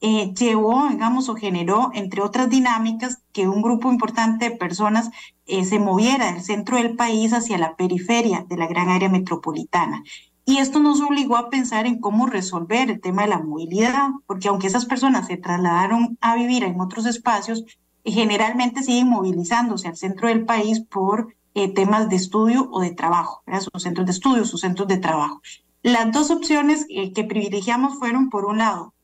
eh, 0.00 0.32
llevó, 0.32 0.88
digamos, 0.88 1.28
o 1.28 1.34
generó, 1.34 1.90
entre 1.92 2.22
otras 2.22 2.48
dinámicas, 2.48 3.22
que 3.32 3.48
un 3.48 3.62
grupo 3.62 3.90
importante 3.90 4.48
de 4.48 4.56
personas 4.56 5.10
eh, 5.46 5.64
se 5.64 5.80
moviera 5.80 6.32
del 6.32 6.42
centro 6.42 6.76
del 6.76 6.94
país 6.94 7.32
hacia 7.32 7.58
la 7.58 7.74
periferia 7.74 8.44
de 8.48 8.56
la 8.56 8.68
gran 8.68 8.90
área 8.90 9.08
metropolitana. 9.08 10.04
Y 10.48 10.60
esto 10.60 10.78
nos 10.78 11.02
obligó 11.02 11.36
a 11.36 11.50
pensar 11.50 11.84
en 11.84 12.00
cómo 12.00 12.24
resolver 12.24 12.90
el 12.90 13.02
tema 13.02 13.20
de 13.20 13.28
la 13.28 13.38
movilidad, 13.38 14.12
porque 14.26 14.48
aunque 14.48 14.68
esas 14.68 14.86
personas 14.86 15.26
se 15.26 15.36
trasladaron 15.36 16.16
a 16.22 16.36
vivir 16.36 16.64
en 16.64 16.80
otros 16.80 17.04
espacios, 17.04 17.64
eh, 18.02 18.12
generalmente 18.12 18.82
siguen 18.82 19.10
movilizándose 19.10 19.88
al 19.88 19.98
centro 19.98 20.26
del 20.26 20.46
país 20.46 20.80
por 20.80 21.36
eh, 21.52 21.68
temas 21.74 22.08
de 22.08 22.16
estudio 22.16 22.66
o 22.72 22.80
de 22.80 22.92
trabajo, 22.92 23.42
sus 23.60 23.82
centros 23.82 24.06
de 24.06 24.12
estudio, 24.12 24.46
sus 24.46 24.62
centros 24.62 24.88
de 24.88 24.96
trabajo. 24.96 25.42
Las 25.82 26.10
dos 26.12 26.30
opciones 26.30 26.86
eh, 26.88 27.12
que 27.12 27.24
privilegiamos 27.24 27.98
fueron, 27.98 28.30
por 28.30 28.46
un 28.46 28.56
lado, 28.56 28.94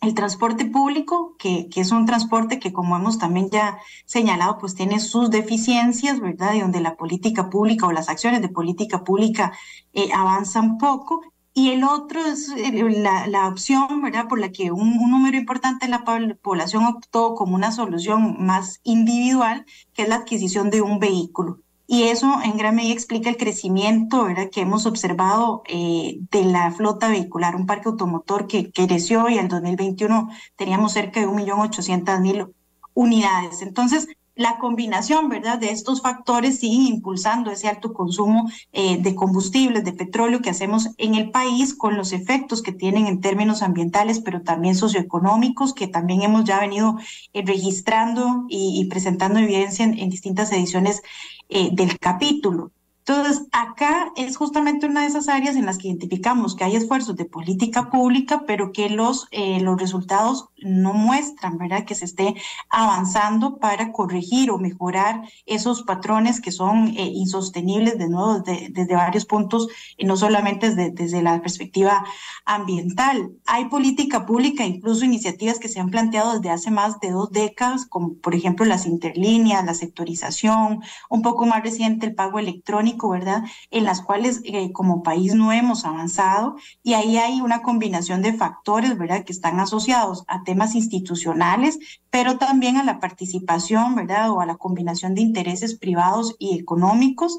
el 0.00 0.14
transporte 0.14 0.66
público, 0.66 1.36
que, 1.38 1.68
que, 1.68 1.80
es 1.80 1.90
un 1.90 2.06
transporte 2.06 2.58
que, 2.58 2.72
como 2.72 2.96
hemos 2.96 3.18
también 3.18 3.50
ya 3.50 3.78
señalado, 4.04 4.58
pues 4.58 4.74
tiene 4.74 5.00
sus 5.00 5.30
deficiencias, 5.30 6.20
¿verdad? 6.20 6.54
Y 6.54 6.60
donde 6.60 6.80
la 6.80 6.96
política 6.96 7.50
pública 7.50 7.86
o 7.86 7.92
las 7.92 8.08
acciones 8.08 8.42
de 8.42 8.48
política 8.48 9.04
pública 9.04 9.52
eh, 9.92 10.10
avanzan 10.14 10.78
poco. 10.78 11.22
Y 11.54 11.70
el 11.70 11.84
otro 11.84 12.20
es 12.20 12.50
eh, 12.50 12.72
la, 12.72 13.26
la, 13.26 13.48
opción, 13.48 14.02
¿verdad? 14.02 14.28
Por 14.28 14.38
la 14.38 14.52
que 14.52 14.70
un, 14.70 14.98
un, 14.98 15.10
número 15.10 15.38
importante 15.38 15.86
de 15.86 15.90
la 15.90 16.04
población 16.42 16.84
optó 16.84 17.34
como 17.34 17.54
una 17.54 17.72
solución 17.72 18.36
más 18.44 18.80
individual, 18.84 19.64
que 19.94 20.02
es 20.02 20.08
la 20.08 20.16
adquisición 20.16 20.68
de 20.70 20.82
un 20.82 20.98
vehículo. 20.98 21.60
Y 21.86 22.04
eso 22.04 22.40
en 22.42 22.56
gran 22.56 22.74
medida 22.74 22.92
explica 22.92 23.30
el 23.30 23.36
crecimiento 23.36 24.24
¿verdad? 24.24 24.50
que 24.50 24.60
hemos 24.60 24.86
observado 24.86 25.62
eh, 25.68 26.18
de 26.32 26.44
la 26.44 26.72
flota 26.72 27.08
vehicular, 27.08 27.54
un 27.54 27.66
parque 27.66 27.88
automotor 27.88 28.46
que, 28.48 28.70
que 28.72 28.86
creció 28.86 29.28
y 29.28 29.38
en 29.38 29.48
2021 29.48 30.28
teníamos 30.56 30.92
cerca 30.92 31.20
de 31.20 31.28
1.800.000 31.28 32.52
unidades. 32.94 33.62
Entonces, 33.62 34.08
la 34.36 34.58
combinación, 34.58 35.30
¿verdad?, 35.30 35.58
de 35.58 35.70
estos 35.70 36.02
factores 36.02 36.60
sigue 36.60 36.90
impulsando 36.90 37.50
ese 37.50 37.68
alto 37.68 37.94
consumo 37.94 38.48
eh, 38.72 38.98
de 38.98 39.14
combustibles, 39.14 39.82
de 39.82 39.94
petróleo 39.94 40.42
que 40.42 40.50
hacemos 40.50 40.90
en 40.98 41.14
el 41.14 41.30
país 41.30 41.74
con 41.74 41.96
los 41.96 42.12
efectos 42.12 42.62
que 42.62 42.72
tienen 42.72 43.06
en 43.06 43.22
términos 43.22 43.62
ambientales, 43.62 44.20
pero 44.20 44.42
también 44.42 44.74
socioeconómicos, 44.74 45.72
que 45.72 45.88
también 45.88 46.20
hemos 46.20 46.44
ya 46.44 46.60
venido 46.60 46.98
eh, 47.32 47.42
registrando 47.46 48.44
y, 48.50 48.86
presentando 48.90 49.38
evidencia 49.38 49.86
en, 49.86 50.10
distintas 50.10 50.52
ediciones 50.52 51.02
eh, 51.48 51.70
del 51.72 51.98
capítulo. 51.98 52.72
Entonces, 53.06 53.46
acá 53.52 54.12
es 54.16 54.36
justamente 54.36 54.84
una 54.86 55.02
de 55.02 55.06
esas 55.06 55.28
áreas 55.28 55.56
en 55.56 55.64
las 55.64 55.78
que 55.78 55.88
identificamos 55.88 56.56
que 56.56 56.64
hay 56.64 56.76
esfuerzos 56.76 57.16
de 57.16 57.24
política 57.24 57.88
pública, 57.88 58.42
pero 58.46 58.72
que 58.72 58.90
los, 58.90 59.28
los 59.60 59.80
resultados 59.80 60.48
no 60.58 60.92
muestran, 60.92 61.58
¿verdad? 61.58 61.84
Que 61.84 61.94
se 61.94 62.04
esté 62.04 62.34
avanzando 62.70 63.58
para 63.58 63.92
corregir 63.92 64.50
o 64.50 64.58
mejorar 64.58 65.22
esos 65.44 65.82
patrones 65.82 66.40
que 66.40 66.52
son 66.52 66.88
eh, 66.88 67.10
insostenibles, 67.12 67.98
de 67.98 68.08
nuevo, 68.08 68.40
desde, 68.40 68.94
varios 68.94 69.26
puntos, 69.26 69.68
y 69.96 70.06
no 70.06 70.16
solamente 70.16 70.70
desde, 70.70 70.90
desde 70.90 71.22
la 71.22 71.40
perspectiva 71.40 72.04
ambiental. 72.44 73.32
Hay 73.46 73.66
política 73.66 74.26
pública, 74.26 74.64
incluso 74.64 75.04
iniciativas 75.04 75.58
que 75.58 75.68
se 75.68 75.80
han 75.80 75.90
planteado 75.90 76.34
desde 76.34 76.50
hace 76.50 76.70
más 76.70 77.00
de 77.00 77.10
dos 77.10 77.30
décadas, 77.30 77.86
como 77.86 78.14
por 78.14 78.34
ejemplo 78.34 78.64
las 78.64 78.86
interlíneas, 78.86 79.64
la 79.64 79.74
sectorización, 79.74 80.82
un 81.10 81.22
poco 81.22 81.46
más 81.46 81.62
reciente 81.62 82.06
el 82.06 82.14
pago 82.14 82.38
electrónico 82.38 82.76
¿verdad? 83.10 83.44
En 83.70 83.84
las 83.84 84.02
cuales 84.02 84.40
eh, 84.44 84.72
como 84.72 85.02
país 85.02 85.34
no 85.34 85.52
hemos 85.52 85.84
avanzado 85.84 86.56
y 86.82 86.94
ahí 86.94 87.16
hay 87.16 87.40
una 87.40 87.62
combinación 87.62 88.22
de 88.22 88.32
factores, 88.32 88.96
¿verdad? 88.98 89.24
Que 89.24 89.32
están 89.32 89.60
asociados 89.60 90.24
a 90.28 90.42
temas 90.46 90.74
institucionales, 90.74 91.78
pero 92.08 92.38
también 92.38 92.78
a 92.78 92.84
la 92.84 93.00
participación, 93.00 93.94
¿verdad? 93.94 94.30
O 94.30 94.40
a 94.40 94.46
la 94.46 94.56
combinación 94.56 95.14
de 95.14 95.20
intereses 95.20 95.74
privados 95.74 96.34
y 96.38 96.58
económicos. 96.58 97.36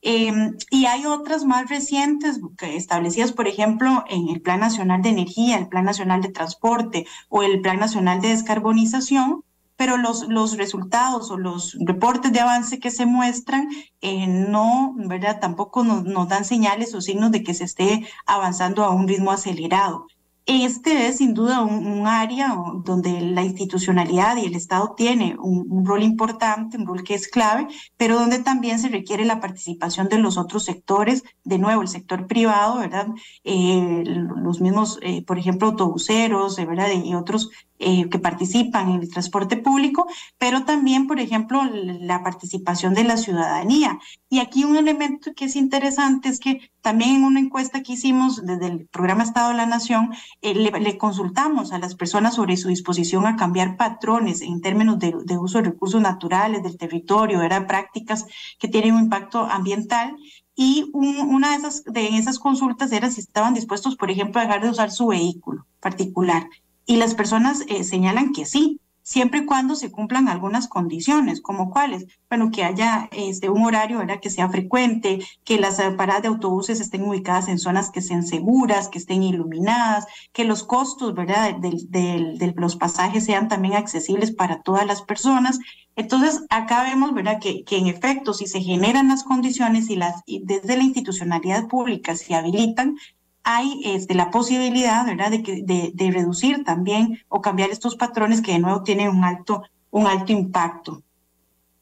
Eh, 0.00 0.32
y 0.70 0.86
hay 0.86 1.06
otras 1.06 1.44
más 1.44 1.68
recientes 1.68 2.40
que 2.58 2.76
establecidas, 2.76 3.32
por 3.32 3.48
ejemplo, 3.48 4.04
en 4.08 4.28
el 4.28 4.40
Plan 4.40 4.60
Nacional 4.60 5.02
de 5.02 5.10
Energía, 5.10 5.58
el 5.58 5.68
Plan 5.68 5.84
Nacional 5.84 6.22
de 6.22 6.28
Transporte 6.28 7.06
o 7.28 7.42
el 7.42 7.60
Plan 7.60 7.78
Nacional 7.78 8.20
de 8.20 8.28
Descarbonización, 8.28 9.44
pero 9.76 9.96
los, 9.96 10.28
los 10.28 10.56
resultados 10.56 11.30
o 11.30 11.36
los 11.36 11.76
reportes 11.80 12.32
de 12.32 12.40
avance 12.40 12.78
que 12.78 12.90
se 12.90 13.06
muestran 13.06 13.68
eh, 14.02 14.26
no, 14.26 14.94
¿verdad? 14.96 15.40
Tampoco 15.40 15.84
nos, 15.84 16.04
nos 16.04 16.28
dan 16.28 16.44
señales 16.44 16.94
o 16.94 17.00
signos 17.00 17.32
de 17.32 17.42
que 17.42 17.54
se 17.54 17.64
esté 17.64 18.06
avanzando 18.26 18.84
a 18.84 18.90
un 18.90 19.08
ritmo 19.08 19.32
acelerado. 19.32 20.06
Este 20.46 21.06
es 21.08 21.18
sin 21.18 21.32
duda 21.32 21.62
un, 21.62 22.06
área 22.06 22.54
donde 22.84 23.22
la 23.22 23.42
institucionalidad 23.42 24.36
y 24.36 24.44
el 24.44 24.54
Estado 24.54 24.94
tiene 24.94 25.36
un, 25.38 25.86
rol 25.86 26.02
importante, 26.02 26.76
un 26.76 26.86
rol 26.86 27.02
que 27.02 27.14
es 27.14 27.28
clave, 27.28 27.66
pero 27.96 28.18
donde 28.18 28.40
también 28.40 28.78
se 28.78 28.90
requiere 28.90 29.24
la 29.24 29.40
participación 29.40 30.08
de 30.10 30.18
los 30.18 30.36
otros 30.36 30.64
sectores, 30.64 31.24
de 31.44 31.58
nuevo 31.58 31.80
el 31.80 31.88
sector 31.88 32.26
privado, 32.26 32.78
¿verdad? 32.78 33.08
Eh, 33.42 34.04
los 34.04 34.60
mismos, 34.60 34.98
eh, 35.00 35.24
por 35.24 35.38
ejemplo, 35.38 35.68
autobuseros, 35.68 36.56
¿verdad? 36.56 36.88
Y 36.92 37.14
otros 37.14 37.50
eh, 37.80 38.08
que 38.08 38.20
participan 38.20 38.88
en 38.88 39.00
el 39.00 39.10
transporte 39.10 39.56
público, 39.56 40.06
pero 40.38 40.64
también, 40.64 41.08
por 41.08 41.18
ejemplo, 41.18 41.60
la 41.72 42.22
participación 42.22 42.94
de 42.94 43.02
la 43.02 43.16
ciudadanía. 43.16 43.98
Y 44.30 44.38
aquí 44.38 44.62
un 44.62 44.76
elemento 44.76 45.32
que 45.34 45.46
es 45.46 45.56
interesante 45.56 46.28
es 46.28 46.38
que 46.38 46.70
también 46.82 47.16
en 47.16 47.24
una 47.24 47.40
encuesta 47.40 47.82
que 47.82 47.94
hicimos 47.94 48.46
desde 48.46 48.68
el 48.68 48.86
programa 48.86 49.24
Estado 49.24 49.48
de 49.48 49.56
la 49.56 49.66
Nación, 49.66 50.10
eh, 50.40 50.54
le, 50.54 50.98
consultamos 50.98 51.72
a 51.72 51.80
las 51.80 51.96
personas 51.96 52.36
sobre 52.36 52.56
su 52.56 52.68
disposición 52.68 53.26
a 53.26 53.34
cambiar 53.34 53.76
patrones 53.76 54.40
en 54.40 54.60
términos 54.60 55.00
de, 55.00 55.12
uso 55.36 55.58
de 55.58 55.64
recursos 55.64 56.00
naturales, 56.00 56.62
del 56.62 56.78
territorio, 56.78 57.42
eran 57.42 57.66
prácticas 57.66 58.24
que 58.60 58.68
tienen 58.68 58.94
un 58.94 59.02
impacto 59.04 59.46
ambiental. 59.46 60.16
Y 60.54 60.88
un, 60.92 61.16
una 61.18 61.50
de 61.50 61.56
esas, 61.56 61.82
de 61.82 62.16
esas 62.16 62.38
consultas 62.38 62.92
era 62.92 63.10
si 63.10 63.20
estaban 63.20 63.54
dispuestos, 63.54 63.96
por 63.96 64.12
ejemplo, 64.12 64.40
a 64.40 64.44
dejar 64.44 64.62
de 64.62 64.70
usar 64.70 64.92
su 64.92 65.08
vehículo 65.08 65.66
particular 65.80 66.48
y 66.86 66.96
las 66.96 67.14
personas 67.14 67.64
eh, 67.68 67.84
señalan 67.84 68.32
que 68.32 68.44
sí, 68.44 68.80
siempre 69.04 69.40
y 69.40 69.44
cuando 69.44 69.76
se 69.76 69.92
cumplan 69.92 70.28
algunas 70.28 70.66
condiciones, 70.66 71.40
como 71.40 71.70
cuáles, 71.70 72.06
bueno, 72.28 72.50
que 72.50 72.64
haya 72.64 73.08
este, 73.12 73.50
un 73.50 73.64
horario 73.64 73.98
¿verdad? 73.98 74.18
que 74.20 74.30
sea 74.30 74.48
frecuente, 74.48 75.20
que 75.44 75.58
las 75.60 75.76
paradas 75.96 76.22
de 76.22 76.28
autobuses 76.28 76.80
estén 76.80 77.02
ubicadas 77.02 77.48
en 77.48 77.58
zonas 77.58 77.90
que 77.90 78.00
sean 78.00 78.26
seguras, 78.26 78.88
que 78.88 78.98
estén 78.98 79.22
iluminadas, 79.22 80.06
que 80.32 80.44
los 80.44 80.64
costos 80.64 81.14
¿verdad? 81.14 81.54
De, 81.58 82.54
los 82.56 82.76
pasajes 82.76 83.24
sean 83.24 83.48
también 83.48 83.74
accesibles 83.74 84.32
para 84.32 84.62
todas 84.62 84.86
las 84.86 85.02
personas. 85.02 85.58
Entonces, 85.96 86.42
acá 86.48 86.82
vemos 86.82 87.12
¿verdad? 87.12 87.38
Que, 87.40 87.62
que 87.62 87.76
en 87.76 87.88
efecto, 87.88 88.32
si 88.32 88.46
se 88.46 88.62
generan 88.62 89.08
las 89.08 89.22
condiciones 89.22 89.90
y, 89.90 89.96
las, 89.96 90.22
y 90.24 90.42
desde 90.44 90.78
la 90.78 90.82
institucionalidad 90.82 91.68
pública 91.68 92.16
se 92.16 92.34
habilitan, 92.34 92.96
hay 93.44 93.82
este, 93.84 94.14
la 94.14 94.30
posibilidad, 94.30 95.06
¿verdad?, 95.06 95.30
de, 95.30 95.92
de, 95.94 96.10
reducir 96.10 96.64
también 96.64 97.20
o 97.28 97.42
cambiar 97.42 97.70
estos 97.70 97.94
patrones 97.94 98.40
que 98.40 98.52
de 98.52 98.58
nuevo 98.58 98.82
tienen 98.82 99.08
un 99.10 99.22
alto, 99.22 99.62
un 99.90 100.06
alto 100.06 100.32
impacto. 100.32 101.02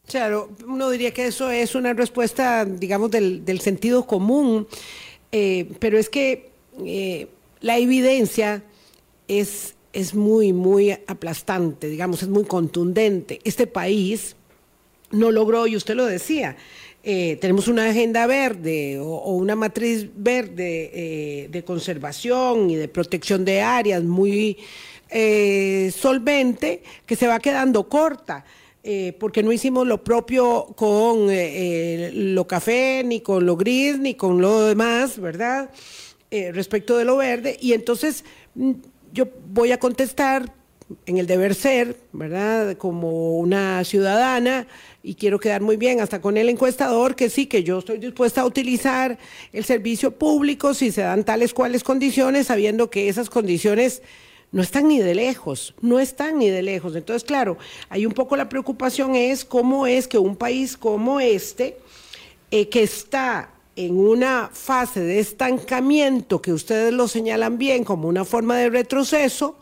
Claro, 0.07 0.51
uno 0.67 0.91
diría 0.91 1.15
que 1.15 1.27
eso 1.27 1.51
es 1.51 1.77
una 1.77 1.93
respuesta, 1.93 2.65
digamos, 2.65 3.13
del, 3.13 3.45
del 3.45 3.61
sentido 3.61 4.07
común, 4.07 4.67
eh, 5.31 5.73
pero 5.79 5.99
es 5.99 6.09
que 6.09 6.51
eh, 6.85 7.29
la 7.61 7.79
evidencia 7.79 8.65
es, 9.29 9.77
es 9.93 10.15
muy, 10.15 10.53
muy 10.53 10.91
aplastante, 10.91 11.89
digamos, 11.89 12.23
es 12.25 12.29
muy 12.29 12.45
contundente. 12.45 13.41
Este 13.45 13.69
país 13.69 14.35
no 15.13 15.31
logró, 15.31 15.69
y 15.69 15.77
usted 15.77 15.95
lo 15.95 16.07
decía, 16.07 16.57
eh, 17.05 17.37
tenemos 17.41 17.67
una 17.67 17.91
agenda 17.91 18.27
verde 18.29 19.01
o, 19.01 19.33
una 19.33 19.57
matriz 19.57 20.09
verde 20.15 20.91
eh, 20.95 21.49
de 21.51 21.65
conservación 21.65 22.71
y 22.71 22.77
de 22.77 22.87
protección 22.87 23.45
de 23.45 23.61
áreas 23.61 24.05
muy 24.05 24.59
eh, 25.11 25.93
solvente 25.97 26.83
que 27.05 27.17
se 27.17 27.27
va 27.27 27.41
quedando 27.41 27.89
corta. 27.89 28.45
porque 29.21 29.45
no 29.45 29.53
hicimos 29.53 29.87
lo 29.87 30.03
propio 30.03 30.67
con 30.75 31.29
lo 31.29 32.47
café, 32.49 33.05
ni 33.05 33.21
con 33.21 33.47
lo 33.47 33.57
gris, 33.57 33.97
ni 33.99 34.15
con 34.15 34.41
lo 34.41 34.67
demás, 34.67 35.21
¿verdad? 35.21 35.71
respecto 36.31 36.97
de 36.97 37.05
lo 37.05 37.17
verde. 37.17 37.57
Y 37.61 37.75
entonces 37.75 38.25
mm, 38.57 38.73
yo 39.13 39.27
voy 39.53 39.71
a 39.71 39.79
contestar 39.79 40.53
en 41.07 41.19
el 41.19 41.27
deber 41.27 41.55
ser, 41.55 41.97
¿verdad? 42.13 42.77
Como 42.77 43.39
una 43.39 43.85
ciudadana 43.85 44.67
y 45.03 45.15
quiero 45.15 45.39
quedar 45.39 45.61
muy 45.61 45.77
bien 45.77 46.01
hasta 46.01 46.21
con 46.21 46.37
el 46.37 46.49
encuestador 46.49 47.17
que 47.17 47.29
sí, 47.29 47.47
que 47.47 47.65
yo 47.65 47.79
estoy 47.79 47.99
dispuesta 47.99 48.43
a 48.43 48.47
utilizar 48.47 49.19
el 49.53 49.65
servicio 49.65 50.13
público 50.13 50.75
si 50.75 50.93
se 50.93 51.03
dan 51.03 51.25
tales 51.25 51.55
cuales 51.55 51.83
condiciones, 51.83 52.47
sabiendo 52.47 52.91
que 52.91 53.09
esas 53.09 53.31
condiciones 53.31 54.03
no 54.53 54.63
están 54.63 54.89
ni 54.89 54.99
de 55.01 55.15
lejos, 55.15 55.75
no 55.81 55.99
están 55.99 56.39
ni 56.39 56.51
de 56.51 56.63
lejos. 56.63 56.95
Entonces, 56.95 57.25
claro, 57.25 57.59
hay 57.89 58.07
un 58.07 58.13
poco 58.13 58.37
la 58.37 58.49
preocupación 58.49 59.17
es 59.17 59.45
cómo 59.45 59.87
es 59.87 60.07
que 60.07 60.19
un 60.19 60.37
país 60.37 60.77
como 60.77 61.21
este, 61.21 61.79
eh, 62.51 62.69
que 62.69 62.83
está 62.83 63.51
en 63.77 63.99
una 63.99 64.51
fase 64.53 65.01
de 65.01 65.19
estancamiento 65.19 66.43
que 66.43 66.53
ustedes 66.53 66.93
lo 66.93 67.09
señalan 67.09 67.57
bien 67.57 67.85
como 67.85 68.09
una 68.09 68.27
forma 68.27 68.57
de 68.59 68.69
retroceso, 68.69 69.57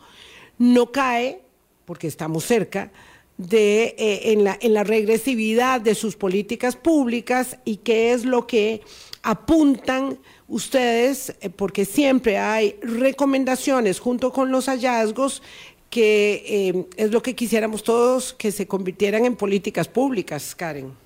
no 0.61 0.91
cae, 0.91 1.41
porque 1.85 2.05
estamos 2.05 2.45
cerca, 2.45 2.91
de, 3.37 3.95
eh, 3.97 4.31
en, 4.31 4.43
la, 4.43 4.57
en 4.61 4.75
la 4.75 4.83
regresividad 4.83 5.81
de 5.81 5.95
sus 5.95 6.15
políticas 6.15 6.75
públicas 6.75 7.57
y 7.65 7.77
qué 7.77 8.13
es 8.13 8.25
lo 8.25 8.45
que 8.45 8.81
apuntan 9.23 10.19
ustedes, 10.47 11.35
eh, 11.41 11.49
porque 11.49 11.83
siempre 11.83 12.37
hay 12.37 12.75
recomendaciones 12.83 13.99
junto 13.99 14.31
con 14.31 14.51
los 14.51 14.67
hallazgos 14.67 15.41
que 15.89 16.43
eh, 16.45 16.85
es 16.95 17.11
lo 17.11 17.23
que 17.23 17.33
quisiéramos 17.33 17.83
todos 17.83 18.31
que 18.33 18.51
se 18.51 18.67
convirtieran 18.67 19.25
en 19.25 19.35
políticas 19.35 19.87
públicas, 19.87 20.53
Karen. 20.53 21.00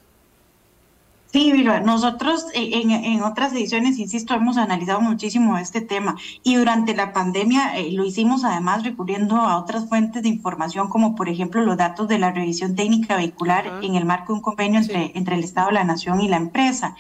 Sí, 1.36 1.52
mira, 1.52 1.82
nosotros 1.82 2.46
en, 2.54 3.22
otras 3.22 3.52
ediciones, 3.52 4.00
insisto, 4.00 4.34
hemos 4.34 4.56
analizado 4.56 5.02
muchísimo 5.02 5.58
este 5.58 5.82
tema 5.82 6.16
y 6.44 6.56
durante 6.56 6.96
la 6.96 7.12
pandemia 7.12 7.78
eh, 7.78 7.92
lo 7.92 8.06
hicimos 8.06 8.46
además 8.46 8.86
recurriendo 8.86 9.36
a 9.36 9.60
otras 9.60 9.90
fuentes 9.90 10.24
de 10.24 10.30
información, 10.30 10.88
como 10.88 11.14
por 11.14 11.28
ejemplo 11.28 11.62
los 11.62 11.76
datos 11.76 12.08
de 12.08 12.20
la 12.20 12.32
revisión 12.32 12.74
técnica 12.78 13.18
vehicular 13.18 13.84
en 13.84 13.96
el 13.96 14.06
marco 14.06 14.32
de 14.32 14.38
un 14.38 14.42
convenio 14.44 14.80
entre, 14.80 15.12
entre 15.14 15.36
el 15.36 15.44
Estado, 15.44 15.72
la 15.72 15.84
Nación 15.84 16.22
y 16.22 16.30
la 16.30 16.38
empresa. 16.38 16.96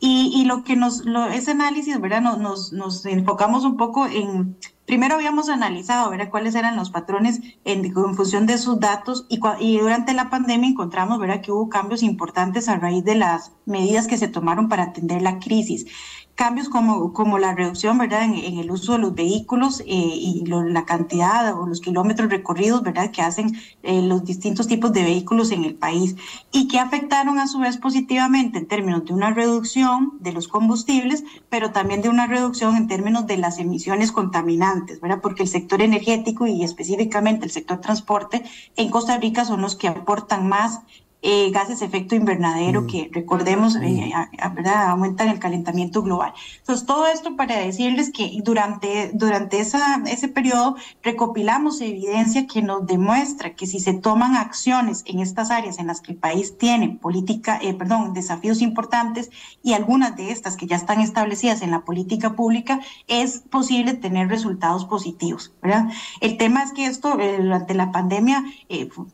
Y, 0.00 0.44
lo 0.46 0.64
que 0.64 0.76
nos, 0.76 1.04
lo, 1.04 1.26
ese 1.26 1.50
análisis, 1.50 2.00
¿verdad? 2.00 2.22
Nos, 2.22 2.72
nos, 2.72 3.04
enfocamos 3.04 3.64
un 3.64 3.76
poco 3.76 4.06
en, 4.06 4.56
primero 4.86 5.14
habíamos 5.14 5.48
analizado, 5.48 6.10
¿verdad? 6.10 6.30
Cuáles 6.30 6.54
eran 6.54 6.76
los 6.76 6.90
patrones 6.90 7.40
en, 7.64 7.92
función 8.14 8.46
de 8.46 8.58
sus 8.58 8.80
datos 8.80 9.26
y, 9.28 9.40
y, 9.60 9.78
durante 9.78 10.12
la 10.14 10.30
pandemia 10.30 10.68
encontramos, 10.68 11.18
¿verdad? 11.18 11.40
Que 11.40 11.52
hubo 11.52 11.68
cambios 11.68 12.02
importantes 12.02 12.68
a 12.68 12.76
raíz 12.76 13.04
de 13.04 13.14
las 13.14 13.52
medidas 13.66 14.06
que 14.06 14.18
se 14.18 14.28
tomaron 14.28 14.68
para 14.68 14.84
atender 14.84 15.22
la 15.22 15.38
crisis 15.38 15.86
cambios 16.34 16.68
como, 16.68 17.12
como 17.12 17.38
la 17.38 17.54
reducción, 17.54 17.96
¿verdad?, 17.98 18.24
en, 18.24 18.58
el 18.58 18.70
uso 18.70 18.92
de 18.92 18.98
los 18.98 19.14
vehículos 19.14 19.80
eh, 19.80 19.84
y 19.86 20.44
la 20.46 20.84
cantidad 20.84 21.56
o 21.58 21.66
los 21.66 21.80
kilómetros 21.80 22.30
recorridos, 22.30 22.82
¿verdad?, 22.82 23.10
que 23.10 23.22
hacen 23.22 23.56
eh, 23.82 24.02
los 24.02 24.24
distintos 24.24 24.66
tipos 24.66 24.92
de 24.92 25.04
vehículos 25.04 25.52
en 25.52 25.64
el 25.64 25.74
país 25.74 26.16
y 26.50 26.66
que 26.68 26.78
afectaron 26.78 27.38
a 27.38 27.46
su 27.46 27.60
vez 27.60 27.76
positivamente 27.76 28.58
en 28.58 28.66
términos 28.66 29.04
de 29.04 29.12
una 29.12 29.30
reducción 29.30 30.14
de 30.20 30.32
los 30.32 30.48
combustibles, 30.48 31.24
pero 31.48 31.70
también 31.70 32.02
de 32.02 32.08
una 32.08 32.26
reducción 32.26 32.76
en 32.76 32.88
términos 32.88 33.26
de 33.26 33.36
las 33.36 33.58
emisiones 33.58 34.10
contaminantes, 34.10 35.00
¿verdad?, 35.00 35.20
porque 35.22 35.44
el 35.44 35.48
sector 35.48 35.82
energético 35.82 36.46
y 36.46 36.64
específicamente 36.64 37.44
el 37.44 37.52
sector 37.52 37.80
transporte 37.80 38.42
en 38.76 38.90
Costa 38.90 39.18
Rica 39.18 39.44
son 39.44 39.60
los 39.60 39.76
que 39.76 39.88
aportan 39.88 40.48
más 40.48 40.80
eh, 41.26 41.50
gases 41.52 41.80
de 41.80 41.86
efecto 41.86 42.14
invernadero 42.14 42.82
mm. 42.82 42.86
que 42.86 43.10
recordemos 43.10 43.76
eh, 43.76 44.12
¿verdad? 44.54 44.90
aumentan 44.90 45.30
el 45.30 45.38
calentamiento 45.38 46.02
global. 46.02 46.34
Entonces, 46.58 46.84
todo 46.84 47.06
esto 47.06 47.34
para 47.34 47.56
decirles 47.56 48.12
que 48.12 48.30
durante, 48.44 49.10
durante 49.14 49.58
esa, 49.58 50.02
ese 50.04 50.28
periodo 50.28 50.76
recopilamos 51.02 51.80
evidencia 51.80 52.46
que 52.46 52.60
nos 52.60 52.86
demuestra 52.86 53.54
que 53.54 53.66
si 53.66 53.80
se 53.80 53.94
toman 53.94 54.36
acciones 54.36 55.02
en 55.06 55.20
estas 55.20 55.50
áreas 55.50 55.78
en 55.78 55.86
las 55.86 56.02
que 56.02 56.12
el 56.12 56.18
país 56.18 56.58
tiene 56.58 56.90
política, 57.00 57.58
eh, 57.62 57.72
perdón, 57.72 58.12
desafíos 58.12 58.60
importantes 58.60 59.30
y 59.62 59.72
algunas 59.72 60.16
de 60.16 60.30
estas 60.30 60.58
que 60.58 60.66
ya 60.66 60.76
están 60.76 61.00
establecidas 61.00 61.62
en 61.62 61.70
la 61.70 61.86
política 61.86 62.34
pública, 62.34 62.80
es 63.08 63.38
posible 63.38 63.94
tener 63.94 64.28
resultados 64.28 64.84
positivos, 64.84 65.54
¿verdad? 65.62 65.88
El 66.20 66.36
tema 66.36 66.62
es 66.62 66.72
que 66.72 66.84
esto 66.84 67.16
durante 67.16 67.72
la 67.72 67.92
pandemia, 67.92 68.44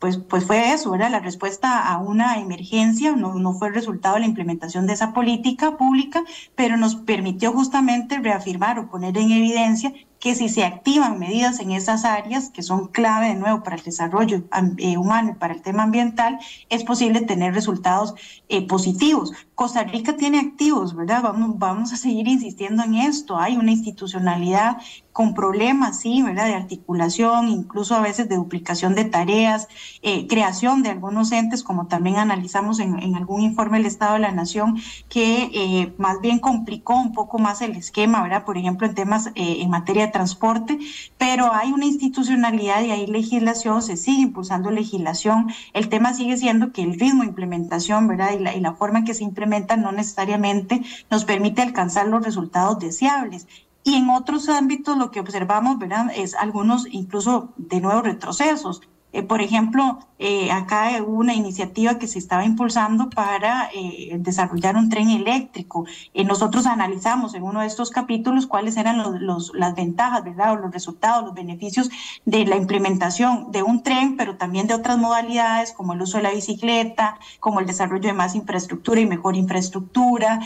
pues, 0.01 0.17
pues 0.17 0.45
fue 0.45 0.73
eso, 0.73 0.91
¿verdad? 0.91 1.09
La 1.09 1.19
respuesta 1.19 1.87
a 1.89 2.00
una 2.01 2.39
emergencia, 2.39 3.15
no, 3.15 3.35
no 3.35 3.53
fue 3.53 3.69
el 3.69 3.73
resultado 3.73 4.15
de 4.15 4.21
la 4.21 4.27
implementación 4.27 4.87
de 4.87 4.93
esa 4.93 5.13
política 5.13 5.77
pública, 5.77 6.23
pero 6.55 6.77
nos 6.77 6.95
permitió 6.95 7.53
justamente 7.53 8.19
reafirmar 8.19 8.79
o 8.79 8.89
poner 8.89 9.17
en 9.17 9.31
evidencia 9.31 9.93
que 10.21 10.35
si 10.35 10.49
se 10.49 10.63
activan 10.63 11.17
medidas 11.17 11.59
en 11.59 11.71
esas 11.71 12.05
áreas 12.05 12.49
que 12.49 12.61
son 12.61 12.87
clave 12.89 13.29
de 13.29 13.35
nuevo 13.35 13.63
para 13.63 13.75
el 13.75 13.81
desarrollo 13.81 14.43
eh, 14.77 14.95
humano 14.95 15.31
y 15.31 15.39
para 15.39 15.55
el 15.55 15.63
tema 15.63 15.83
ambiental, 15.83 16.37
es 16.69 16.83
posible 16.83 17.21
tener 17.21 17.55
resultados 17.55 18.13
eh, 18.47 18.65
positivos. 18.67 19.33
Costa 19.55 19.83
Rica 19.83 20.15
tiene 20.15 20.39
activos, 20.39 20.95
¿verdad? 20.95 21.23
Vamos, 21.23 21.57
vamos 21.57 21.91
a 21.91 21.97
seguir 21.97 22.27
insistiendo 22.27 22.83
en 22.83 22.95
esto. 22.95 23.39
Hay 23.39 23.57
una 23.57 23.71
institucionalidad 23.71 24.77
con 25.11 25.33
problemas, 25.33 25.99
sí, 25.99 26.21
¿verdad? 26.21 26.45
De 26.45 26.55
articulación, 26.55 27.49
incluso 27.49 27.95
a 27.95 28.01
veces 28.01 28.29
de 28.29 28.35
duplicación 28.35 28.95
de 28.95 29.05
tareas, 29.05 29.67
eh, 30.01 30.27
creación 30.27 30.83
de 30.83 30.89
algunos 30.89 31.31
entes, 31.31 31.63
como 31.63 31.87
también 31.87 32.17
analizamos 32.17 32.79
en, 32.79 33.15
algún 33.15 33.41
informe 33.41 33.77
del 33.77 33.87
Estado 33.87 34.13
de 34.13 34.19
la 34.19 34.31
Nación, 34.31 34.77
que 35.09 35.93
más 35.97 36.21
bien 36.21 36.39
complicó 36.39 36.95
un 36.95 37.11
poco 37.13 37.39
más 37.39 37.61
el 37.61 37.75
esquema, 37.75 38.21
¿verdad? 38.21 38.45
Por 38.45 38.57
ejemplo, 38.57 38.87
en 38.87 38.95
temas 38.95 39.31
en 39.35 39.69
materia 39.69 40.05
de 40.05 40.11
transporte, 40.11 40.79
pero 41.17 41.53
hay 41.53 41.71
una 41.71 41.85
institucionalidad 41.85 42.83
y 42.83 42.91
hay 42.91 43.07
legislación, 43.07 43.81
se 43.81 43.97
sigue 43.97 44.21
impulsando 44.21 44.71
legislación. 44.71 45.51
El 45.73 45.89
tema 45.89 46.13
sigue 46.13 46.37
siendo 46.37 46.71
que 46.71 46.83
el 46.83 46.99
ritmo 46.99 47.23
de 47.23 47.29
implementación, 47.29 48.07
¿verdad? 48.07 48.31
Y 48.33 48.39
la, 48.39 48.55
y 48.55 48.59
la 48.61 48.73
forma 48.73 48.99
en 48.99 49.05
que 49.05 49.13
se 49.13 49.23
implementa 49.23 49.77
no 49.77 49.91
necesariamente 49.91 50.81
nos 51.09 51.25
permite 51.25 51.61
alcanzar 51.61 52.07
los 52.07 52.23
resultados 52.23 52.79
deseables. 52.79 53.47
Y 53.83 53.95
en 53.95 54.09
otros 54.09 54.49
ámbitos 54.49 54.97
lo 54.97 55.11
que 55.11 55.19
observamos, 55.19 55.77
¿verdad? 55.79 56.07
Es 56.15 56.35
algunos 56.35 56.87
incluso 56.91 57.53
de 57.57 57.81
nuevos 57.81 58.03
retrocesos. 58.03 58.81
Eh, 59.13 59.23
por 59.23 59.41
ejemplo, 59.41 59.99
eh, 60.19 60.51
acá 60.51 60.91
hubo 61.05 61.17
una 61.17 61.33
iniciativa 61.33 61.97
que 61.97 62.07
se 62.07 62.17
estaba 62.17 62.45
impulsando 62.45 63.09
para 63.09 63.69
eh, 63.73 64.15
desarrollar 64.19 64.77
un 64.77 64.89
tren 64.89 65.09
eléctrico. 65.09 65.85
nosotros 66.25 66.65
analizamos 66.65 67.33
en 67.33 67.43
uno 67.43 67.61
de 67.61 67.67
estos 67.67 67.89
capítulos 67.89 68.47
cuáles 68.47 68.77
eran 68.77 68.97
los, 69.25 69.51
las 69.53 69.75
ventajas, 69.75 70.23
¿verdad? 70.23 70.53
O 70.53 70.55
los 70.57 70.71
resultados, 70.71 71.25
los 71.25 71.33
beneficios 71.33 71.89
de 72.25 72.45
la 72.45 72.55
implementación 72.55 73.51
de 73.51 73.63
un 73.63 73.83
tren, 73.83 74.15
pero 74.15 74.37
también 74.37 74.67
de 74.67 74.75
otras 74.75 74.97
modalidades 74.97 75.73
como 75.73 75.93
el 75.93 76.01
uso 76.01 76.17
de 76.17 76.23
la 76.23 76.31
bicicleta, 76.31 77.17
como 77.39 77.59
el 77.59 77.65
desarrollo 77.65 78.07
de 78.07 78.13
más 78.13 78.35
infraestructura 78.35 79.01
y 79.01 79.05
mejor 79.05 79.35
infraestructura, 79.35 80.39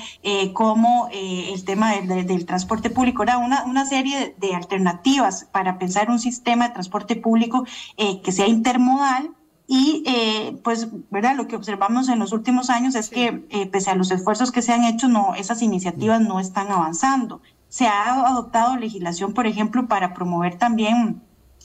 como 0.54 1.10
el 1.12 1.64
tema 1.66 1.94
del, 1.94 2.46
transporte 2.46 2.90
público. 2.90 3.24
Era 3.24 3.38
una, 3.38 3.64
una 3.66 3.86
serie 3.86 4.36
de 4.40 4.56
alternativas 4.56 5.48
para 5.52 5.78
pensar 5.78 6.10
un 6.10 6.20
sistema 6.20 6.68
de 6.68 6.74
transporte 6.74 7.16
público 7.16 7.66
que 7.98 8.32
sea 8.32 8.48
intermodal 8.56 9.32
y 9.68 10.04
eh, 10.06 10.60
pues, 10.64 10.88
¿verdad? 11.10 11.36
Lo 11.36 11.48
que 11.48 11.56
observamos 11.56 12.10
en 12.10 12.20
los 12.20 12.32
últimos 12.32 12.70
años 12.70 12.96
es 12.96 13.10
que 13.10 13.46
eh, 13.50 13.66
pese 13.68 13.92
a 13.92 13.96
los 13.96 14.12
esfuerzos 14.12 14.52
que 14.52 14.62
se 14.62 14.74
han 14.74 14.84
hecho, 14.84 15.08
no, 15.08 15.34
esas 15.36 15.62
iniciativas 15.62 16.22
no 16.22 16.40
están 16.40 16.72
avanzando. 16.72 17.42
Se 17.68 17.88
ha 17.88 18.28
adoptado 18.28 18.78
legislación, 18.78 19.34
por 19.34 19.48
ejemplo, 19.48 19.88
para 19.88 20.14
promover 20.14 20.58
también 20.58 21.22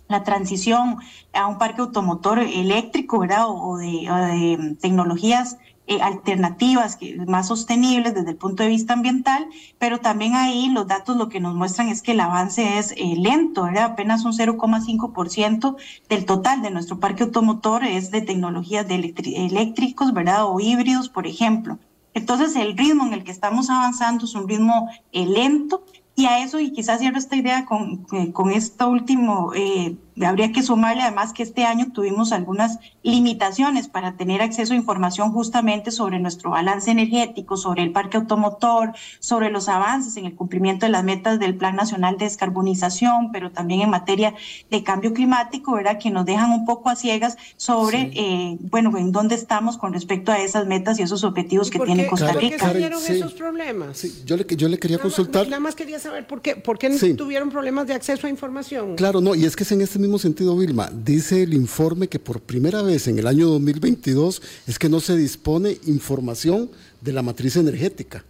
la 0.09 0.25
transición 0.25 0.97
a 1.33 1.47
un 1.47 1.59
parque 1.59 1.83
automotor 1.83 2.41
eléctrico, 2.41 3.21
¿verdad? 3.21 3.45
O, 3.49 3.77
de, 3.77 4.11
o 4.11 4.15
de 4.17 4.77
tecnologías 4.81 5.59
eh, 5.91 6.01
alternativas 6.03 6.95
que, 6.95 7.17
más 7.27 7.49
sostenibles 7.49 8.15
desde 8.15 8.31
el 8.31 8.37
punto 8.37 8.63
de 8.63 8.69
vista 8.69 8.93
ambiental, 8.93 9.49
pero 9.77 9.99
también 9.99 10.37
ahí 10.37 10.69
los 10.69 10.87
datos 10.87 11.17
lo 11.17 11.29
que 11.29 11.41
nos 11.41 11.57
muestran 11.57 11.89
es 11.89 12.01
que 12.01 12.13
el 12.13 12.21
avance 12.21 12.79
es 12.79 12.93
eh, 12.93 13.17
lento, 13.17 13.65
¿verdad? 13.65 13.87
apenas 13.87 14.25
un 14.25 14.33
0,5% 14.33 15.77
del 16.09 16.25
total 16.27 16.63
de 16.63 16.71
nuestro 16.71 17.01
parque 17.01 17.25
automotor 17.25 17.83
es 17.83 18.13
de 18.13 18.21
tecnologías 18.21 18.87
de 18.87 19.13
eléctricos, 19.35 20.13
¿verdad? 20.13 20.45
O 20.47 20.61
híbridos, 20.61 21.09
por 21.09 21.27
ejemplo. 21.27 21.81
Entonces, 22.15 22.55
el 22.55 22.77
ritmo 22.77 23.05
en 23.07 23.13
el 23.13 23.25
que 23.25 23.33
estamos 23.33 23.69
avanzando 23.69 24.27
es 24.27 24.35
un 24.37 24.49
ritmo 24.49 24.89
eh, 25.11 25.27
lento 25.27 25.83
y 26.15 26.27
a 26.27 26.45
eso, 26.45 26.61
y 26.61 26.71
quizás 26.71 27.01
cierro 27.01 27.19
esta 27.19 27.35
idea 27.35 27.65
con, 27.65 28.05
con 28.33 28.51
esto 28.53 28.89
último, 28.89 29.53
eh, 29.57 29.97
habría 30.23 30.53
que 30.53 30.63
sumarle 30.63 31.03
además 31.03 31.33
que 31.33 31.43
este 31.43 31.65
año 31.65 31.93
tuvimos 31.93 32.33
algunas 32.33 32.79
limitaciones 33.03 33.89
para 33.89 34.17
tener 34.17 34.43
acceso 34.43 34.73
a 34.73 34.77
información 34.77 35.33
justamente 35.33 35.91
sobre 35.91 36.19
nuestro 36.19 36.51
balance 36.51 36.91
energético, 36.91 37.57
sobre 37.57 37.83
el 37.83 37.93
parque 37.93 38.17
automotor, 38.17 38.93
sobre 39.19 39.51
los 39.51 39.69
avances 39.69 40.17
en 40.17 40.27
el 40.27 40.35
cumplimiento 40.35 40.87
de 40.87 40.93
las 40.93 41.05
metas 41.05 41.39
del 41.39 41.57
Plan 41.57 41.77
Nacional 41.77 42.19
de 42.19 42.25
Descarbonización, 42.25 43.33
pero 43.33 43.51
también 43.51 43.81
en 43.83 43.91
materia 43.91 44.35
de 44.71 44.83
cambio 44.83 45.13
climático, 45.13 45.73
¿verdad? 45.73 45.99
Que 45.99 46.11
nos 46.11 46.27
dejan 46.27 46.51
un 46.51 46.65
poco 46.65 46.89
a 46.89 46.97
ciegas 46.97 47.37
sobre, 47.57 48.11
eh, 48.15 48.59
bueno, 48.61 48.97
en 48.99 49.13
dónde 49.13 49.35
estamos 49.35 49.79
con 49.79 49.93
respecto 49.93 50.33
a 50.33 50.41
esas 50.41 50.67
metas 50.67 50.99
y 50.99 51.03
esos 51.03 51.25
objetivos 51.25 51.71
que 51.71 51.79
tiene 51.79 52.07
Costa 52.07 52.33
Rica. 52.33 52.57
¿Por 52.59 52.73
qué 52.73 52.73
tuvieron 52.73 53.03
esos 53.07 53.33
problemas? 53.33 53.97
Sí, 53.97 54.23
yo, 54.25 54.37
le, 54.37 54.45
yo 54.57 54.69
le 54.69 54.79
quería 54.79 54.99
consultar. 54.99 55.47
nada 55.47 55.61
más 55.61 55.75
quería 55.75 55.99
saber 55.99 56.27
por 56.27 56.43
qué, 56.43 56.57
por 56.57 56.79
qué 56.79 56.91
tuvieron 57.17 57.51
problemas 57.51 57.87
de 57.87 57.95
acceso 57.95 58.27
a 58.27 58.31
información. 58.31 58.97
Claro, 58.97 59.21
no, 59.21 59.35
y 59.35 59.45
es 59.45 59.57
que 59.57 59.65
es 59.65 59.73
en 59.73 59.81
este 59.81 59.99
mismo 60.01 60.19
sentido, 60.19 60.57
Vilma, 60.57 60.91
dice 60.93 61.43
el 61.43 61.55
informe 61.55 62.09
que 62.09 62.19
por 62.19 62.41
primera 62.41 62.83
vez 62.83 63.09
en 63.09 63.19
el 63.19 63.27
año 63.27 63.49
2022 63.49 64.43
es 64.67 64.79
que 64.79 64.89
no 64.89 65.01
se 65.01 65.17
dispone 65.17 65.79
información 65.87 66.71
de 67.01 67.13
la 67.13 67.23
matriz 67.23 67.57
energética. 67.57 68.25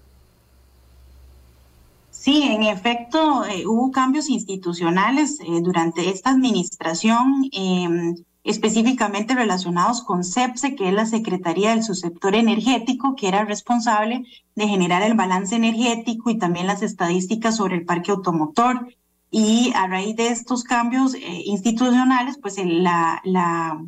Sí, 2.10 2.42
en 2.42 2.64
efecto, 2.64 3.46
eh, 3.46 3.66
hubo 3.66 3.90
cambios 3.90 4.28
institucionales 4.28 5.40
eh, 5.40 5.46
durante 5.62 6.10
esta 6.10 6.28
administración, 6.28 7.48
em, 7.52 8.14
específicamente 8.44 9.34
relacionados 9.34 10.02
con 10.02 10.22
CEPSE, 10.22 10.74
que 10.76 10.88
es 10.88 10.94
la 10.94 11.06
Secretaría 11.06 11.70
del 11.70 11.82
Subsector 11.82 12.34
Energético, 12.34 13.16
que 13.16 13.28
era 13.28 13.46
responsable 13.46 14.26
de 14.54 14.68
generar 14.68 15.02
el 15.02 15.14
balance 15.14 15.56
energético 15.56 16.28
y 16.28 16.38
también 16.38 16.66
las 16.66 16.82
estadísticas 16.82 17.56
sobre 17.56 17.76
el 17.76 17.86
parque 17.86 18.10
automotor. 18.10 18.86
Y 19.30 19.72
a 19.76 19.86
raíz 19.86 20.16
de 20.16 20.28
estos 20.28 20.64
cambios 20.64 21.14
eh, 21.14 21.20
institucionales, 21.44 22.38
pues 22.40 22.58
el, 22.58 22.82
la, 22.82 23.20
la, 23.24 23.80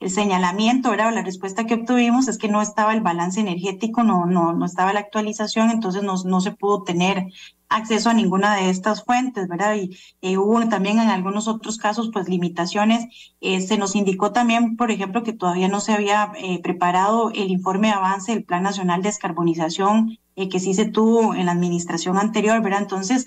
el 0.00 0.10
señalamiento 0.10 0.92
era 0.92 1.10
la 1.10 1.22
respuesta 1.22 1.64
que 1.64 1.74
obtuvimos 1.74 2.28
es 2.28 2.36
que 2.36 2.48
no 2.48 2.60
estaba 2.60 2.92
el 2.92 3.00
balance 3.00 3.40
energético, 3.40 4.02
no, 4.02 4.26
no, 4.26 4.52
no 4.52 4.66
estaba 4.66 4.92
la 4.92 5.00
actualización, 5.00 5.70
entonces 5.70 6.02
no, 6.02 6.14
no 6.24 6.40
se 6.40 6.52
pudo 6.52 6.82
tener 6.82 7.28
acceso 7.68 8.10
a 8.10 8.14
ninguna 8.14 8.54
de 8.56 8.70
estas 8.70 9.02
fuentes, 9.02 9.48
¿verdad? 9.48 9.76
Y 9.76 9.96
eh, 10.20 10.36
hubo 10.36 10.68
también 10.68 10.98
en 10.98 11.08
algunos 11.08 11.48
otros 11.48 11.78
casos, 11.78 12.10
pues 12.12 12.28
limitaciones. 12.28 13.06
Eh, 13.40 13.60
se 13.60 13.78
nos 13.78 13.96
indicó 13.96 14.32
también, 14.32 14.76
por 14.76 14.90
ejemplo, 14.90 15.22
que 15.22 15.32
todavía 15.32 15.68
no 15.68 15.80
se 15.80 15.92
había 15.92 16.32
eh, 16.36 16.60
preparado 16.62 17.30
el 17.30 17.50
informe 17.50 17.88
de 17.88 17.94
avance 17.94 18.32
del 18.32 18.44
Plan 18.44 18.62
Nacional 18.62 19.02
de 19.02 19.08
Descarbonización 19.08 20.18
que 20.50 20.58
sí 20.58 20.74
se 20.74 20.84
tuvo 20.84 21.34
en 21.34 21.46
la 21.46 21.52
administración 21.52 22.18
anterior, 22.18 22.60
¿verdad? 22.60 22.82
Entonces, 22.82 23.24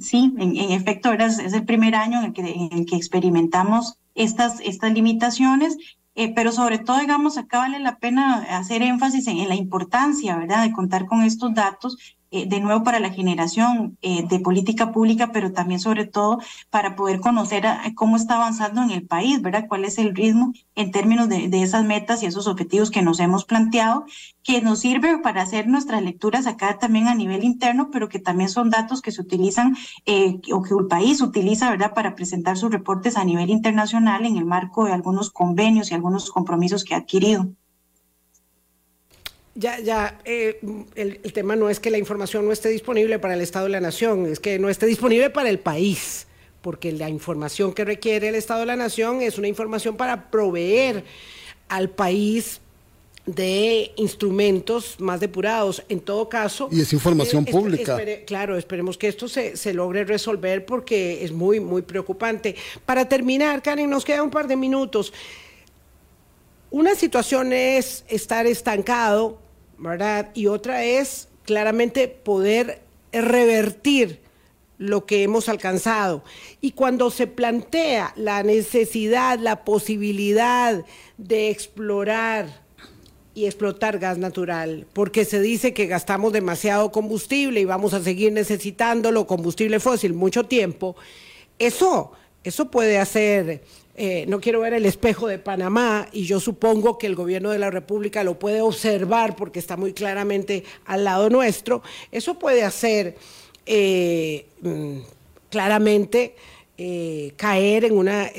sí, 0.00 0.34
en, 0.38 0.56
efecto, 0.72 1.12
es, 1.12 1.38
el 1.38 1.64
primer 1.64 1.94
año 1.94 2.18
en 2.18 2.26
el 2.26 2.32
que, 2.32 2.42
en 2.42 2.72
el 2.72 2.86
que 2.86 2.96
experimentamos 2.96 3.98
estas, 4.14 4.60
estas 4.60 4.92
limitaciones, 4.92 5.76
eh, 6.14 6.32
pero 6.34 6.50
sobre 6.52 6.78
todo, 6.78 6.98
digamos, 6.98 7.36
acá 7.36 7.58
vale 7.58 7.78
la 7.78 7.98
pena 7.98 8.36
hacer 8.56 8.82
énfasis 8.82 9.26
en, 9.26 9.38
en, 9.38 9.48
la 9.48 9.54
importancia, 9.54 10.36
¿verdad?, 10.36 10.64
de 10.64 10.72
contar 10.72 11.06
con 11.06 11.22
estos 11.22 11.54
datos 11.54 12.15
eh, 12.30 12.46
de 12.46 12.60
nuevo 12.60 12.82
para 12.82 13.00
la 13.00 13.10
generación 13.10 13.96
eh, 14.02 14.26
de 14.28 14.40
política 14.40 14.92
pública, 14.92 15.30
pero 15.32 15.52
también 15.52 15.80
sobre 15.80 16.06
todo 16.06 16.40
para 16.70 16.96
poder 16.96 17.20
conocer 17.20 17.64
cómo 17.94 18.16
está 18.16 18.36
avanzando 18.36 18.82
en 18.82 18.90
el 18.90 19.06
país, 19.06 19.42
¿verdad? 19.42 19.66
¿Cuál 19.68 19.84
es 19.84 19.98
el 19.98 20.14
ritmo 20.14 20.52
en 20.74 20.90
términos 20.90 21.28
de, 21.28 21.48
de, 21.48 21.62
esas 21.62 21.84
metas 21.84 22.22
y 22.22 22.26
esos 22.26 22.46
objetivos 22.46 22.90
que 22.90 23.02
nos 23.02 23.20
hemos 23.20 23.44
planteado, 23.44 24.06
que 24.42 24.60
nos 24.60 24.80
sirve 24.80 25.18
para 25.18 25.42
hacer 25.42 25.66
nuestras 25.66 26.02
lecturas 26.02 26.46
acá 26.46 26.78
también 26.78 27.08
a 27.08 27.14
nivel 27.14 27.44
interno, 27.44 27.90
pero 27.90 28.08
que 28.08 28.18
también 28.18 28.48
son 28.48 28.70
datos 28.70 29.02
que 29.02 29.12
se 29.12 29.20
utilizan 29.20 29.76
eh, 30.04 30.40
o 30.52 30.62
que 30.62 30.74
el 30.74 30.86
país 30.86 31.20
utiliza, 31.20 31.70
¿verdad?, 31.70 31.94
para 31.94 32.14
presentar 32.14 32.56
sus 32.56 32.70
reportes 32.70 33.16
a 33.16 33.24
nivel 33.24 33.50
internacional 33.50 34.24
en 34.24 34.36
el 34.36 34.44
marco 34.44 34.84
de 34.84 34.92
algunos 34.92 35.30
convenios 35.30 35.90
y 35.90 35.94
algunos 35.94 36.30
compromisos 36.30 36.84
que 36.84 36.94
ha 36.94 36.98
adquirido. 36.98 37.48
Ya, 39.58 39.80
ya, 39.80 40.20
eh, 40.26 40.60
el, 40.96 41.32
tema 41.32 41.56
no 41.56 41.70
es 41.70 41.80
que 41.80 41.90
la 41.90 41.96
información 41.96 42.44
no 42.44 42.52
esté 42.52 42.68
disponible 42.68 43.18
para 43.18 43.32
el 43.32 43.40
Estado 43.40 43.64
de 43.64 43.72
la 43.72 43.80
Nación, 43.80 44.26
es 44.26 44.38
que 44.38 44.58
no 44.58 44.68
esté 44.68 44.84
disponible 44.84 45.30
para 45.30 45.48
el 45.48 45.58
país, 45.58 46.26
porque 46.60 46.92
la 46.92 47.08
información 47.08 47.72
que 47.72 47.86
requiere 47.86 48.28
el 48.28 48.34
Estado 48.34 48.60
de 48.60 48.66
la 48.66 48.76
Nación 48.76 49.22
es 49.22 49.38
una 49.38 49.48
información 49.48 49.96
para 49.96 50.30
proveer 50.30 51.04
al 51.68 51.88
país 51.88 52.60
de 53.24 53.92
instrumentos 53.96 54.96
más 55.00 55.20
depurados. 55.20 55.82
En 55.88 56.00
todo 56.00 56.28
caso... 56.28 56.68
Y 56.70 56.82
es 56.82 56.92
información 56.92 57.46
eh, 57.48 57.50
pública. 57.50 57.98
claro, 58.26 58.58
esperemos 58.58 58.98
que 58.98 59.08
esto 59.08 59.26
se, 59.26 59.56
se, 59.56 59.72
logre 59.72 60.04
resolver 60.04 60.66
porque 60.66 61.24
es 61.24 61.32
muy, 61.32 61.60
muy 61.60 61.80
preocupante. 61.80 62.54
Para 62.84 63.08
terminar, 63.08 63.62
Karen, 63.62 63.88
nos 63.88 64.04
queda 64.04 64.22
un 64.22 64.30
par 64.30 64.48
de 64.48 64.56
minutos. 64.56 65.14
Una 66.70 66.94
situación 66.94 67.54
es 67.54 68.04
estar 68.06 68.46
estancado 68.46 69.45
¿verdad? 69.78 70.30
Y 70.34 70.46
otra 70.46 70.84
es 70.84 71.28
claramente 71.44 72.08
poder 72.08 72.82
revertir 73.12 74.20
lo 74.78 75.06
que 75.06 75.22
hemos 75.22 75.48
alcanzado. 75.48 76.22
Y 76.60 76.72
cuando 76.72 77.10
se 77.10 77.26
plantea 77.26 78.12
la 78.16 78.42
necesidad, 78.42 79.38
la 79.38 79.64
posibilidad 79.64 80.84
de 81.16 81.50
explorar 81.50 82.66
y 83.34 83.44
explotar 83.44 83.98
gas 83.98 84.16
natural, 84.16 84.86
porque 84.94 85.26
se 85.26 85.40
dice 85.40 85.74
que 85.74 85.86
gastamos 85.86 86.32
demasiado 86.32 86.90
combustible 86.90 87.60
y 87.60 87.66
vamos 87.66 87.92
a 87.92 88.02
seguir 88.02 88.32
necesitándolo, 88.32 89.26
combustible 89.26 89.78
fósil, 89.78 90.14
mucho 90.14 90.44
tiempo, 90.44 90.96
eso, 91.58 92.12
eso 92.44 92.70
puede 92.70 92.98
hacer 92.98 93.62
eh, 93.98 94.26
no 94.28 94.40
quiero 94.40 94.60
ver 94.60 94.74
el 94.74 94.84
espejo 94.84 95.26
de 95.26 95.38
Panamá 95.38 96.06
y 96.12 96.26
yo 96.26 96.38
supongo 96.38 96.98
que 96.98 97.06
el 97.06 97.14
gobierno 97.14 97.50
de 97.50 97.58
la 97.58 97.70
República 97.70 98.22
lo 98.24 98.38
puede 98.38 98.60
observar 98.60 99.36
porque 99.36 99.58
está 99.58 99.78
muy 99.78 99.94
claramente 99.94 100.64
al 100.84 101.04
lado 101.04 101.30
nuestro, 101.30 101.82
eso 102.12 102.38
puede 102.38 102.62
hacer 102.62 103.16
eh, 103.64 104.44
mm, 104.60 104.98
claramente 105.48 106.36
eh, 106.76 107.32
caer 107.36 107.86
en 107.86 107.96
una 107.96 108.30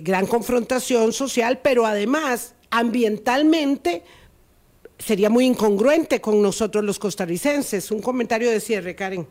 gran 0.00 0.26
confrontación 0.26 1.12
social, 1.12 1.60
pero 1.62 1.84
además 1.84 2.54
ambientalmente 2.70 4.02
sería 4.98 5.28
muy 5.28 5.44
incongruente 5.44 6.22
con 6.22 6.40
nosotros 6.40 6.82
los 6.82 6.98
costarricenses. 6.98 7.90
Un 7.90 8.00
comentario 8.00 8.50
de 8.50 8.60
cierre, 8.60 8.94
Karen. 8.94 9.26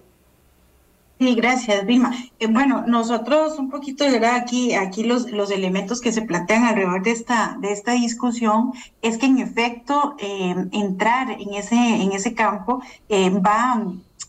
Sí, 1.18 1.34
gracias, 1.36 1.86
Vilma. 1.86 2.14
Eh, 2.40 2.48
bueno, 2.48 2.84
nosotros 2.88 3.58
un 3.58 3.70
poquito, 3.70 4.04
¿verdad? 4.04 4.36
Aquí, 4.36 4.74
aquí 4.74 5.04
los, 5.04 5.32
los 5.32 5.50
elementos 5.50 6.02
que 6.02 6.12
se 6.12 6.22
plantean 6.24 6.66
alrededor 6.66 7.04
de 7.04 7.12
esta, 7.12 7.58
de 7.62 7.72
esta 7.72 7.94
discusión 7.94 8.74
es 9.02 9.18
que 9.18 9.26
en 9.28 9.40
efecto 9.40 10.16
eh, 10.20 10.54
entrar 10.74 11.32
en 11.32 11.54
ese, 11.54 11.76
en 11.76 12.12
ese 12.12 12.34
campo 12.36 12.82
eh, 13.08 13.30
va 13.30 13.82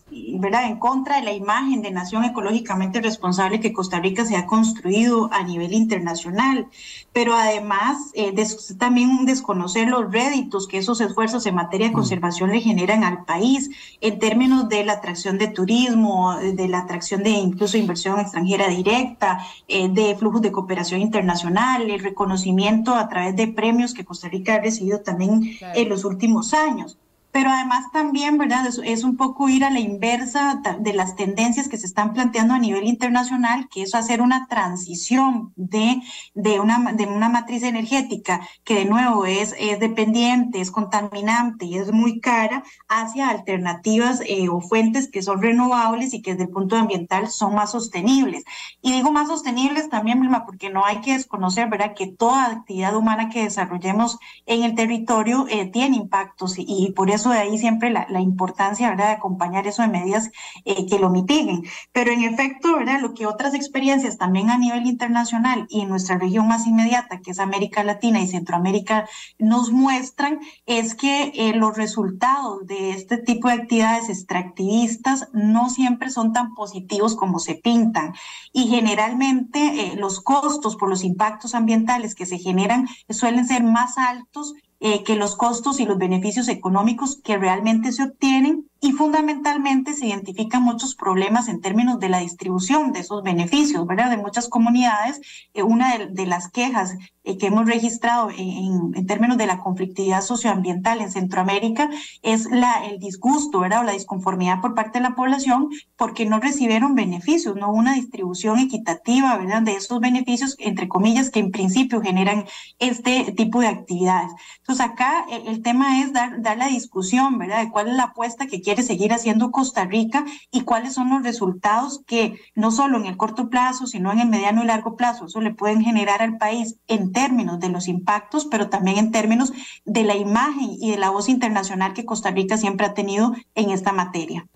¿verdad? 0.09 0.67
en 0.67 0.79
contra 0.79 1.17
de 1.17 1.25
la 1.25 1.33
imagen 1.33 1.83
de 1.83 1.91
nación 1.91 2.25
ecológicamente 2.25 3.01
responsable 3.01 3.59
que 3.59 3.73
Costa 3.73 3.99
Rica 3.99 4.25
se 4.25 4.37
ha 4.37 4.47
construido 4.47 5.29
a 5.33 5.43
nivel 5.43 5.73
internacional, 5.73 6.69
pero 7.13 7.35
además 7.35 8.13
eh, 8.15 8.33
también 8.79 9.27
desconocer 9.27 9.89
los 9.89 10.13
réditos 10.13 10.69
que 10.69 10.79
esos 10.79 11.01
esfuerzos 11.01 11.45
en 11.47 11.57
materia 11.57 11.89
de 11.89 11.93
mm. 11.93 11.97
conservación 11.97 12.53
le 12.53 12.61
generan 12.61 13.03
al 13.03 13.25
país 13.25 13.71
en 14.01 14.21
términos 14.21 14.69
de 14.69 14.85
la 14.85 14.95
atracción 14.95 15.39
de 15.39 15.49
turismo, 15.49 16.37
de 16.37 16.69
la 16.69 16.81
atracción 16.81 17.25
de 17.25 17.31
incluso 17.31 17.77
inversión 17.77 18.21
extranjera 18.21 18.69
directa, 18.69 19.41
eh, 19.67 19.89
de 19.89 20.15
flujos 20.15 20.41
de 20.41 20.53
cooperación 20.53 21.01
internacional, 21.01 21.91
el 21.91 22.01
reconocimiento 22.01 22.95
a 22.95 23.09
través 23.09 23.35
de 23.35 23.49
premios 23.49 23.93
que 23.93 24.05
Costa 24.05 24.29
Rica 24.29 24.55
ha 24.55 24.61
recibido 24.61 25.01
también 25.01 25.59
en 25.75 25.89
los 25.89 26.05
últimos 26.05 26.55
años 26.55 26.97
pero 27.37 27.51
además 27.51 27.93
también, 27.93 28.39
¿verdad? 28.39 28.67
Es, 28.83 29.05
un 29.05 29.19
poco 29.19 29.51
ir 29.51 29.63
a 29.63 29.69
la 29.69 29.79
inversa 29.79 30.63
de 30.81 30.95
las 30.95 31.17
tendencias 31.17 31.69
que 31.69 31.77
se 31.77 31.85
están 31.85 32.15
planteando 32.15 32.55
a 32.55 32.59
nivel 32.59 32.85
internacional, 32.85 33.69
que 33.69 33.83
es 33.83 33.95
hacer 33.95 34.23
una 34.23 34.47
transición 34.47 35.53
de, 35.55 36.01
de, 36.33 36.61
una, 36.61 36.95
de 36.95 37.05
una 37.05 37.29
matriz 37.29 37.63
energética 37.63 38.41
que 38.65 38.77
de 38.77 38.85
nuevo 38.87 39.27
es, 39.27 39.55
es 39.59 39.79
dependiente, 39.81 40.63
es 40.63 40.71
contaminante 40.71 41.67
y 41.67 41.77
es 41.77 41.93
muy 41.93 42.21
cara, 42.21 42.65
hacia 42.89 43.29
alternativas 43.29 44.23
eh, 44.27 44.49
o 44.49 44.63
fuentes 44.63 45.11
que 45.11 45.21
son 45.21 45.43
renovables 45.43 46.15
y 46.15 46.23
que 46.23 46.31
desde 46.31 46.45
el 46.45 46.51
punto 46.51 46.77
ambiental 46.77 47.29
son 47.29 47.55
más 47.55 47.73
sostenibles. 47.73 48.45
Y 48.81 48.93
digo 48.93 49.13
más 49.13 49.29
sostenibles 49.29 49.91
también, 49.91 50.23
Vilma, 50.23 50.47
porque 50.47 50.71
no 50.71 50.87
hay 50.87 51.03
que 51.03 51.13
desconocer, 51.13 51.69
¿verdad?, 51.69 51.93
que 51.95 52.07
toda 52.07 52.47
actividad 52.47 52.97
humana 52.97 53.29
que 53.29 53.43
desarrollemos 53.43 54.19
en 54.47 54.63
el 54.63 54.75
territorio 54.75 55.45
eh, 55.51 55.67
tiene 55.67 55.99
impactos 55.99 56.55
y 56.57 56.95
por 56.97 57.11
eso 57.11 57.26
de 57.31 57.39
ahí 57.39 57.59
siempre 57.59 57.91
la, 57.91 58.21
importancia, 58.21 58.91
¿verdad?, 58.91 59.09
de 59.09 59.15
acompañar 59.15 59.67
eso 59.67 59.83
de 59.83 59.89
medidas 59.89 60.31
eh, 60.65 60.87
que 60.87 60.99
lo 60.99 61.11
mitiguen. 61.11 61.65
Pero 61.93 62.13
en 62.13 62.23
efecto, 62.23 62.77
¿verdad?, 62.77 63.01
lo 63.01 63.15
que 63.15 63.27
otras 63.27 63.55
experiencias 63.55 64.19
también 64.19 64.51
a 64.51 64.59
nivel 64.59 64.87
internacional 64.87 65.67
y 65.69 65.83
en 65.83 65.89
nuestra 65.89 66.19
región 66.19 66.49
más 66.49 66.67
inmediata, 66.67 67.21
que 67.21 67.31
es 67.31 67.39
América 67.39 67.85
Latina 67.85 68.21
y 68.21 68.27
Centroamérica, 68.27 69.09
nos 69.39 69.71
muestran 69.71 70.41
es 70.67 70.95
que 70.95 71.33
eh, 71.35 71.53
los 71.55 71.77
resultados 71.77 72.67
de 72.67 72.91
este 72.91 73.19
tipo 73.19 73.49
de 73.49 73.55
actividades 73.55 74.09
extractivistas 74.09 75.29
no 75.33 75.69
siempre 75.71 76.11
son 76.11 76.33
tan 76.33 76.55
positivos 76.55 77.17
como 77.17 77.39
se 77.39 77.55
pintan. 77.55 78.15
Y 78.53 78.69
generalmente 78.69 79.59
eh, 79.59 79.97
los 79.97 80.21
costos 80.21 80.77
por 80.77 80.89
los 80.89 81.05
impactos 81.05 81.55
ambientales 81.55 82.15
que 82.15 82.27
se 82.27 82.39
generan 82.39 82.89
suelen 83.09 83.47
ser 83.47 83.63
más 83.63 83.99
altos 83.99 84.55
eh, 84.89 85.03
que 85.03 85.17
los 85.17 85.35
costos 85.35 85.81
y 85.81 85.85
los 85.85 85.99
beneficios 85.99 86.47
económicos 86.47 87.17
que 87.17 87.37
realmente 87.37 87.91
se 87.91 88.05
obtienen 88.05 88.71
y 88.87 88.93
fundamentalmente 88.93 89.95
se 89.95 90.07
identifican 90.07 90.63
muchos 90.63 90.95
problemas 90.95 91.49
en 91.49 91.61
términos 91.61 91.99
de 91.99 92.09
la 92.09 92.21
distribución 92.21 92.93
de 92.93 93.01
esos 93.01 93.25
beneficios, 93.25 93.85
¿verdad? 93.85 94.11
De 94.11 94.17
muchas 94.17 94.49
comunidades. 94.49 95.21
Eh, 95.55 95.65
una 95.65 95.99
de, 95.99 96.27
las 96.27 96.49
quejas 96.49 96.95
eh, 97.25 97.37
que 97.37 97.49
hemos 97.49 97.67
registrado 97.67 98.31
en, 98.31 99.05
términos 99.07 99.39
de 99.39 99.47
la 99.47 99.59
conflictividad 99.59 100.21
socioambiental 100.21 101.01
en 101.01 101.11
Centroamérica 101.11 101.91
es 102.23 102.47
el 102.47 102.99
disgusto, 103.01 103.59
¿verdad? 103.59 103.81
O 103.81 103.85
la 103.85 103.93
disconformidad 103.93 104.61
por 104.61 104.75
parte 104.77 105.01
de 105.01 105.03
la 105.03 105.17
población 105.17 105.69
porque 105.97 106.25
no 106.25 106.39
recibieron 106.39 106.95
beneficios, 106.95 107.57
no 107.57 107.73
una 107.73 107.95
distribución 107.95 108.61
equitativa, 108.61 109.37
¿verdad? 109.37 109.63
De 109.63 109.73
esos 109.73 109.99
beneficios, 109.99 110.55
entre 110.61 110.87
comillas, 110.87 111.31
que 111.31 111.41
en 111.41 111.51
principio 111.51 112.01
generan 112.01 112.45
este 112.79 113.33
tipo 113.33 113.59
de 113.59 113.67
actividades. 113.67 114.31
Entonces 114.59 114.87
acá 114.87 115.27
el, 115.29 115.49
el 115.49 115.63
tema 115.63 116.03
es 116.03 116.13
dar 116.13 116.57
la 116.57 116.69
discusión, 116.69 117.37
¿verdad? 117.39 117.65
De 117.65 117.71
cuál 117.71 117.89
es 117.89 117.97
la 117.97 118.05
apuesta 118.05 118.47
que 118.47 118.61
quiere 118.61 118.76
seguir 118.83 119.13
haciendo 119.13 119.51
Costa 119.51 119.85
Rica 119.85 120.25
y 120.51 120.63
cuáles 120.63 120.95
son 120.95 121.11
los 121.11 121.23
resultados 121.23 122.03
que 122.07 122.39
no 122.55 122.71
solo 122.71 122.99
en 122.99 123.07
el 123.07 123.17
corto 123.17 123.49
plazo, 123.49 123.87
sino 123.87 124.13
en 124.13 124.21
el 124.21 124.29
mediano 124.29 124.63
y 124.63 124.67
largo 124.67 124.97
plazo, 124.97 125.27
eso 125.27 125.41
le 125.41 125.55
pueden 125.55 125.83
generar 125.83 126.23
al 126.23 126.39
país 126.39 126.77
en 126.87 127.13
términos 127.13 127.61
de 127.61 127.69
los 127.69 127.89
impactos, 127.89 128.47
pero 128.47 128.69
también 128.69 128.99
en 128.99 129.11
términos 129.11 129.53
de 129.85 130.05
la 130.05 130.17
imagen 130.17 130.71
y 130.81 130.91
de 130.91 130.99
la 130.99 131.11
voz 131.11 131.29
internacional 131.29 131.93
que 131.93 132.05
Costa 132.05 132.31
Rica 132.31 132.57
siempre 132.57 132.87
ha 132.87 132.95
tenido 132.95 133.33
en 133.55 133.71
esta 133.71 133.93
materia. 133.93 134.47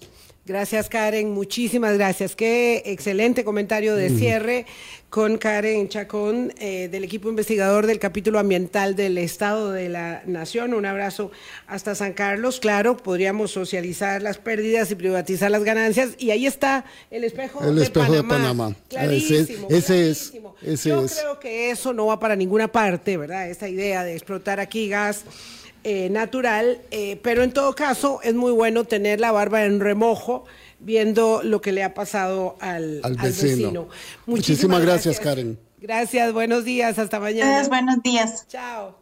Gracias, 0.51 0.89
Karen. 0.89 1.31
Muchísimas 1.31 1.97
gracias. 1.97 2.35
Qué 2.35 2.83
excelente 2.87 3.45
comentario 3.45 3.95
de 3.95 4.11
cierre 4.11 4.67
con 5.09 5.39
Karen 5.39 5.89
Chacón, 5.89 6.53
eh, 6.59 6.89
del 6.91 7.05
equipo 7.05 7.29
investigador 7.29 7.87
del 7.87 8.01
capítulo 8.01 8.41
ambiental 8.41 8.97
del 8.97 9.17
Estado 9.19 9.71
de 9.71 9.89
la 9.89 10.25
Nación. 10.27 10.75
Un 10.75 10.87
abrazo 10.87 11.31
hasta 11.69 11.95
San 11.95 12.15
Carlos. 12.15 12.59
Claro, 12.59 12.97
podríamos 12.97 13.53
socializar 13.53 14.23
las 14.23 14.39
pérdidas 14.39 14.91
y 14.91 14.97
privatizar 14.97 15.53
las 15.53 15.63
ganancias. 15.63 16.15
Y 16.19 16.33
ahí 16.33 16.47
está 16.47 16.85
el 17.13 17.23
espejo, 17.23 17.63
el 17.63 17.77
de, 17.77 17.85
espejo 17.85 18.07
Panamá. 18.07 18.23
de 18.23 18.29
Panamá. 18.29 18.77
Clarísimo, 18.89 19.69
ese, 19.71 20.11
es. 20.11 20.33
Yo 20.83 21.07
creo 21.07 21.39
que 21.39 21.71
eso 21.71 21.93
no 21.93 22.07
va 22.07 22.19
para 22.19 22.35
ninguna 22.35 22.67
parte, 22.67 23.17
¿verdad? 23.17 23.49
Esta 23.49 23.69
idea 23.69 24.03
de 24.03 24.15
explotar 24.15 24.59
aquí 24.59 24.89
gas 24.89 25.25
eh, 25.85 26.09
natural, 26.11 26.81
eh, 26.91 27.19
pero 27.23 27.43
en 27.43 27.53
todo 27.53 27.75
caso 27.75 28.21
es 28.23 28.35
muy 28.35 28.53
bueno 28.53 28.85
tener 28.85 29.21
la 29.21 29.33
barba 29.33 29.65
en 29.65 29.81
remojo 29.81 30.45
viendo 30.79 31.43
lo 31.43 31.61
que 31.61 31.73
le 31.73 31.83
ha 31.83 31.95
pasado 31.95 32.57
al, 32.61 33.01
vecino. 33.23 33.89
Muchísimas, 34.27 34.83
gracias, 34.83 35.21
Karen. 35.21 35.59
Gracias, 35.79 36.33
buenos 36.33 36.65
días, 36.65 36.99
hasta 36.99 37.19
mañana. 37.21 37.67
buenos 37.69 38.03
días. 38.03 38.47
Chao. 38.49 38.99